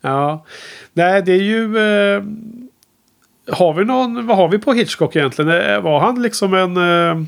Ja. 0.03 0.45
Nej, 0.93 1.22
det 1.22 1.32
är 1.32 1.43
ju... 1.43 1.78
Eh, 1.78 2.22
har 3.53 3.75
vi 3.75 3.85
någon... 3.85 4.27
Vad 4.27 4.37
har 4.37 4.49
vi 4.49 4.59
på 4.59 4.73
Hitchcock 4.73 5.17
egentligen? 5.17 5.51
Eh, 5.51 5.81
Var 5.81 6.01
han 6.01 6.23
liksom 6.23 6.55
en 6.55 6.77
eh, 6.77 7.27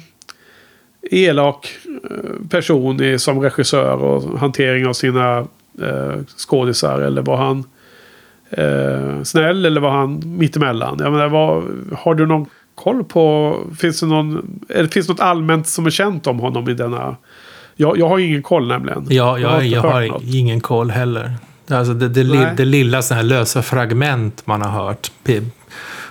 elak 1.10 1.68
eh, 2.10 2.48
person 2.50 3.02
i, 3.02 3.18
som 3.18 3.40
regissör 3.40 3.96
och 4.02 4.38
hantering 4.38 4.86
av 4.86 4.92
sina 4.92 5.38
eh, 5.82 6.14
skådisar? 6.36 7.00
Eller 7.00 7.22
var 7.22 7.36
han 7.36 7.64
eh, 8.50 9.22
snäll 9.22 9.66
eller 9.66 9.80
var 9.80 9.90
han 9.90 10.22
mittemellan? 10.26 10.96
Jag 11.00 11.12
menar, 11.12 11.28
vad, 11.28 11.64
har 11.98 12.14
du 12.14 12.26
någon 12.26 12.46
koll 12.74 13.04
på... 13.04 13.56
Finns 13.78 14.00
det 14.00 14.06
någon... 14.06 14.60
Eller 14.68 14.88
finns 14.88 15.06
det 15.06 15.12
något 15.12 15.20
allmänt 15.20 15.66
som 15.66 15.86
är 15.86 15.90
känt 15.90 16.26
om 16.26 16.38
honom 16.40 16.68
i 16.68 16.74
denna... 16.74 17.16
Jag, 17.76 17.98
jag 17.98 18.08
har 18.08 18.18
ingen 18.18 18.42
koll 18.42 18.68
nämligen. 18.68 19.06
Ja, 19.08 19.38
Jag 19.38 19.48
har 19.48 19.56
jag, 19.56 19.64
inte 19.64 19.76
jag 19.76 19.82
har 19.82 20.36
ingen 20.36 20.60
koll 20.60 20.90
heller. 20.90 21.34
Alltså 21.70 21.94
det, 21.94 22.08
det, 22.08 22.22
li, 22.22 22.46
det 22.56 22.64
lilla 22.64 23.02
sådana 23.02 23.22
här 23.22 23.28
lösa 23.28 23.62
fragment 23.62 24.46
man 24.46 24.62
har 24.62 24.84
hört. 24.84 25.12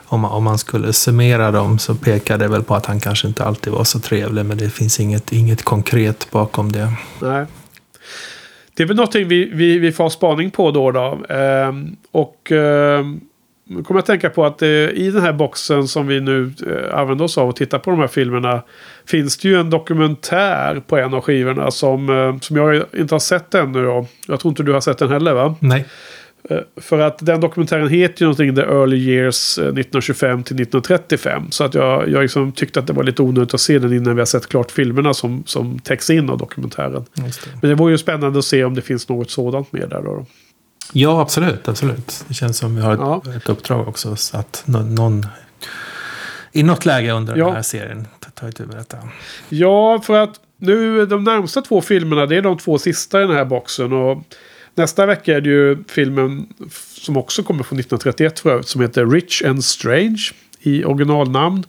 Om 0.10 0.20
man, 0.20 0.32
om 0.32 0.43
man 0.43 0.57
skulle 0.57 0.93
summera 0.93 1.51
dem 1.51 1.80
så 1.80 1.95
pekar 1.95 2.38
det 2.38 2.47
väl 2.47 2.64
på 2.64 2.76
att 2.76 2.86
han 2.86 2.99
kanske 2.99 3.28
inte 3.28 3.43
alltid 3.43 3.74
var 3.74 3.84
så 3.84 3.99
trevlig. 3.99 4.45
Men 4.45 4.57
det 4.57 4.70
finns 4.70 4.99
inget, 4.99 5.32
inget 5.32 5.64
konkret 5.64 6.28
bakom 6.32 6.72
det. 6.72 6.93
Nej. 7.22 7.45
Det 8.74 8.84
är 8.84 8.88
väl 8.88 8.95
någonting 8.95 9.28
vi, 9.28 9.49
vi, 9.53 9.80
vi 9.80 9.91
får 9.91 10.03
ha 10.03 10.10
spaning 10.10 10.51
på 10.51 10.72
då. 10.72 10.91
då. 10.91 11.20
Ehm, 11.30 11.95
och 12.12 12.51
ehm, 12.51 13.20
nu 13.70 13.84
kommer 13.84 13.97
jag 13.97 14.05
tänka 14.05 14.30
på 14.30 14.45
att 14.45 14.62
eh, 14.62 14.70
i 14.70 15.12
den 15.14 15.22
här 15.22 15.34
boxen 15.34 15.88
som 15.88 16.07
vi 16.07 16.22
nu 16.22 16.53
eh, 16.68 16.99
använder 16.99 17.26
oss 17.26 17.38
av 17.38 17.49
och 17.49 17.55
tittar 17.55 17.80
på 17.80 17.91
de 17.91 17.99
här 17.99 18.07
filmerna. 18.07 18.64
Finns 19.05 19.38
det 19.38 19.47
ju 19.47 19.60
en 19.60 19.70
dokumentär 19.70 20.82
på 20.88 20.97
en 20.97 21.14
av 21.14 21.22
skivorna 21.22 21.72
som, 21.72 22.10
eh, 22.10 22.39
som 22.39 22.57
jag 22.57 22.84
inte 22.97 23.16
har 23.16 23.20
sett 23.20 23.55
ännu. 23.55 23.84
Då. 23.84 24.05
Jag 24.28 24.39
tror 24.39 24.51
inte 24.51 24.64
du 24.64 24.74
har 24.74 24.82
sett 24.82 24.97
den 24.97 25.10
heller 25.10 25.34
va? 25.34 25.55
Nej. 25.60 25.86
Eh, 26.49 26.57
För 26.77 26.99
att 26.99 27.17
den 27.25 27.41
dokumentären 27.41 27.87
heter 27.89 28.21
ju 28.21 28.25
någonting 28.25 28.55
The 28.55 28.61
Early 28.61 28.97
Years 28.97 29.57
eh, 29.57 29.63
1925 29.63 30.43
till 30.43 30.55
1935. 30.55 31.51
Så 31.51 31.63
att 31.63 31.73
jag, 31.73 32.09
jag 32.09 32.21
liksom 32.21 32.51
tyckte 32.51 32.79
att 32.79 32.87
det 32.87 32.93
var 32.93 33.03
lite 33.03 33.21
onödigt 33.21 33.53
att 33.53 33.61
se 33.61 33.79
den 33.79 33.93
innan 33.93 34.15
vi 34.15 34.21
har 34.21 34.25
sett 34.25 34.47
klart 34.47 34.71
filmerna 34.71 35.13
som, 35.13 35.43
som 35.45 35.79
täcks 35.79 36.09
in 36.09 36.29
av 36.29 36.37
dokumentären. 36.37 37.05
Det. 37.13 37.21
Men 37.61 37.69
det 37.69 37.75
vore 37.75 37.91
ju 37.91 37.97
spännande 37.97 38.39
att 38.39 38.45
se 38.45 38.63
om 38.63 38.75
det 38.75 38.81
finns 38.81 39.09
något 39.09 39.31
sådant 39.31 39.71
med 39.71 39.89
där 39.89 40.01
då. 40.01 40.25
Ja, 40.93 41.21
absolut. 41.21 41.67
absolut. 41.67 42.25
Det 42.27 42.33
känns 42.33 42.57
som 42.57 42.75
vi 42.75 42.81
har 42.81 42.93
ett, 42.93 42.99
Ja. 42.99 43.21
ett 43.37 43.49
uppdrag 43.49 43.87
också. 43.87 44.15
Så 44.15 44.37
att 44.37 44.63
nå- 44.65 44.81
någon 44.83 45.25
i 46.51 46.63
något 46.63 46.85
läge 46.85 47.11
under 47.11 47.35
Ja. 47.37 47.45
den 47.45 47.55
här 47.55 47.61
serien 47.61 48.07
ta- 48.19 48.29
tar 48.29 48.47
itu 48.49 48.65
med 48.65 48.75
detta. 48.77 48.97
Ja, 49.49 50.01
för 50.05 50.13
att 50.23 50.35
nu 50.57 51.05
de 51.05 51.23
närmsta 51.23 51.61
två 51.61 51.81
filmerna 51.81 52.25
det 52.25 52.35
är 52.35 52.41
de 52.41 52.57
två 52.57 52.77
sista 52.77 53.23
i 53.23 53.27
den 53.27 53.35
här 53.35 53.45
boxen. 53.45 53.93
Och 53.93 54.23
nästa 54.76 55.05
vecka 55.05 55.38
är 55.38 55.41
det 55.41 55.49
ju 55.49 55.84
filmen 55.88 56.47
som 56.93 57.17
också 57.17 57.43
kommer 57.43 57.63
från 57.63 57.80
1931 57.80 58.39
för 58.39 58.49
övrigt. 58.49 58.67
Som 58.67 58.82
heter 58.82 59.05
Rich 59.05 59.43
and 59.45 59.65
Strange 59.65 60.32
i 60.59 60.84
originalnamn. 60.84 61.63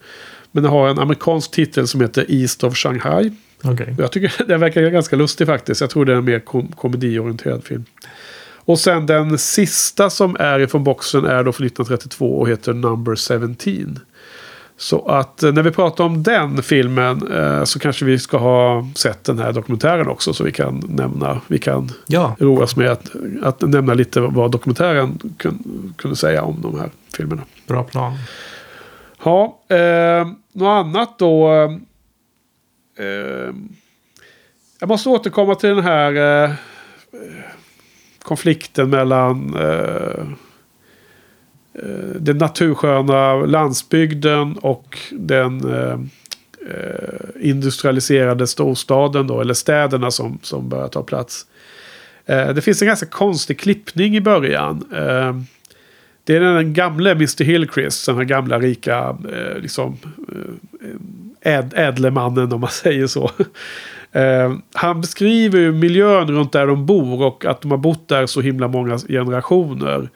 Men 0.53 0.63
den 0.63 0.73
har 0.73 0.89
en 0.89 0.99
amerikansk 0.99 1.51
titel 1.51 1.89
som 1.89 2.01
heter 2.01 2.27
East 2.29 2.65
of 2.65 2.77
Shanghai. 2.77 3.33
Okej. 3.63 3.95
Jag 3.99 4.13
tycker 4.13 4.45
den 4.49 4.61
verkar 4.61 4.83
ganska 4.91 5.17
lustig 5.17 5.47
faktiskt. 5.47 5.81
Jag 5.81 5.91
tror 5.91 6.05
det 6.05 6.13
är 6.13 6.17
en 6.17 6.25
mer 6.25 6.41
kom 6.41 6.69
komediorienterad 6.69 7.65
film. 7.65 7.85
Och 8.65 8.79
sen 8.79 9.07
den 9.07 9.39
sista 9.39 10.11
som 10.11 10.37
är 10.41 10.67
från 10.67 10.85
boxen 10.85 11.25
är 11.25 11.45
då 11.45 11.53
från 11.53 11.67
1932 11.67 12.39
och 12.39 12.49
heter 12.49 12.73
Number 12.73 13.17
17. 13.17 14.01
Så 14.81 15.09
att 15.09 15.43
eh, 15.43 15.53
när 15.53 15.63
vi 15.63 15.71
pratar 15.71 16.05
om 16.05 16.23
den 16.23 16.63
filmen 16.63 17.33
eh, 17.33 17.65
så 17.65 17.79
kanske 17.79 18.05
vi 18.05 18.19
ska 18.19 18.39
ha 18.39 18.87
sett 18.95 19.25
den 19.25 19.39
här 19.39 19.53
dokumentären 19.53 20.09
också. 20.09 20.33
Så 20.33 20.45
vi 20.45 20.53
kan 20.53 20.83
nämna, 20.89 21.41
vi 21.47 21.59
kan 21.59 21.93
Ja, 22.07 22.37
roas 22.39 22.77
med 22.77 22.91
att, 22.91 23.11
att 23.43 23.61
nämna 23.61 23.95
lite 23.95 24.21
vad 24.21 24.51
dokumentären 24.51 25.19
kun, 25.37 25.95
kunde 25.97 26.17
säga 26.17 26.43
om 26.43 26.61
de 26.63 26.81
här 26.81 26.91
filmerna. 27.17 27.43
bra 27.67 27.83
plan. 27.83 28.13
Ja, 29.25 29.59
eh, 29.69 30.29
något 30.53 30.87
annat 30.87 31.19
då. 31.19 31.53
Eh, 32.99 33.55
jag 34.81 34.89
måste 34.89 35.09
återkomma 35.09 35.55
till 35.55 35.69
den 35.69 35.85
här 35.85 36.45
eh, 36.45 36.51
konflikten 38.23 38.91
mellan 38.91 39.57
eh, 39.57 39.65
eh, 39.65 40.27
Eh, 41.75 42.21
den 42.21 42.39
natursköna 42.39 43.35
landsbygden 43.35 44.57
och 44.57 44.99
den 45.11 45.75
eh, 45.75 45.99
eh, 46.71 47.49
industrialiserade 47.51 48.47
storstaden 48.47 49.27
då, 49.27 49.41
eller 49.41 49.55
städerna 49.55 50.11
som, 50.11 50.39
som 50.43 50.69
börjar 50.69 50.89
ta 50.89 51.03
plats. 51.03 51.47
Eh, 52.27 52.49
det 52.49 52.63
finns 52.63 52.83
en 52.83 52.89
ganska 52.89 53.07
konstig 53.07 53.59
klippning 53.59 54.17
i 54.17 54.21
början. 54.21 54.85
Eh, 54.95 55.41
det 56.25 56.37
är 56.37 56.41
den 56.41 56.75
gamle 56.75 57.11
Mr. 57.11 57.45
Hillcrist, 57.45 58.07
den 58.07 58.17
här 58.17 58.25
gamla 58.25 58.59
rika 58.59 58.99
eh, 59.33 59.59
liksom, 59.63 59.97
eh, 61.43 61.55
äd, 61.55 61.73
ädlemannen 61.77 62.53
om 62.53 62.61
man 62.61 62.71
säger 62.83 63.07
så. 63.07 63.31
Eh, 64.13 64.55
han 64.75 65.01
beskriver 65.01 65.59
ju 65.59 65.73
miljön 65.73 66.31
runt 66.31 66.53
där 66.53 66.67
de 66.67 66.87
bor 66.87 67.23
och 67.23 67.45
att 67.45 67.61
de 67.61 67.71
har 67.71 67.79
bott 67.79 68.09
där 68.09 68.27
så 68.27 68.41
himla 68.41 68.69
många 68.69 68.99
generationer. 68.99 70.09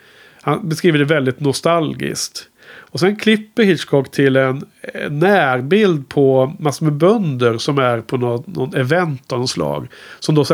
Han 0.45 0.69
beskriver 0.69 0.99
det 0.99 1.05
väldigt 1.05 1.41
nostalgiskt. 1.41 2.49
Och 2.77 3.01
sen 3.01 3.17
klipper 3.17 3.63
Hitchcock 3.63 4.11
till 4.11 4.37
en 4.37 4.65
närbild 5.11 6.09
på 6.09 6.55
massor 6.59 6.87
med 6.87 6.95
bönder 6.95 7.59
som 7.59 7.79
är 7.79 8.01
på 8.01 8.17
någon, 8.17 8.45
någon 8.47 8.75
event 8.75 9.33
av 9.33 9.41
något 9.41 9.51
slag. 9.51 9.89
Som 10.21 10.35
då, 10.35 10.45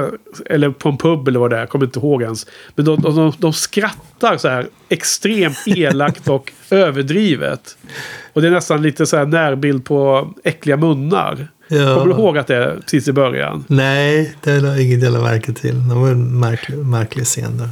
eller 0.47 0.71
på 0.71 0.89
en 0.89 0.97
pub 0.97 1.29
eller 1.29 1.41
vad 1.41 1.51
det 1.51 1.57
är, 1.57 1.61
jag 1.61 1.69
kommer 1.69 1.85
inte 1.85 1.99
ihåg 1.99 2.23
ens. 2.23 2.47
Men 2.75 2.85
de, 2.85 3.01
de, 3.01 3.33
de, 3.39 3.53
skrattar 3.53 4.37
så 4.37 4.49
här 4.49 4.69
extremt 4.89 5.59
elakt 5.67 6.29
och 6.29 6.53
överdrivet. 6.71 7.77
Och 8.33 8.43
det 8.43 8.49
är 8.49 8.53
nästan 8.53 8.83
lite 8.83 9.07
så 9.07 9.17
här 9.17 9.27
närbild 9.27 9.85
på 9.85 10.29
äckliga 10.45 10.77
munnar. 10.77 11.49
Ja. 11.69 11.95
Kommer 11.95 12.15
du 12.15 12.23
ihåg 12.23 12.39
att 12.39 12.47
det 12.47 12.57
är 12.57 12.77
precis 12.77 13.09
i 13.09 13.13
början? 13.13 13.65
Nej, 13.67 14.35
det 14.43 14.51
har 14.51 14.81
ingen 14.81 15.01
del 15.01 15.17
av 15.17 15.23
märke 15.23 15.53
till. 15.53 15.89
Det 15.89 15.95
var 15.95 16.09
en 16.09 16.41
märklig, 16.41 16.79
märklig 16.79 17.25
scen 17.25 17.59
där. 17.59 17.69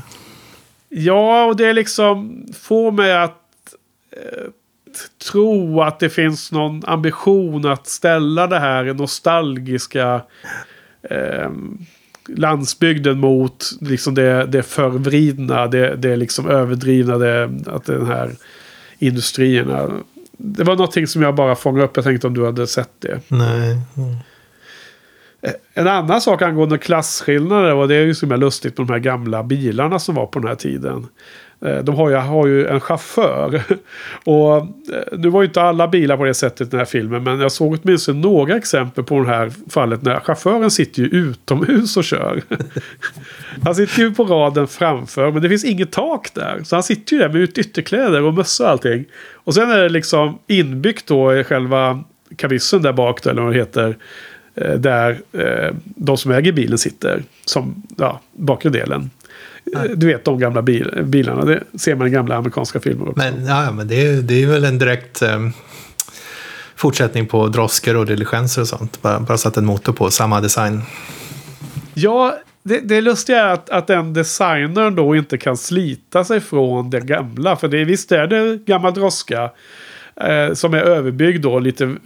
Ja, 0.88 1.44
och 1.44 1.56
det 1.56 1.72
liksom 1.72 2.44
får 2.60 2.92
mig 2.92 3.16
att 3.16 3.74
eh, 4.10 4.50
tro 5.30 5.80
att 5.80 6.00
det 6.00 6.10
finns 6.10 6.52
någon 6.52 6.84
ambition 6.86 7.66
att 7.66 7.86
ställa 7.86 8.46
det 8.46 8.58
här 8.58 8.84
nostalgiska 8.84 10.22
eh, 11.02 11.50
landsbygden 12.28 13.18
mot 13.18 13.64
liksom 13.80 14.14
det, 14.14 14.46
det 14.46 14.62
förvridna, 14.62 15.66
det, 15.66 15.96
det 15.96 16.16
liksom 16.16 16.48
överdrivna, 16.48 17.18
det, 17.18 17.50
att 17.66 17.84
den 17.84 18.06
här 18.06 18.30
industrierna. 18.98 19.90
Det 20.32 20.64
var 20.64 20.76
någonting 20.76 21.06
som 21.06 21.22
jag 21.22 21.34
bara 21.34 21.56
fångade 21.56 21.84
upp. 21.84 21.96
Jag 21.96 22.04
tänkte 22.04 22.26
om 22.26 22.34
du 22.34 22.44
hade 22.44 22.66
sett 22.66 22.92
det. 22.98 23.20
Nej. 23.28 23.78
Mm. 23.96 24.16
En 25.74 25.88
annan 25.88 26.20
sak 26.20 26.42
angående 26.42 26.78
klasskillnader 26.78 27.74
och 27.74 27.88
det 27.88 27.94
är 27.94 28.04
ju 28.04 28.14
så 28.14 28.26
himla 28.26 28.36
lustigt 28.36 28.78
med 28.78 28.86
de 28.86 28.92
här 28.92 29.00
gamla 29.00 29.42
bilarna 29.42 29.98
som 29.98 30.14
var 30.14 30.26
på 30.26 30.38
den 30.38 30.48
här 30.48 30.54
tiden. 30.54 31.06
Eh, 31.60 31.78
de 31.78 31.94
har 31.94 32.10
ju, 32.10 32.16
har 32.16 32.46
ju 32.46 32.66
en 32.66 32.80
chaufför. 32.80 33.62
Och 34.24 34.56
eh, 34.56 35.18
nu 35.18 35.28
var 35.28 35.42
ju 35.42 35.46
inte 35.46 35.62
alla 35.62 35.88
bilar 35.88 36.16
på 36.16 36.24
det 36.24 36.34
sättet 36.34 36.66
i 36.66 36.70
den 36.70 36.78
här 36.78 36.84
filmen. 36.84 37.22
Men 37.22 37.40
jag 37.40 37.52
såg 37.52 37.78
åtminstone 37.82 38.20
några 38.20 38.56
exempel 38.56 39.04
på 39.04 39.20
det 39.20 39.28
här 39.28 39.52
fallet. 39.70 40.02
När 40.02 40.20
chauffören 40.20 40.70
sitter 40.70 41.02
ju 41.02 41.08
utomhus 41.08 41.96
och 41.96 42.04
kör. 42.04 42.42
Han 43.64 43.74
sitter 43.74 44.02
ju 44.02 44.14
på 44.14 44.24
raden 44.24 44.68
framför. 44.68 45.30
Men 45.30 45.42
det 45.42 45.48
finns 45.48 45.64
inget 45.64 45.90
tak 45.90 46.34
där. 46.34 46.60
Så 46.64 46.76
han 46.76 46.82
sitter 46.82 47.16
ju 47.16 47.22
där 47.22 47.28
med 47.28 47.58
ytterkläder 47.58 48.22
och 48.22 48.34
mössa 48.34 48.64
och 48.64 48.70
allting. 48.70 49.04
Och 49.34 49.54
sen 49.54 49.70
är 49.70 49.78
det 49.78 49.88
liksom 49.88 50.38
inbyggt 50.46 51.06
då 51.06 51.36
i 51.36 51.44
själva 51.44 52.04
kabyssen 52.36 52.82
där 52.82 52.92
bak. 52.92 53.26
Eller 53.26 53.42
vad 53.42 53.52
det 53.52 53.58
heter 53.58 53.96
eh, 54.60 54.74
Där 54.74 55.20
eh, 55.32 55.74
de 55.84 56.16
som 56.16 56.30
äger 56.30 56.52
bilen 56.52 56.78
sitter. 56.78 57.22
Som 57.44 57.82
ja, 57.96 58.20
bakre 58.32 58.70
delen. 58.70 59.10
Eh, 59.76 59.82
Du 59.82 60.06
vet 60.06 60.24
de 60.24 60.38
gamla 60.38 60.62
bil, 60.62 61.02
bilarna. 61.04 61.44
Det 61.44 61.62
ser 61.78 61.94
man 61.94 62.06
i 62.06 62.10
gamla 62.10 62.36
amerikanska 62.36 62.80
filmer 62.80 63.08
också. 63.08 63.18
Men, 63.18 63.46
ja, 63.46 63.70
men 63.70 63.88
det, 63.88 64.06
är, 64.06 64.22
det 64.22 64.42
är 64.42 64.46
väl 64.46 64.64
en 64.64 64.78
direkt 64.78 65.22
eh, 65.22 65.48
fortsättning 66.76 67.26
på 67.26 67.46
droskor 67.48 67.96
och 67.96 68.06
diligenser 68.06 68.62
och 68.62 68.68
sånt. 68.68 69.02
Bara, 69.02 69.20
bara 69.20 69.38
satt 69.38 69.56
en 69.56 69.66
motor 69.66 69.92
på, 69.92 70.10
samma 70.10 70.40
design. 70.40 70.82
Ja, 71.94 72.38
det, 72.62 72.80
det 72.80 73.00
lustiga 73.00 73.42
är 73.42 73.52
att, 73.52 73.70
att 73.70 73.86
den 73.86 74.14
designern 74.14 74.94
då 74.94 75.16
inte 75.16 75.38
kan 75.38 75.56
slita 75.56 76.24
sig 76.24 76.40
från 76.40 76.90
det 76.90 77.00
gamla. 77.00 77.56
För 77.56 77.68
det, 77.68 77.84
visst 77.84 78.12
är 78.12 78.26
det 78.26 78.56
gammal 78.56 78.94
droska. 78.94 79.50
Eh, 80.20 80.54
som 80.54 80.74
är 80.74 80.78
överbyggd 80.78 81.42
då, 81.42 81.58
lite 81.58 81.96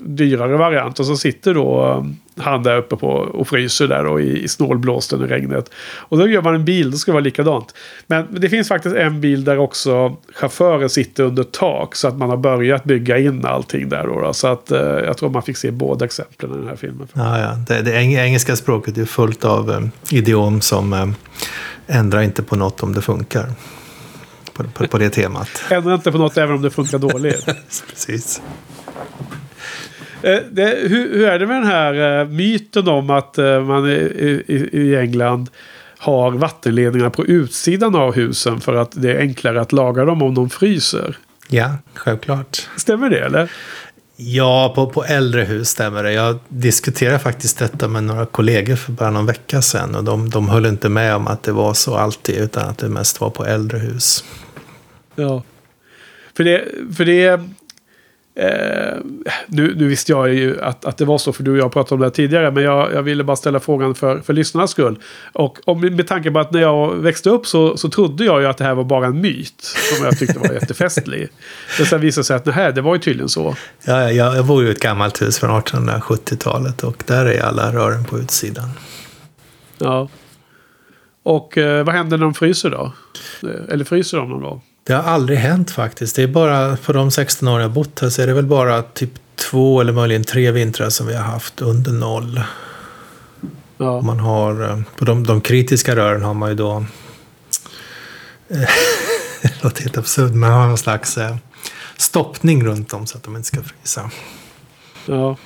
dyrare 0.00 0.56
variant. 0.56 1.00
Och 1.00 1.06
så 1.06 1.16
sitter 1.16 1.54
då 1.54 1.86
eh, 1.86 2.42
han 2.44 2.62
där 2.62 2.76
uppe 2.76 2.96
på 2.96 3.08
och 3.08 3.48
fryser 3.48 3.88
där 3.88 4.04
då 4.04 4.20
i, 4.20 4.44
i 4.44 4.48
snålblåsten 4.48 5.22
och 5.22 5.28
regnet. 5.28 5.70
Och 5.78 6.18
då 6.18 6.28
gör 6.28 6.42
man 6.42 6.54
en 6.54 6.64
bil, 6.64 6.90
då 6.90 6.96
ska 6.96 7.10
det 7.10 7.14
vara 7.14 7.24
likadant. 7.24 7.74
Men 8.06 8.26
det 8.30 8.48
finns 8.48 8.68
faktiskt 8.68 8.96
en 8.96 9.20
bil 9.20 9.44
där 9.44 9.58
också 9.58 10.16
chauffören 10.34 10.90
sitter 10.90 11.24
under 11.24 11.42
tak. 11.42 11.96
Så 11.96 12.08
att 12.08 12.16
man 12.16 12.30
har 12.30 12.36
börjat 12.36 12.84
bygga 12.84 13.18
in 13.18 13.46
allting 13.46 13.88
där 13.88 14.06
då. 14.06 14.20
då. 14.20 14.32
Så 14.32 14.46
att 14.46 14.70
eh, 14.70 14.80
jag 14.80 15.16
tror 15.16 15.30
man 15.30 15.42
fick 15.42 15.56
se 15.56 15.70
båda 15.70 16.04
exemplen 16.04 16.52
i 16.52 16.56
den 16.56 16.68
här 16.68 16.76
filmen. 16.76 17.08
Ja, 17.12 17.40
ja. 17.40 17.54
Det, 17.68 17.82
det 17.82 17.92
engelska 17.92 18.56
språket 18.56 18.98
är 18.98 19.04
fullt 19.04 19.44
av 19.44 19.70
eh, 19.70 19.80
idiom 20.18 20.60
som 20.60 20.92
eh, 20.92 21.06
ändrar 21.86 22.22
inte 22.22 22.42
på 22.42 22.56
något 22.56 22.82
om 22.82 22.94
det 22.94 23.02
funkar. 23.02 23.46
På, 24.58 24.64
på, 24.64 24.88
på 24.88 24.98
det 24.98 25.10
temat. 25.10 25.50
Ändrar 25.70 25.94
inte 25.94 26.12
på 26.12 26.18
något 26.18 26.36
även 26.36 26.54
om 26.54 26.62
det 26.62 26.70
funkar 26.70 26.98
dåligt. 26.98 27.46
Precis. 27.88 28.42
Eh, 30.22 30.38
det, 30.50 30.78
hur, 30.82 31.14
hur, 31.14 31.28
är 31.28 31.38
det 31.38 31.46
med 31.46 31.56
den 31.56 31.66
här 31.66 32.22
uh, 32.22 32.28
myten 32.28 32.88
om 32.88 33.10
att 33.10 33.38
uh, 33.38 33.60
man 33.60 33.90
i, 33.90 33.94
i, 34.46 34.68
i, 34.72 34.96
England 34.96 35.50
har 35.98 36.30
vattenledningar 36.30 37.10
på 37.10 37.26
utsidan 37.26 37.94
av 37.94 38.14
husen 38.14 38.60
för 38.60 38.74
att 38.74 38.92
det 38.92 39.12
är 39.12 39.18
enklare 39.18 39.60
att 39.60 39.72
laga 39.72 40.04
dem 40.04 40.22
om 40.22 40.34
de 40.34 40.50
fryser? 40.50 41.16
Ja, 41.48 41.76
självklart. 41.94 42.68
Stämmer 42.76 43.10
det 43.10 43.20
eller? 43.20 43.50
Ja, 44.20 44.72
på, 44.74 44.86
på 44.86 45.04
äldre 45.04 45.42
hus 45.42 45.68
stämmer 45.68 46.02
det. 46.02 46.12
Jag 46.12 46.38
diskuterade 46.48 47.18
faktiskt 47.18 47.58
detta 47.58 47.88
med 47.88 48.04
några 48.04 48.26
kollegor 48.26 48.76
för 48.76 48.92
bara 48.92 49.10
någon 49.10 49.26
vecka 49.26 49.62
sedan. 49.62 49.94
Och 49.94 50.04
de, 50.04 50.30
de 50.30 50.48
höll 50.48 50.66
inte 50.66 50.88
med 50.88 51.14
om 51.14 51.26
att 51.26 51.42
det 51.42 51.52
var 51.52 51.74
så 51.74 51.96
alltid, 51.96 52.36
utan 52.36 52.68
att 52.68 52.78
det 52.78 52.88
mest 52.88 53.20
var 53.20 53.30
på 53.30 53.46
äldre 53.46 53.78
hus. 53.78 54.24
Ja. 55.18 55.42
För 56.34 56.44
det, 56.44 56.64
för 56.96 57.04
det 57.04 57.40
Eh, 58.40 58.98
nu, 59.46 59.74
nu, 59.76 59.88
visste 59.88 60.12
jag 60.12 60.34
ju 60.34 60.60
att, 60.62 60.84
att 60.84 60.96
det 60.96 61.04
var 61.04 61.18
så, 61.18 61.32
för 61.32 61.42
du 61.42 61.50
och 61.50 61.58
jag 61.58 61.72
pratade 61.72 61.94
om 61.94 62.00
det 62.00 62.06
här 62.06 62.10
tidigare. 62.10 62.50
Men 62.50 62.62
jag, 62.62 62.92
jag 62.92 63.02
ville 63.02 63.24
bara 63.24 63.36
ställa 63.36 63.60
frågan 63.60 63.94
för, 63.94 64.20
för 64.20 64.32
lyssnarnas 64.32 64.70
skull. 64.70 64.98
Och 65.32 65.58
om, 65.64 65.80
med 65.80 66.06
tanke 66.06 66.30
på 66.30 66.38
att 66.38 66.52
när 66.52 66.60
jag 66.60 66.94
växte 66.96 67.30
upp 67.30 67.46
så, 67.46 67.76
så 67.76 67.88
trodde 67.88 68.24
jag 68.24 68.40
ju 68.40 68.46
att 68.46 68.58
det 68.58 68.64
här 68.64 68.74
var 68.74 68.84
bara 68.84 69.06
en 69.06 69.20
myt. 69.20 69.60
Som 69.94 70.04
jag 70.04 70.18
tyckte 70.18 70.38
var 70.38 70.52
jättefestlig. 70.52 71.28
Men 71.78 71.86
sen 71.86 72.00
visade 72.00 72.20
det 72.20 72.24
sig 72.24 72.36
att 72.36 72.46
nej, 72.46 72.72
det 72.72 72.80
var 72.80 72.94
ju 72.94 73.00
tydligen 73.00 73.28
så. 73.28 73.56
Ja, 73.84 74.10
jag, 74.10 74.36
jag 74.36 74.46
bor 74.46 74.62
ju 74.62 74.68
i 74.68 74.72
ett 74.72 74.80
gammalt 74.80 75.22
hus 75.22 75.38
från 75.38 75.62
1870-talet 75.62 76.84
och 76.84 77.02
där 77.06 77.26
är 77.26 77.42
alla 77.42 77.72
rören 77.72 78.04
på 78.04 78.18
utsidan. 78.18 78.70
Ja. 79.78 80.08
Och 81.22 81.58
eh, 81.58 81.84
vad 81.84 81.94
händer 81.94 82.16
när 82.16 82.24
de 82.24 82.34
fryser 82.34 82.70
då? 82.70 82.92
Eller 83.68 83.84
fryser 83.84 84.18
de 84.18 84.30
någon 84.30 84.42
gång? 84.42 84.62
Det 84.88 84.94
har 84.94 85.02
aldrig 85.02 85.38
hänt 85.38 85.70
faktiskt. 85.70 86.16
Det 86.16 86.22
är 86.22 86.26
bara 86.26 86.76
på 86.76 86.92
de 86.92 87.10
16 87.10 87.48
år 87.48 87.60
jag 87.60 87.70
bott 87.70 88.00
här 88.00 88.08
så 88.08 88.22
är 88.22 88.26
det 88.26 88.34
väl 88.34 88.46
bara 88.46 88.82
typ 88.82 89.10
två 89.36 89.80
eller 89.80 89.92
möjligen 89.92 90.24
tre 90.24 90.50
vintrar 90.50 90.90
som 90.90 91.06
vi 91.06 91.14
har 91.14 91.22
haft 91.22 91.60
under 91.60 91.92
noll. 91.92 92.40
Ja. 93.76 94.00
Man 94.00 94.20
har, 94.20 94.70
eh, 94.70 94.80
på 94.98 95.04
de, 95.04 95.26
de 95.26 95.40
kritiska 95.40 95.96
rören 95.96 96.22
har 96.22 96.34
man 96.34 96.48
ju 96.48 96.54
då, 96.54 96.84
eh, 98.48 98.60
det 99.42 99.62
låter 99.62 99.82
helt 99.82 99.98
absurt, 99.98 100.34
man 100.34 100.50
har 100.50 100.66
någon 100.66 100.78
slags 100.78 101.18
eh, 101.18 101.36
stoppning 101.96 102.64
runt 102.64 102.88
dem 102.88 103.06
så 103.06 103.16
att 103.16 103.24
de 103.24 103.36
inte 103.36 103.48
ska 103.48 103.62
frysa. 103.62 104.10
Ja. 105.06 105.36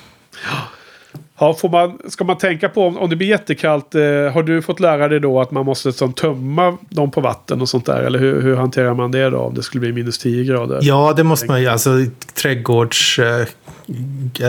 Ja, 1.37 1.53
får 1.53 1.69
man, 1.69 1.99
ska 2.07 2.23
man 2.23 2.37
tänka 2.37 2.69
på 2.69 2.87
om, 2.87 2.97
om 2.97 3.09
det 3.09 3.15
blir 3.15 3.27
jättekallt. 3.27 3.95
Eh, 3.95 4.01
har 4.01 4.43
du 4.43 4.61
fått 4.61 4.79
lära 4.79 5.07
dig 5.07 5.19
då 5.19 5.41
att 5.41 5.51
man 5.51 5.65
måste 5.65 5.93
som, 5.93 6.13
tömma 6.13 6.77
dem 6.89 7.11
på 7.11 7.21
vatten 7.21 7.61
och 7.61 7.69
sånt 7.69 7.85
där? 7.85 8.01
Eller 8.01 8.19
hur, 8.19 8.41
hur 8.41 8.55
hanterar 8.55 8.93
man 8.93 9.11
det 9.11 9.29
då 9.29 9.37
om 9.37 9.53
det 9.53 9.63
skulle 9.63 9.81
bli 9.81 9.93
minus 9.93 10.17
10 10.17 10.43
grader? 10.43 10.79
Ja, 10.81 11.13
det 11.17 11.23
måste 11.23 11.47
man 11.47 11.61
ju. 11.61 11.67
Alltså 11.67 11.89
trädgårds... 12.33 13.19
Eh, 13.19 13.45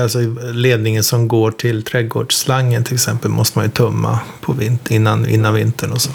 alltså 0.02 0.18
ledningen 0.52 1.04
som 1.04 1.28
går 1.28 1.50
till 1.50 1.82
trädgårdsslangen 1.82 2.84
till 2.84 2.94
exempel 2.94 3.30
måste 3.30 3.58
man 3.58 3.66
ju 3.66 3.70
tömma 3.70 4.18
på 4.40 4.52
vint 4.52 4.90
innan, 4.90 5.28
innan 5.28 5.54
vintern 5.54 5.92
och 5.92 6.00
så. 6.00 6.10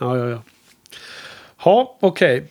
Ja, 0.00 0.18
ja, 0.18 0.28
ja. 0.28 0.42
Ja, 1.64 1.96
okej. 2.00 2.36
Okay. 2.36 2.48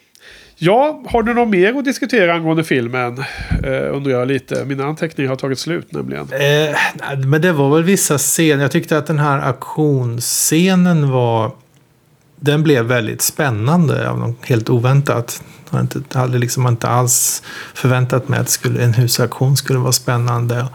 Ja, 0.55 1.03
har 1.07 1.23
du 1.23 1.33
något 1.33 1.49
mer 1.49 1.73
att 1.79 1.85
diskutera 1.85 2.33
angående 2.33 2.63
filmen? 2.63 3.23
Eh, 3.63 3.95
undrar 3.95 4.11
jag 4.11 4.27
lite. 4.27 4.65
Mina 4.65 4.85
anteckningar 4.85 5.29
har 5.29 5.35
tagit 5.35 5.59
slut 5.59 5.91
nämligen. 5.91 6.27
Eh, 6.31 6.77
men 7.25 7.41
det 7.41 7.51
var 7.51 7.75
väl 7.75 7.83
vissa 7.83 8.17
scener. 8.17 8.61
Jag 8.61 8.71
tyckte 8.71 8.97
att 8.97 9.07
den 9.07 9.19
här 9.19 9.39
aktionsscenen 9.39 11.11
var... 11.11 11.51
Den 12.35 12.63
blev 12.63 12.85
väldigt 12.85 13.21
spännande. 13.21 14.33
Helt 14.41 14.69
oväntat. 14.69 15.43
Jag 15.71 16.19
hade 16.19 16.37
liksom 16.37 16.67
inte 16.67 16.87
alls 16.87 17.43
förväntat 17.73 18.29
mig 18.29 18.39
att 18.39 18.49
skulle, 18.49 18.83
en 18.83 18.93
husaktion 18.93 19.57
skulle 19.57 19.79
vara 19.79 19.91
spännande. 19.91 20.65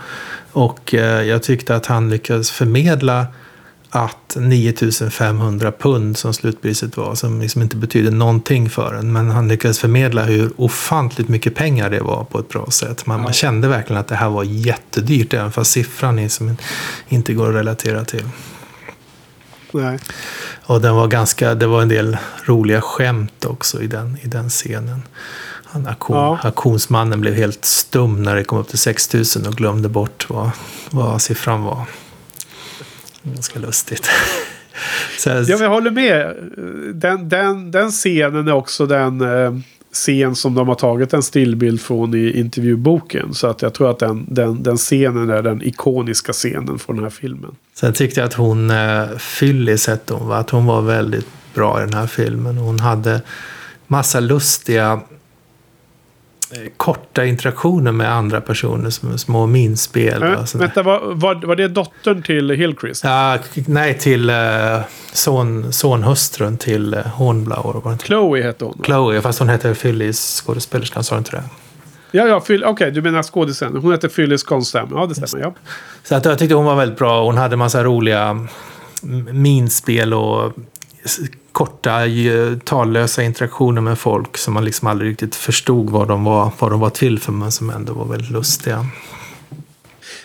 Och 0.53 0.95
eh, 0.95 1.23
jag 1.23 1.43
tyckte 1.43 1.77
att 1.77 1.87
han 1.87 2.11
lyckades 2.11 2.51
förmedla 2.51 3.27
att 3.91 4.37
9500 4.37 5.73
pund 5.73 6.17
som 6.17 6.35
slutpriset 6.35 6.97
var, 6.97 7.15
som 7.15 7.41
liksom 7.41 7.63
inte 7.63 7.77
betyder 7.77 8.11
någonting 8.11 8.71
för 8.71 8.95
en, 8.95 9.13
men 9.13 9.31
han 9.31 9.49
lyckades 9.49 9.79
förmedla 9.79 10.23
hur 10.23 10.53
ofantligt 10.57 11.29
mycket 11.29 11.55
pengar 11.55 11.91
det 11.91 12.01
var 12.01 12.25
på 12.25 12.39
ett 12.39 12.49
bra 12.49 12.67
sätt. 12.71 13.07
Man, 13.07 13.19
ja. 13.19 13.23
man 13.23 13.33
kände 13.33 13.69
verkligen 13.69 14.01
att 14.01 14.09
det 14.09 14.15
här 14.15 14.31
var 14.31 14.45
jättedyrt, 14.45 15.35
även 15.35 15.53
fast 15.53 15.71
siffran 15.71 16.19
är 16.19 16.29
som 16.29 16.57
inte 17.09 17.33
går 17.33 17.49
att 17.49 17.55
relatera 17.55 18.05
till. 18.05 18.25
Nej. 19.73 19.99
Och 20.65 20.81
den 20.81 20.95
var 20.95 21.07
ganska, 21.07 21.55
det 21.55 21.67
var 21.67 21.83
en 21.83 21.89
del 21.89 22.17
roliga 22.45 22.81
skämt 22.81 23.45
också 23.45 23.83
i 23.83 23.87
den, 23.87 24.19
i 24.23 24.27
den 24.27 24.49
scenen. 24.49 25.03
Han, 25.65 25.87
auktion, 25.87 26.17
ja. 26.17 26.39
Auktionsmannen 26.43 27.21
blev 27.21 27.35
helt 27.35 27.65
stum 27.65 28.23
när 28.23 28.37
det 28.37 28.45
kom 28.45 28.59
upp 28.59 28.69
till 28.69 28.79
6000 28.79 29.47
och 29.47 29.55
glömde 29.55 29.89
bort 29.89 30.27
vad, 30.29 30.51
vad 30.91 31.23
siffran 31.23 31.63
var. 31.63 31.85
Ganska 33.35 33.59
lustigt. 33.59 34.07
Så, 35.19 35.31
ja, 35.31 35.43
jag 35.43 35.69
håller 35.69 35.91
med. 35.91 36.37
Den, 36.95 37.29
den, 37.29 37.71
den 37.71 37.91
scenen 37.91 38.49
är 38.49 38.53
också 38.53 38.87
den 38.87 39.21
eh, 39.21 39.55
scen 39.93 40.35
som 40.35 40.55
de 40.55 40.69
har 40.69 40.75
tagit 40.75 41.13
en 41.13 41.23
stillbild 41.23 41.81
från 41.81 42.15
i 42.15 42.39
intervjuboken. 42.39 43.35
Så 43.35 43.47
att 43.47 43.63
jag 43.63 43.75
tror 43.75 43.91
att 43.91 43.99
den, 43.99 44.27
den, 44.29 44.63
den 44.63 44.77
scenen 44.77 45.31
är 45.31 45.43
den 45.43 45.63
ikoniska 45.63 46.33
scenen 46.33 46.79
från 46.79 46.97
den 46.97 47.05
här 47.05 47.11
filmen. 47.11 47.55
Sen 47.75 47.93
tyckte 47.93 48.21
jag 48.21 48.27
att 48.27 48.35
hon, 48.35 48.71
eh, 48.71 49.05
Phyllis 49.39 49.87
hette 49.87 50.15
hon, 50.15 50.29
va? 50.29 50.37
att 50.37 50.51
hon 50.51 50.67
var 50.67 50.83
väldigt 50.83 51.27
bra 51.55 51.83
i 51.83 51.85
den 51.85 51.95
här 51.95 52.07
filmen. 52.07 52.57
Hon 52.57 52.81
hade 52.81 53.21
massa 53.87 54.21
lustiga 54.21 55.01
korta 56.77 57.25
interaktioner 57.25 57.93
med 57.93 58.13
andra 58.13 58.41
personer, 58.41 58.91
som 58.91 59.19
små 59.19 59.47
minspel. 59.47 60.23
Äh, 60.23 60.45
vänta, 60.55 60.83
var, 60.83 61.01
var, 61.15 61.47
var 61.47 61.57
det 61.57 61.69
dottern 61.69 62.23
till 62.23 62.51
Hillcrest? 62.51 63.05
Ja, 63.05 63.39
nej, 63.55 63.99
till 63.99 64.31
uh, 64.31 64.81
son, 65.13 65.73
sonhustrun 65.73 66.59
till 66.59 66.95
uh, 66.95 67.01
Hornblower. 67.01 67.99
Chloe 67.99 68.43
hette 68.43 68.65
hon? 68.65 68.81
Chloe, 68.85 69.21
fast 69.21 69.39
hon 69.39 69.49
hette 69.49 69.75
Phyllis, 69.75 70.43
skådespelerskan, 70.47 71.05
sa 71.05 71.15
du 71.15 71.19
inte 71.19 71.31
det? 71.31 71.43
Ja, 72.11 72.27
ja 72.27 72.37
okej, 72.37 72.65
okay, 72.65 72.91
du 72.91 73.03
menar 73.03 73.23
skådisen. 73.23 73.77
Hon 73.77 73.93
heter 73.93 74.09
Phyllis 74.09 74.43
Constam. 74.43 74.89
Ja, 74.91 75.07
det 75.07 75.15
stämmer. 75.15 75.45
Ja. 75.45 75.55
Så 76.03 76.15
att 76.15 76.25
jag 76.25 76.39
tyckte 76.39 76.55
hon 76.55 76.65
var 76.65 76.77
väldigt 76.77 76.99
bra. 76.99 77.25
Hon 77.25 77.37
hade 77.37 77.57
massa 77.57 77.85
roliga 77.85 78.47
minspel 79.33 80.15
och 80.15 80.53
korta 81.53 82.07
eh, 82.07 82.59
tallösa 82.65 83.23
interaktioner 83.23 83.81
med 83.81 83.99
folk 83.99 84.37
som 84.37 84.55
man 84.55 84.65
liksom 84.65 84.89
aldrig 84.89 85.11
riktigt 85.11 85.35
förstod 85.35 85.91
vad 85.91 86.09
de 86.09 86.25
var, 86.25 86.53
vad 86.59 86.71
de 86.71 86.81
var 86.81 86.91
till 86.91 87.19
för 87.19 87.33
men 87.33 87.53
som 87.53 87.71
ändå 87.71 87.93
var 87.93 88.05
väldigt 88.05 88.31
lustiga. 88.31 88.87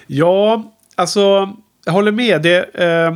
Ja, 0.07 0.63
alltså 0.95 1.49
jag 1.85 1.93
håller 1.93 2.11
med. 2.11 2.41
Det, 2.41 2.63
eh, 2.73 3.15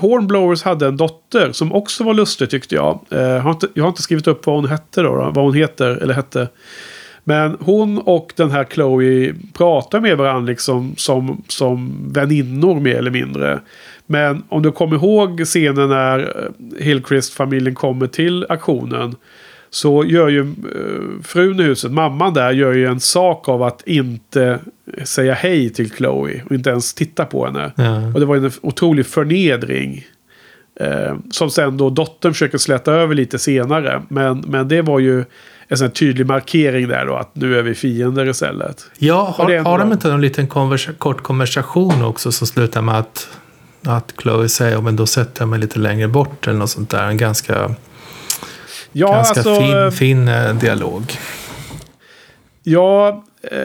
Hornblowers 0.00 0.62
hade 0.62 0.86
en 0.86 0.96
dotter 0.96 1.52
som 1.52 1.72
också 1.72 2.04
var 2.04 2.14
lustig 2.14 2.50
tyckte 2.50 2.74
jag. 2.74 3.00
Eh, 3.10 3.20
jag, 3.20 3.40
har 3.40 3.50
inte, 3.50 3.68
jag 3.74 3.84
har 3.84 3.88
inte 3.88 4.02
skrivit 4.02 4.26
upp 4.26 4.46
vad 4.46 4.56
hon 4.56 4.68
hette 4.68 5.02
då, 5.02 5.16
då, 5.16 5.30
vad 5.30 5.44
hon 5.44 5.54
heter 5.54 5.90
eller 5.90 6.14
hette. 6.14 6.48
Men 7.24 7.56
hon 7.60 7.98
och 7.98 8.32
den 8.36 8.50
här 8.50 8.64
Chloe 8.64 9.34
pratar 9.52 10.00
med 10.00 10.16
varandra 10.18 10.50
liksom 10.50 10.94
som, 10.96 11.42
som 11.48 11.92
väninnor 12.12 12.80
mer 12.80 12.94
eller 12.94 13.10
mindre. 13.10 13.60
Men 14.12 14.42
om 14.48 14.62
du 14.62 14.72
kommer 14.72 14.96
ihåg 14.96 15.42
scenen 15.44 15.88
när 15.88 16.18
eh, 16.18 16.84
Hillcrest-familjen 16.84 17.74
kommer 17.74 18.06
till 18.06 18.46
aktionen. 18.48 19.16
Så 19.70 20.04
gör 20.04 20.28
ju 20.28 20.40
uh, 20.40 21.22
frun 21.22 21.60
i 21.60 21.62
huset, 21.62 21.92
mamman 21.92 22.34
där, 22.34 22.52
gör 22.52 22.72
ju 22.72 22.86
en 22.86 23.00
sak 23.00 23.48
av 23.48 23.62
att 23.62 23.82
inte 23.86 24.58
säga 25.04 25.34
hej 25.34 25.70
till 25.70 25.90
Chloe. 25.90 26.42
Och 26.44 26.52
inte 26.52 26.70
ens 26.70 26.94
titta 26.94 27.24
på 27.24 27.46
henne. 27.46 27.72
Ja. 27.76 28.06
Och 28.14 28.20
det 28.20 28.26
var 28.26 28.36
en 28.36 28.50
otrolig 28.62 29.06
förnedring. 29.06 30.04
Uh, 30.80 31.16
som 31.30 31.50
sen 31.50 31.76
då 31.76 31.90
dottern 31.90 32.32
försöker 32.32 32.58
släta 32.58 32.92
över 32.92 33.14
lite 33.14 33.38
senare. 33.38 34.02
Men, 34.08 34.44
men 34.48 34.68
det 34.68 34.82
var 34.82 34.98
ju 34.98 35.24
en 35.68 35.78
sån 35.78 35.90
tydlig 35.90 36.26
markering 36.26 36.88
där 36.88 37.06
då. 37.06 37.14
Att 37.14 37.36
nu 37.36 37.58
är 37.58 37.62
vi 37.62 37.74
fiender 37.74 38.28
istället. 38.28 38.90
Ja, 38.98 39.34
har, 39.36 39.58
har 39.58 39.78
de 39.78 39.92
inte 39.92 40.10
en 40.10 40.20
liten 40.20 40.46
konversa 40.46 40.92
kort 40.92 41.22
konversation 41.22 42.04
också 42.04 42.32
som 42.32 42.46
slutar 42.46 42.82
med 42.82 42.98
att 42.98 43.28
att 43.84 44.14
Chloe 44.22 44.48
säger 44.48 44.80
men 44.80 44.96
då 44.96 45.06
sätter 45.06 45.42
jag 45.42 45.48
mig 45.48 45.58
lite 45.58 45.78
längre 45.78 46.08
bort 46.08 46.46
eller 46.46 46.58
något 46.58 46.70
sånt 46.70 46.90
där. 46.90 47.06
En 47.06 47.16
ganska, 47.16 47.74
ja, 48.92 49.12
ganska 49.12 49.40
alltså, 49.40 49.60
fin, 49.60 49.92
fin 49.92 50.28
eh, 50.28 50.54
dialog. 50.54 51.02
Ja, 52.62 53.24
eh, 53.42 53.58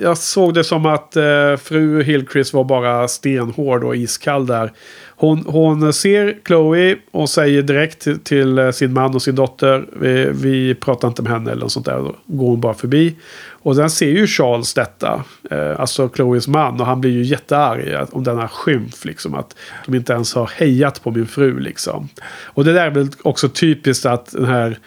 jag 0.00 0.18
såg 0.18 0.54
det 0.54 0.64
som 0.64 0.86
att 0.86 1.16
eh, 1.16 1.56
fru 1.56 2.02
Hillcrest 2.02 2.54
var 2.54 2.64
bara 2.64 3.08
stenhård 3.08 3.84
och 3.84 3.96
iskall 3.96 4.46
där. 4.46 4.72
Hon, 5.16 5.44
hon 5.46 5.92
ser 5.92 6.38
Chloe 6.46 6.96
och 7.10 7.28
säger 7.28 7.62
direkt 7.62 8.00
till, 8.00 8.18
till 8.18 8.58
eh, 8.58 8.70
sin 8.70 8.92
man 8.92 9.14
och 9.14 9.22
sin 9.22 9.34
dotter. 9.34 9.86
Vi, 10.00 10.28
vi 10.32 10.74
pratar 10.74 11.08
inte 11.08 11.22
med 11.22 11.32
henne 11.32 11.50
eller 11.50 11.62
något 11.62 11.72
sånt 11.72 11.86
där. 11.86 11.96
Då 11.96 12.14
går 12.26 12.46
hon 12.46 12.60
bara 12.60 12.74
förbi. 12.74 13.14
Och 13.62 13.76
sen 13.76 13.90
ser 13.90 14.10
ju 14.10 14.26
Charles 14.26 14.74
detta. 14.74 15.24
Eh, 15.50 15.80
alltså 15.80 16.08
Chloes 16.08 16.48
man. 16.48 16.80
Och 16.80 16.86
han 16.86 17.00
blir 17.00 17.10
ju 17.10 17.22
jättearg 17.22 18.06
om 18.12 18.24
denna 18.24 18.48
skymf. 18.48 19.04
Liksom, 19.04 19.34
att 19.34 19.56
de 19.86 19.94
inte 19.94 20.12
ens 20.12 20.34
har 20.34 20.50
hejat 20.56 21.02
på 21.02 21.10
min 21.10 21.26
fru. 21.26 21.60
Liksom. 21.60 22.08
Och 22.44 22.64
det 22.64 22.72
där 22.72 22.86
är 22.86 22.90
väl 22.90 23.08
också 23.22 23.48
typiskt 23.48 24.06
att 24.06 24.32
den 24.32 24.44
här 24.44 24.78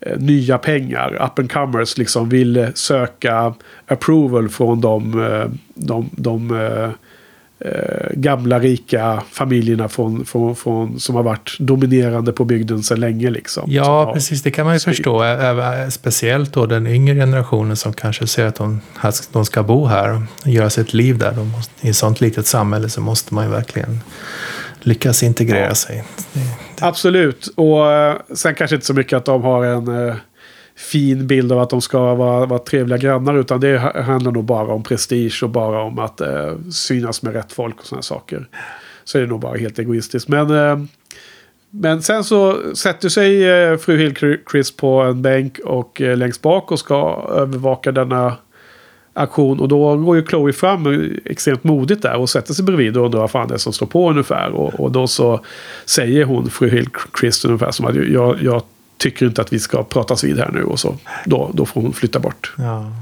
eh, 0.00 0.18
nya 0.18 0.58
pengar, 0.58 1.14
up 1.14 1.38
and 1.38 1.52
comers, 1.52 1.98
liksom 1.98 2.28
vill 2.28 2.66
söka 2.74 3.54
approval 3.86 4.48
från 4.48 4.78
eh, 4.78 4.80
de, 4.80 5.12
de, 5.74 6.10
de, 6.16 6.50
de 6.50 6.92
eh, 7.60 7.70
gamla 8.12 8.58
rika 8.58 9.22
familjerna 9.32 9.88
från, 9.88 10.24
från, 10.24 10.56
från, 10.56 11.00
som 11.00 11.14
har 11.14 11.22
varit 11.22 11.56
dominerande 11.58 12.32
på 12.32 12.44
bygden 12.44 12.82
sedan 12.82 13.00
länge. 13.00 13.30
Liksom, 13.30 13.64
Ja, 13.72 14.10
precis. 14.14 14.42
Det 14.42 14.50
kan 14.50 14.64
man 14.66 14.74
ju 14.74 14.80
styrt. 14.80 14.96
förstå. 14.96 15.22
Speciellt 15.90 16.52
då 16.52 16.66
den 16.66 16.86
yngre 16.86 17.14
generationen 17.14 17.76
som 17.76 17.92
kanske 17.92 18.26
ser 18.26 18.46
att 18.46 18.54
de, 18.54 18.80
de 19.32 19.44
ska 19.44 19.62
bo 19.62 19.86
här 19.86 20.14
och 20.42 20.48
göra 20.48 20.70
sitt 20.70 20.94
liv 20.94 21.18
där. 21.18 21.32
Måste, 21.32 21.86
I 21.86 21.90
ett 21.90 21.96
sånt 21.96 22.20
litet 22.20 22.46
samhälle 22.46 22.88
så 22.88 23.00
måste 23.00 23.34
man 23.34 23.44
ju 23.44 23.50
verkligen 23.50 24.00
lyckas 24.80 25.22
integrera 25.22 25.66
Ja. 25.68 25.74
sig. 25.74 26.04
Absolut. 26.80 27.46
Och 27.54 27.92
eh, 27.92 28.16
sen 28.34 28.54
kanske 28.54 28.74
inte 28.76 28.86
så 28.86 28.94
mycket 28.94 29.16
att 29.16 29.24
de 29.24 29.42
har 29.42 29.64
en 29.64 30.08
eh, 30.08 30.14
fin 30.76 31.26
bild 31.26 31.52
av 31.52 31.58
att 31.58 31.70
de 31.70 31.80
ska 31.80 32.14
vara, 32.14 32.46
vara 32.46 32.58
trevliga 32.58 32.98
grannar. 32.98 33.38
Utan 33.38 33.60
det 33.60 33.78
handlar 33.78 34.32
nog 34.32 34.44
bara 34.44 34.72
om 34.72 34.82
prestige 34.82 35.42
och 35.42 35.50
bara 35.50 35.82
om 35.82 35.98
att 35.98 36.20
eh, 36.20 36.54
synas 36.72 37.22
med 37.22 37.32
rätt 37.32 37.52
folk 37.52 37.80
och 37.80 37.86
sådana 37.86 38.02
saker. 38.02 38.48
Så 39.04 39.18
är 39.18 39.22
det 39.22 39.28
nog 39.28 39.40
bara 39.40 39.56
helt 39.56 39.78
egoistiskt. 39.78 40.28
Men, 40.28 40.50
eh, 40.50 40.78
men 41.70 42.02
sen 42.02 42.24
så 42.24 42.58
sätter 42.74 43.08
sig 43.08 43.48
eh, 43.48 43.76
fru 43.76 43.96
Hillcrist 43.96 44.76
på 44.76 45.00
en 45.00 45.22
bänk 45.22 45.58
och 45.58 46.00
eh, 46.00 46.16
längst 46.16 46.42
bak 46.42 46.72
och 46.72 46.78
ska 46.78 47.28
övervaka 47.36 47.92
denna 47.92 48.36
aktion. 49.12 49.60
Och 49.60 49.68
då 49.68 49.96
går 49.96 50.16
ju 50.16 50.26
Chloe 50.26 50.52
fram 50.52 50.86
eh, 50.86 51.10
extremt 51.24 51.64
modigt 51.64 52.02
där 52.02 52.16
och 52.16 52.30
sätter 52.30 52.54
sig 52.54 52.64
bredvid 52.64 52.96
och 52.96 53.04
undrar 53.04 53.20
vad 53.20 53.30
fan 53.30 53.48
det 53.48 53.54
är 53.54 53.58
som 53.58 53.72
står 53.72 53.86
på 53.86 54.10
ungefär. 54.10 54.50
Och, 54.50 54.80
och 54.80 54.92
då 54.92 55.06
så 55.06 55.40
säger 55.86 56.24
hon, 56.24 56.50
fru 56.50 56.68
Hillcrist 56.68 57.44
ungefär 57.44 57.70
som 57.70 57.86
att 57.86 57.94
jag, 57.94 58.42
jag 58.42 58.62
tycker 58.96 59.26
inte 59.26 59.40
att 59.40 59.52
vi 59.52 59.58
ska 59.58 59.82
pratas 59.84 60.24
vid 60.24 60.38
här 60.38 60.50
nu. 60.52 60.62
Och 60.62 60.80
så 60.80 60.96
då, 61.24 61.50
då 61.54 61.66
får 61.66 61.80
hon 61.80 61.92
flytta 61.92 62.18
bort. 62.18 62.54
Ja. 62.58 62.92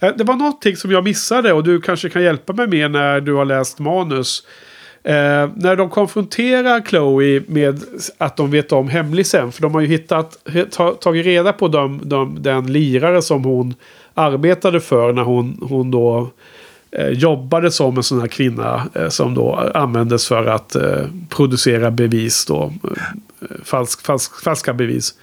Eh, 0.00 0.16
Det 0.16 0.24
var 0.24 0.34
någonting 0.34 0.76
som 0.76 0.90
jag 0.90 1.04
missade 1.04 1.52
och 1.52 1.64
du 1.64 1.80
kanske 1.80 2.08
kan 2.08 2.22
hjälpa 2.22 2.52
mig 2.52 2.66
med 2.66 2.90
när 2.90 3.20
du 3.20 3.34
har 3.34 3.44
läst 3.44 3.78
manus. 3.78 4.46
Eh, 5.04 5.50
när 5.54 5.76
de 5.76 5.90
konfronterar 5.90 6.80
Chloe 6.80 7.42
med 7.46 7.82
att 8.18 8.36
de 8.36 8.50
vet 8.50 8.72
om 8.72 8.88
hemlisen. 8.88 9.52
För 9.52 9.62
de 9.62 9.74
har 9.74 9.80
ju 9.80 9.86
hittat, 9.86 10.36
ta, 10.70 10.90
tagit 10.94 11.26
reda 11.26 11.52
på 11.52 11.68
dem, 11.68 12.00
dem, 12.04 12.36
den 12.40 12.72
lirare 12.72 13.22
som 13.22 13.44
hon 13.44 13.74
arbetade 14.14 14.80
för 14.80 15.12
när 15.12 15.22
hon, 15.22 15.58
hon 15.62 15.90
då 15.90 16.30
Eh, 16.96 17.08
jobbade 17.08 17.70
som 17.70 17.96
en 17.96 18.02
sån 18.02 18.20
här 18.20 18.28
kvinna 18.28 18.88
eh, 18.94 19.08
som 19.08 19.34
då 19.34 19.54
användes 19.74 20.28
för 20.28 20.46
att 20.46 20.74
eh, 20.74 21.06
producera 21.28 21.90
bevis 21.90 22.46
då. 22.46 22.72
Falsk, 23.64 24.02
falsk, 24.02 24.42
falska 24.42 24.74
bevis. 24.74 25.14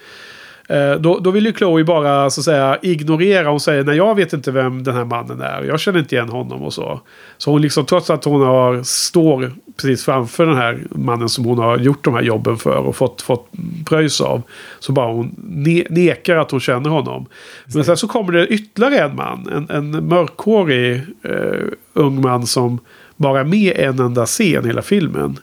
Eh, 0.70 0.94
Då, 0.94 1.18
då 1.18 1.30
vill 1.30 1.46
ju 1.46 1.52
Chloe 1.52 1.84
bara 1.84 2.30
så 2.30 2.40
att 2.40 2.44
säga 2.44 2.78
ignorera. 2.82 3.50
Hon 3.50 3.60
säger 3.60 3.84
nej 3.84 3.96
jag 3.96 4.14
vet 4.14 4.32
inte 4.32 4.50
vem 4.52 4.82
den 4.82 4.94
här 4.94 5.04
mannen 5.04 5.40
är. 5.40 5.62
Jag 5.62 5.80
känner 5.80 5.98
inte 5.98 6.14
igen 6.14 6.28
honom 6.28 6.62
och 6.62 6.72
så. 6.72 7.00
Så 7.38 7.50
hon 7.50 7.62
liksom 7.62 7.86
trots 7.86 8.10
att 8.10 8.24
hon 8.24 8.40
har, 8.40 8.82
står 8.82 9.52
precis 9.76 10.04
framför 10.04 10.46
den 10.46 10.56
här 10.56 10.78
mannen 10.90 11.28
som 11.28 11.44
hon 11.44 11.58
har 11.58 11.78
gjort 11.78 12.04
de 12.04 12.14
här 12.14 12.22
jobben 12.22 12.56
för 12.56 12.76
och 12.76 12.96
fått, 12.96 13.22
fått 13.22 13.48
pröjs 13.88 14.20
av. 14.20 14.42
Så 14.80 14.92
bara 14.92 15.12
hon 15.12 15.34
ne 15.36 15.84
nekar 15.90 16.36
att 16.36 16.50
hon 16.50 16.60
känner 16.60 16.90
honom. 16.90 17.26
Men 17.74 17.84
sen 17.84 17.96
så 17.96 18.08
kommer 18.08 18.32
det 18.32 18.46
ytterligare 18.46 18.98
en 18.98 19.16
man. 19.16 19.48
En, 19.52 19.76
en 19.76 20.08
mörkhårig 20.08 20.94
eh, 21.22 21.66
ung 21.92 22.20
man 22.20 22.46
som 22.46 22.78
bara 23.16 23.40
är 23.40 23.44
med 23.44 23.72
en 23.76 23.98
enda 23.98 24.26
scen 24.26 24.64
i 24.64 24.66
hela 24.66 24.82
filmen. 24.82 25.38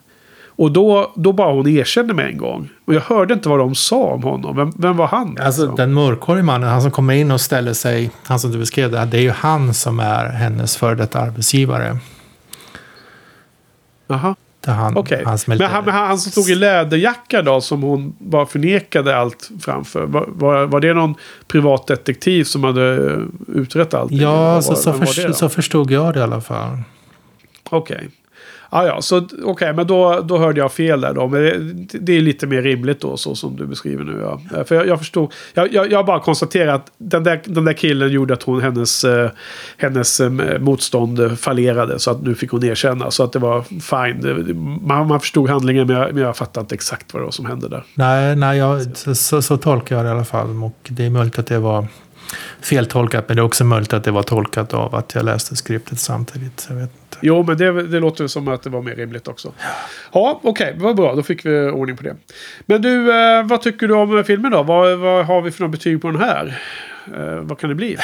Och 0.58 0.72
då, 0.72 1.12
då 1.16 1.34
bara 1.34 1.54
hon 1.54 1.68
erkände 1.68 2.14
med 2.14 2.26
en 2.26 2.38
gång. 2.38 2.70
Och 2.86 2.94
jag 2.94 3.02
hörde 3.02 3.34
inte 3.34 3.50
vad 3.50 3.60
de 3.60 3.76
sa 3.76 4.04
om 4.04 4.24
honom. 4.24 4.56
Vem, 4.56 4.74
vem 4.78 4.98
var 4.98 5.08
han? 5.08 5.38
Alltså 5.42 5.62
liksom? 5.62 5.76
den 5.76 5.94
mörkhårige 5.94 6.44
mannen, 6.44 6.70
han 6.70 6.82
som 6.82 6.92
kommer 6.92 7.14
in 7.14 7.32
och 7.32 7.42
ställer 7.42 7.74
sig, 7.74 8.12
han 8.24 8.40
som 8.40 8.52
du 8.52 8.58
beskrev 8.58 8.92
det, 8.92 9.06
det 9.06 9.18
är 9.18 9.22
ju 9.22 9.32
han 9.32 9.74
som 9.74 10.00
är 10.00 10.26
hennes 10.26 10.78
före 10.78 10.96
detta 10.96 11.20
arbetsgivare. 11.20 11.98
Jaha, 14.08 14.36
han, 14.66 14.98
okej. 14.98 15.24
han 15.26 15.38
Men 15.46 15.62
han, 15.62 15.86
men 15.86 15.94
han, 15.94 16.08
han 16.08 16.18
som 16.18 16.32
stod 16.32 16.50
i 16.50 16.56
läderjacka 16.56 17.42
då, 17.42 17.62
som 17.62 17.82
hon 17.82 18.16
bara 18.20 18.46
förnekade 18.46 19.18
allt 19.18 19.50
framför. 19.62 20.06
Var, 20.06 20.26
var, 20.28 20.66
var 20.66 20.80
det 20.80 20.94
någon 20.94 21.16
privatdetektiv 21.48 22.44
som 22.44 22.64
hade 22.64 23.12
eh, 23.12 23.20
utrett 23.56 23.94
allt? 23.94 24.12
Ja, 24.12 24.62
så, 24.62 24.76
så, 24.76 24.94
för, 24.94 25.34
så 25.34 25.50
förstod 25.50 25.92
jag 25.92 26.14
det 26.14 26.20
i 26.20 26.24
alla 26.24 26.42
fall. 26.42 26.78
Okej. 27.70 28.10
Ah, 28.70 28.86
ja, 28.86 29.02
så 29.02 29.28
okej, 29.44 29.74
men 29.74 29.88
då, 29.88 30.22
då 30.22 30.38
hörde 30.38 30.60
jag 30.60 30.72
fel 30.72 31.02
där 31.02 31.14
då. 31.14 31.28
Men 31.28 31.42
det, 31.92 31.98
det 32.00 32.18
är 32.18 32.22
lite 32.22 32.48
mer 32.48 32.62
rimligt 32.62 33.02
då, 33.02 33.18
så 33.18 33.36
som 33.36 33.56
du 33.56 33.66
beskriver 33.66 34.04
nu. 34.04 34.20
Ja. 34.52 34.64
För 34.64 34.76
jag, 34.76 34.88
jag 34.88 35.00
förstod, 35.00 35.34
jag, 35.54 35.74
jag, 35.74 35.92
jag 35.92 36.06
bara 36.06 36.20
konstaterar 36.20 36.74
att 36.74 36.92
den 36.98 37.24
där, 37.24 37.42
den 37.46 37.66
där 37.66 37.74
killen 37.74 38.12
gjorde 38.12 38.34
att 38.34 38.44
hon, 38.44 38.62
hennes, 38.62 39.04
eh, 39.04 39.30
hennes 39.78 40.20
eh, 40.20 40.60
motstånd 40.60 41.40
fallerade. 41.40 42.00
Så 42.00 42.12
att 42.12 42.22
nu 42.22 42.36
fick 42.36 42.52
hon 42.52 42.64
erkänna. 42.64 43.12
Så 43.12 43.24
att 43.24 43.34
det 43.34 43.40
var 43.40 43.62
fine. 43.62 44.80
Man, 44.82 45.08
man 45.08 45.20
förstod 45.20 45.50
handlingen, 45.50 45.88
men 45.88 45.96
jag, 45.96 46.14
men 46.14 46.24
jag 46.24 46.38
fattade 46.38 46.62
inte 46.62 46.76
exakt 46.76 47.14
vad 47.14 47.22
det 47.22 47.26
var 47.26 47.32
som 47.32 47.46
hände 47.46 47.70
där. 47.70 47.84
Nej, 47.94 48.36
nej 48.36 48.58
jag, 48.58 48.98
så, 48.98 49.16
så, 49.16 49.42
så 49.42 49.58
tolkar 49.58 49.96
jag 49.96 50.06
det 50.06 50.10
i 50.10 50.12
alla 50.12 50.26
fall. 50.26 50.64
Och 50.64 50.78
det 50.90 51.06
är 51.06 51.10
möjligt 51.10 51.40
att 51.40 51.48
det 51.48 51.60
var 51.60 51.88
feltolkat, 52.62 53.26
men 53.28 53.38
det 53.38 53.42
är 53.42 53.46
också 53.46 53.64
möjligt 53.64 53.94
att 53.94 54.04
det 54.04 54.12
var 54.12 54.24
tolkat 54.24 54.74
av 54.74 54.96
att 54.96 55.16
jag 55.16 55.26
läste 55.26 55.56
skriptet 55.56 56.00
samtidigt. 56.00 56.66
Jag 56.70 56.76
vet 56.76 56.84
inte. 56.84 57.18
Jo, 57.22 57.44
men 57.44 57.58
det, 57.58 57.84
det 57.84 58.00
låter 58.00 58.28
som 58.28 58.48
att 58.48 58.64
det 58.64 58.70
var 58.70 58.82
mer 58.82 58.96
rimligt 58.96 59.28
också. 59.28 59.52
Ja, 60.14 60.40
okej, 60.44 60.76
vad 60.78 60.96
bra. 60.96 61.16
Då 61.16 61.24
fick 61.24 61.46
vi 61.46 61.70
ordning 61.70 61.98
på 61.98 62.04
det. 62.04 62.16
Men 62.66 62.82
du, 62.82 63.12
eh, 63.12 63.44
vad 63.44 63.62
tycker 63.62 63.88
du 63.88 63.94
om 63.94 64.24
filmen 64.24 64.52
då? 64.52 64.64
Vad, 64.64 64.98
vad 64.98 65.26
har 65.26 65.42
vi 65.42 65.52
för 65.52 65.62
några 65.62 65.72
betyg 65.72 66.02
på 66.02 66.12
den 66.12 66.22
här? 66.22 66.62
Eh, 67.18 67.40
vad 67.42 67.60
kan 67.60 67.70
det 67.70 67.76
bli? 67.76 67.98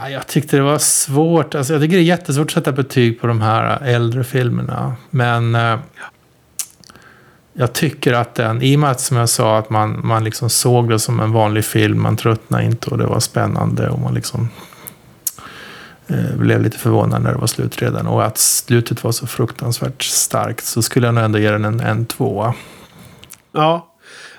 Ja, 0.00 0.10
Jag 0.10 0.26
tyckte 0.26 0.56
det 0.56 0.62
var 0.62 0.78
svårt. 0.78 1.54
Alltså, 1.54 1.72
jag 1.72 1.82
tycker 1.82 1.96
det 1.96 2.02
är 2.02 2.04
jättesvårt 2.04 2.46
att 2.46 2.50
sätta 2.52 2.72
betyg 2.72 3.20
på 3.20 3.26
de 3.26 3.40
här 3.40 3.82
äldre 3.84 4.24
filmerna. 4.24 4.94
Men 5.10 5.54
eh, 5.54 5.78
jag 7.60 7.72
tycker 7.72 8.12
att 8.12 8.34
den, 8.34 8.62
i 8.62 8.76
och 8.76 8.80
med 8.80 8.90
att 8.90 9.00
som 9.00 9.16
jag 9.16 9.28
sa 9.28 9.58
att 9.58 9.70
man, 9.70 10.00
man 10.06 10.24
liksom 10.24 10.50
såg 10.50 10.88
det 10.88 10.98
som 10.98 11.20
en 11.20 11.32
vanlig 11.32 11.64
film, 11.64 12.02
man 12.02 12.16
tröttnade 12.16 12.64
inte 12.64 12.90
och 12.90 12.98
det 12.98 13.06
var 13.06 13.20
spännande 13.20 13.88
och 13.88 13.98
man 13.98 14.14
liksom 14.14 14.48
eh, 16.06 16.36
blev 16.36 16.62
lite 16.62 16.78
förvånad 16.78 17.22
när 17.22 17.32
det 17.32 17.38
var 17.38 17.46
slut 17.46 17.82
redan. 17.82 18.06
Och 18.06 18.24
att 18.24 18.38
slutet 18.38 19.04
var 19.04 19.12
så 19.12 19.26
fruktansvärt 19.26 20.02
starkt 20.02 20.64
så 20.64 20.82
skulle 20.82 21.06
jag 21.06 21.14
nog 21.14 21.24
ändå 21.24 21.38
ge 21.38 21.50
den 21.50 21.64
en, 21.64 21.80
en 21.80 22.06
tvåa. 22.06 22.54
Ja 23.52 23.87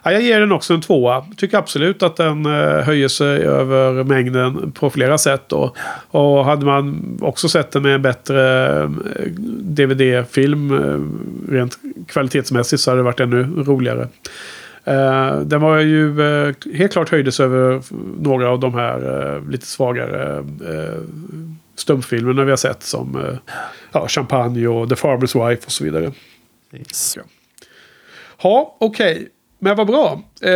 ja, 0.04 0.12
jag 0.12 0.22
ger 0.22 0.40
den 0.40 0.52
också 0.52 0.74
en 0.74 0.82
tvåa. 0.82 1.26
Tycker 1.38 1.58
absolut 1.58 2.04
att 2.04 2.16
den 2.16 2.46
eh, 2.46 2.82
höjer 2.82 3.08
sig 3.08 3.44
över 3.44 4.04
mängden 4.04 4.72
på 4.72 4.90
flera 4.90 5.18
sätt. 5.18 5.54
Och, 5.54 5.78
och 6.08 6.46
hade 6.46 6.66
man 6.66 7.18
också 7.22 7.50
sett 7.50 7.72
den 7.72 7.84
med 7.84 7.96
en 7.96 8.02
bättre 8.02 8.70
eh, 8.80 8.90
DVD-film 9.62 10.72
eh, 10.72 11.54
rent 11.54 11.80
kvalitetsmässigt 12.08 12.82
så 12.82 12.92
hade 12.92 13.00
det 13.00 13.04
varit 13.04 13.20
ännu 13.20 13.64
roligare. 13.64 14.08
Den 15.44 15.62
var 15.62 15.78
ju 15.78 16.16
helt 16.74 16.92
klart 16.92 17.10
höjdes 17.10 17.40
över 17.40 17.82
några 18.20 18.50
av 18.50 18.60
de 18.60 18.74
här 18.74 19.52
lite 19.52 19.66
svagare 19.66 20.46
stumfilmerna 21.76 22.44
vi 22.44 22.50
har 22.50 22.58
sett. 22.58 22.84
Som 22.84 23.38
ja, 23.92 24.08
Champagne 24.08 24.68
och 24.68 24.90
The 24.90 24.96
Farmer's 24.96 25.50
Wife 25.50 25.66
och 25.66 25.72
så 25.72 25.84
vidare. 25.84 26.12
Ja, 28.42 28.78
okej. 28.80 29.30
Men 29.60 29.76
vad 29.76 29.88
bra. 29.88 30.22
Eh, 30.42 30.52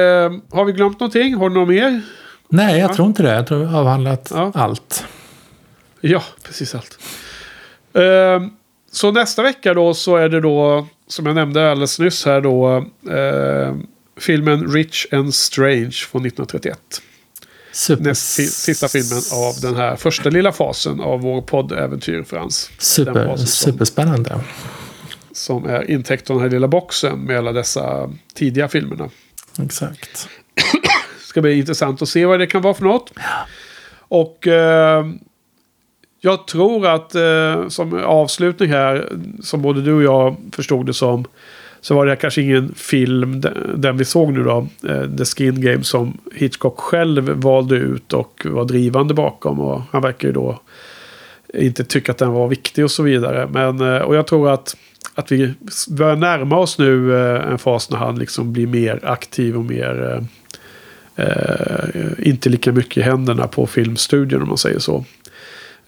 har 0.52 0.66
vi 0.66 0.72
glömt 0.74 1.00
någonting? 1.00 1.36
Har 1.36 1.50
du 1.50 1.56
något 1.56 1.68
mer? 1.70 2.02
Nej, 2.50 2.80
jag 2.80 2.94
tror 2.94 3.08
inte 3.08 3.24
det. 3.24 3.34
Jag 3.36 3.48
tror 3.48 3.60
vi 3.60 3.66
har 3.66 3.80
avhandlat 3.80 4.32
Ja. 4.36 4.52
allt. 4.56 5.06
Ja, 6.02 6.24
precis 6.44 6.76
allt. 6.76 6.98
Eh, 7.94 8.48
så 8.92 9.12
nästa 9.12 9.42
vecka 9.44 9.74
då 9.74 9.94
så 9.94 10.16
är 10.16 10.30
det 10.30 10.42
då, 10.42 10.88
som 11.08 11.26
jag 11.26 11.36
nämnde 11.36 11.72
alldeles 11.72 12.00
nyss 12.00 12.26
här 12.26 12.42
då, 12.42 12.78
eh, 13.12 13.76
filmen 14.20 14.72
Rich 14.74 15.06
and 15.14 15.34
Strange 15.36 15.92
från 15.92 16.22
1931. 16.26 16.80
Super, 17.72 18.04
Näst 18.04 18.34
sista 18.54 18.88
filmen 18.88 19.22
av 19.34 19.54
den 19.62 19.76
här 19.76 19.96
första 19.96 20.30
lilla 20.30 20.52
fasen 20.52 21.02
av 21.02 21.22
vår 21.22 21.42
poddäventyr, 21.42 22.24
Frans. 22.24 22.70
Super, 22.78 23.36
superspännande. 23.38 24.40
Som 25.34 25.66
är 25.66 25.92
intäkt 25.92 26.30
av 26.30 26.36
den 26.36 26.44
här 26.44 26.50
lilla 26.50 26.68
boxen 26.68 27.20
med 27.20 27.38
alla 27.38 27.52
dessa 27.52 28.10
tidiga 28.34 28.68
filmerna. 28.68 29.10
Exakt. 29.64 30.30
ska 31.20 31.42
bli 31.42 31.58
intressant 31.58 32.02
att 32.02 32.10
se 32.10 32.26
vad 32.26 32.40
det 32.40 32.48
kan 32.48 32.62
vara 32.62 32.74
för 32.74 32.84
något. 32.84 33.14
Och 33.98 34.48
eh, 34.48 35.06
jag 36.22 36.48
tror 36.48 36.88
att 36.88 37.16
eh, 37.16 37.68
som 37.68 38.04
avslutning 38.04 38.70
här, 38.70 39.10
som 39.42 39.62
både 39.62 39.82
du 39.82 39.94
och 39.94 40.04
jag 40.04 40.36
förstod 40.52 40.86
det 40.86 40.94
som, 40.94 41.26
så 41.82 41.96
var 41.96 42.06
det 42.06 42.16
kanske 42.16 42.42
ingen 42.42 42.74
film, 42.76 43.44
den 43.76 43.98
vi 43.98 44.06
såg 44.06 44.34
nu 44.34 44.44
då, 44.44 44.68
eh, 44.88 45.16
The 45.18 45.26
Skin 45.26 45.62
Game, 45.62 45.84
som 45.84 46.18
Hitchcock 46.36 46.80
själv 46.80 47.30
valde 47.30 47.76
ut 47.76 48.14
och 48.14 48.46
var 48.50 48.66
drivande 48.66 49.14
bakom. 49.14 49.60
Och 49.60 49.82
han 49.92 50.02
verkar 50.02 50.28
ju 50.28 50.34
då 50.34 50.60
inte 51.54 51.84
tycka 51.84 52.12
att 52.12 52.18
den 52.18 52.32
var 52.32 52.48
viktig 52.48 52.84
och 52.84 52.92
så 52.92 53.04
vidare. 53.04 53.48
Men, 53.52 53.82
eh, 53.82 54.02
och 54.02 54.16
jag 54.16 54.28
tror 54.28 54.50
att, 54.50 54.76
att 55.16 55.32
vi 55.32 55.54
börjar 55.90 56.16
närma 56.16 56.58
oss 56.58 56.78
nu 56.78 57.16
eh, 57.16 57.52
en 57.52 57.58
fas 57.58 57.90
när 57.90 57.98
han 57.98 58.20
liksom 58.20 58.54
blir 58.54 58.68
mer 58.68 59.00
aktiv 59.04 59.58
och 59.58 59.66
mer... 59.66 60.24
Eh, 61.16 61.96
inte 62.18 62.50
lika 62.50 62.72
mycket 62.72 62.98
i 62.98 63.02
händerna 63.02 63.48
på 63.48 63.68
filmstudion 63.68 64.42
om 64.42 64.48
man 64.48 64.58
säger 64.58 64.80
så. 64.80 65.06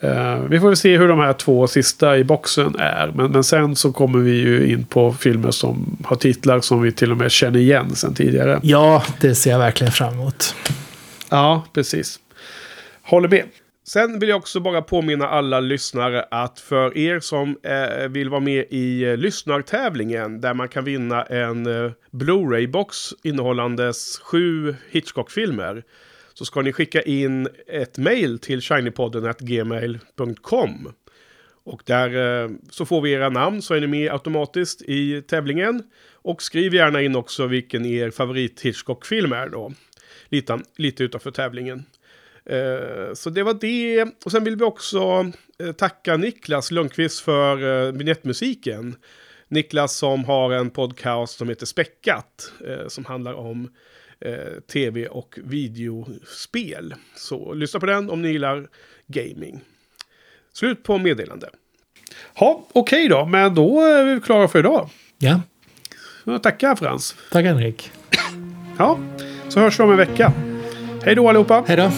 Uh, 0.03 0.45
vi 0.49 0.59
får 0.59 0.67
väl 0.67 0.77
se 0.77 0.97
hur 0.97 1.07
de 1.07 1.19
här 1.19 1.33
två 1.33 1.67
sista 1.67 2.17
i 2.17 2.23
boxen 2.23 2.75
är. 2.79 3.11
Men, 3.15 3.31
men 3.31 3.43
sen 3.43 3.75
så 3.75 3.91
kommer 3.91 4.19
vi 4.19 4.31
ju 4.31 4.71
in 4.71 4.85
på 4.85 5.13
filmer 5.13 5.51
som 5.51 5.97
har 6.03 6.15
titlar 6.15 6.59
som 6.59 6.81
vi 6.81 6.91
till 6.91 7.11
och 7.11 7.17
med 7.17 7.31
känner 7.31 7.59
igen 7.59 7.95
sen 7.95 8.13
tidigare. 8.13 8.59
Ja, 8.63 9.03
det 9.21 9.35
ser 9.35 9.51
jag 9.51 9.59
verkligen 9.59 9.93
fram 9.93 10.13
emot. 10.13 10.55
Ja, 11.29 11.65
precis. 11.73 12.19
Håller 13.01 13.29
med. 13.29 13.43
Sen 13.87 14.19
vill 14.19 14.29
jag 14.29 14.37
också 14.37 14.59
bara 14.59 14.81
påminna 14.81 15.27
alla 15.27 15.59
lyssnare 15.59 16.25
att 16.31 16.59
för 16.59 16.97
er 16.97 17.19
som 17.19 17.57
eh, 17.63 18.07
vill 18.07 18.29
vara 18.29 18.41
med 18.41 18.65
i 18.69 19.03
eh, 19.03 19.17
lyssnartävlingen 19.17 20.41
där 20.41 20.53
man 20.53 20.69
kan 20.69 20.83
vinna 20.83 21.23
en 21.23 21.65
eh, 21.65 21.91
Blu-ray-box 22.11 23.13
innehållandes 23.23 24.19
sju 24.19 24.75
Hitchcock-filmer 24.89 25.83
så 26.33 26.45
ska 26.45 26.61
ni 26.61 26.73
skicka 26.73 27.01
in 27.01 27.47
ett 27.67 27.97
mail 27.97 28.39
till 28.39 28.61
shinypodden.gmail.com. 28.61 30.91
Och 31.63 31.81
där 31.85 32.43
eh, 32.43 32.49
så 32.69 32.85
får 32.85 33.01
vi 33.01 33.11
era 33.11 33.29
namn 33.29 33.61
så 33.61 33.73
är 33.73 33.81
ni 33.81 33.87
med 33.87 34.11
automatiskt 34.11 34.81
i 34.81 35.21
tävlingen. 35.21 35.83
Och 36.13 36.41
skriv 36.41 36.73
gärna 36.73 37.01
in 37.01 37.15
också 37.15 37.47
vilken 37.47 37.85
er 37.85 38.11
favorit 38.11 38.61
Hitchcock-film 38.61 39.33
är 39.33 39.49
då. 39.49 39.73
Lite, 40.29 40.59
lite 40.77 41.03
utanför 41.03 41.31
tävlingen. 41.31 41.85
Eh, 42.49 43.13
så 43.13 43.29
det 43.29 43.43
var 43.43 43.53
det. 43.53 44.05
Och 44.25 44.31
sen 44.31 44.43
vill 44.43 44.55
vi 44.55 44.63
också 44.63 45.31
eh, 45.59 45.71
tacka 45.71 46.17
Niklas 46.17 46.71
Lundqvist 46.71 47.19
för 47.19 47.91
vignettmusiken. 47.91 48.95
Niklas 49.47 49.95
som 49.95 50.23
har 50.23 50.51
en 50.51 50.69
podcast 50.69 51.37
som 51.37 51.49
heter 51.49 51.65
Späckat. 51.65 52.51
Som 52.87 53.05
handlar 53.05 53.33
om 53.33 53.69
eh, 54.19 54.61
tv 54.73 55.07
och 55.07 55.39
videospel. 55.43 56.93
Så 57.15 57.53
lyssna 57.53 57.79
på 57.79 57.85
den 57.85 58.09
om 58.09 58.21
ni 58.21 58.31
gillar 58.31 58.67
gaming. 59.07 59.61
Slut 60.53 60.83
på 60.83 60.97
meddelande. 60.97 61.49
Ja, 62.39 62.67
okej 62.73 63.05
okay 63.05 63.07
då, 63.07 63.25
men 63.25 63.55
då 63.55 63.81
är 63.81 64.03
vi 64.03 64.21
klara 64.21 64.47
för 64.47 64.59
idag. 64.59 64.89
Ja. 65.17 65.41
Jag 66.23 66.43
tackar 66.43 66.75
Frans. 66.75 67.15
Tack 67.31 67.45
Henrik. 67.45 67.91
Ja, 68.77 68.99
så 69.49 69.59
hörs 69.59 69.79
vi 69.79 69.83
om 69.83 69.91
en 69.91 69.97
vecka. 69.97 70.33
Hej 71.03 71.15
då 71.15 71.29
allihopa. 71.29 71.63
Hej 71.67 71.77
då. 71.77 71.91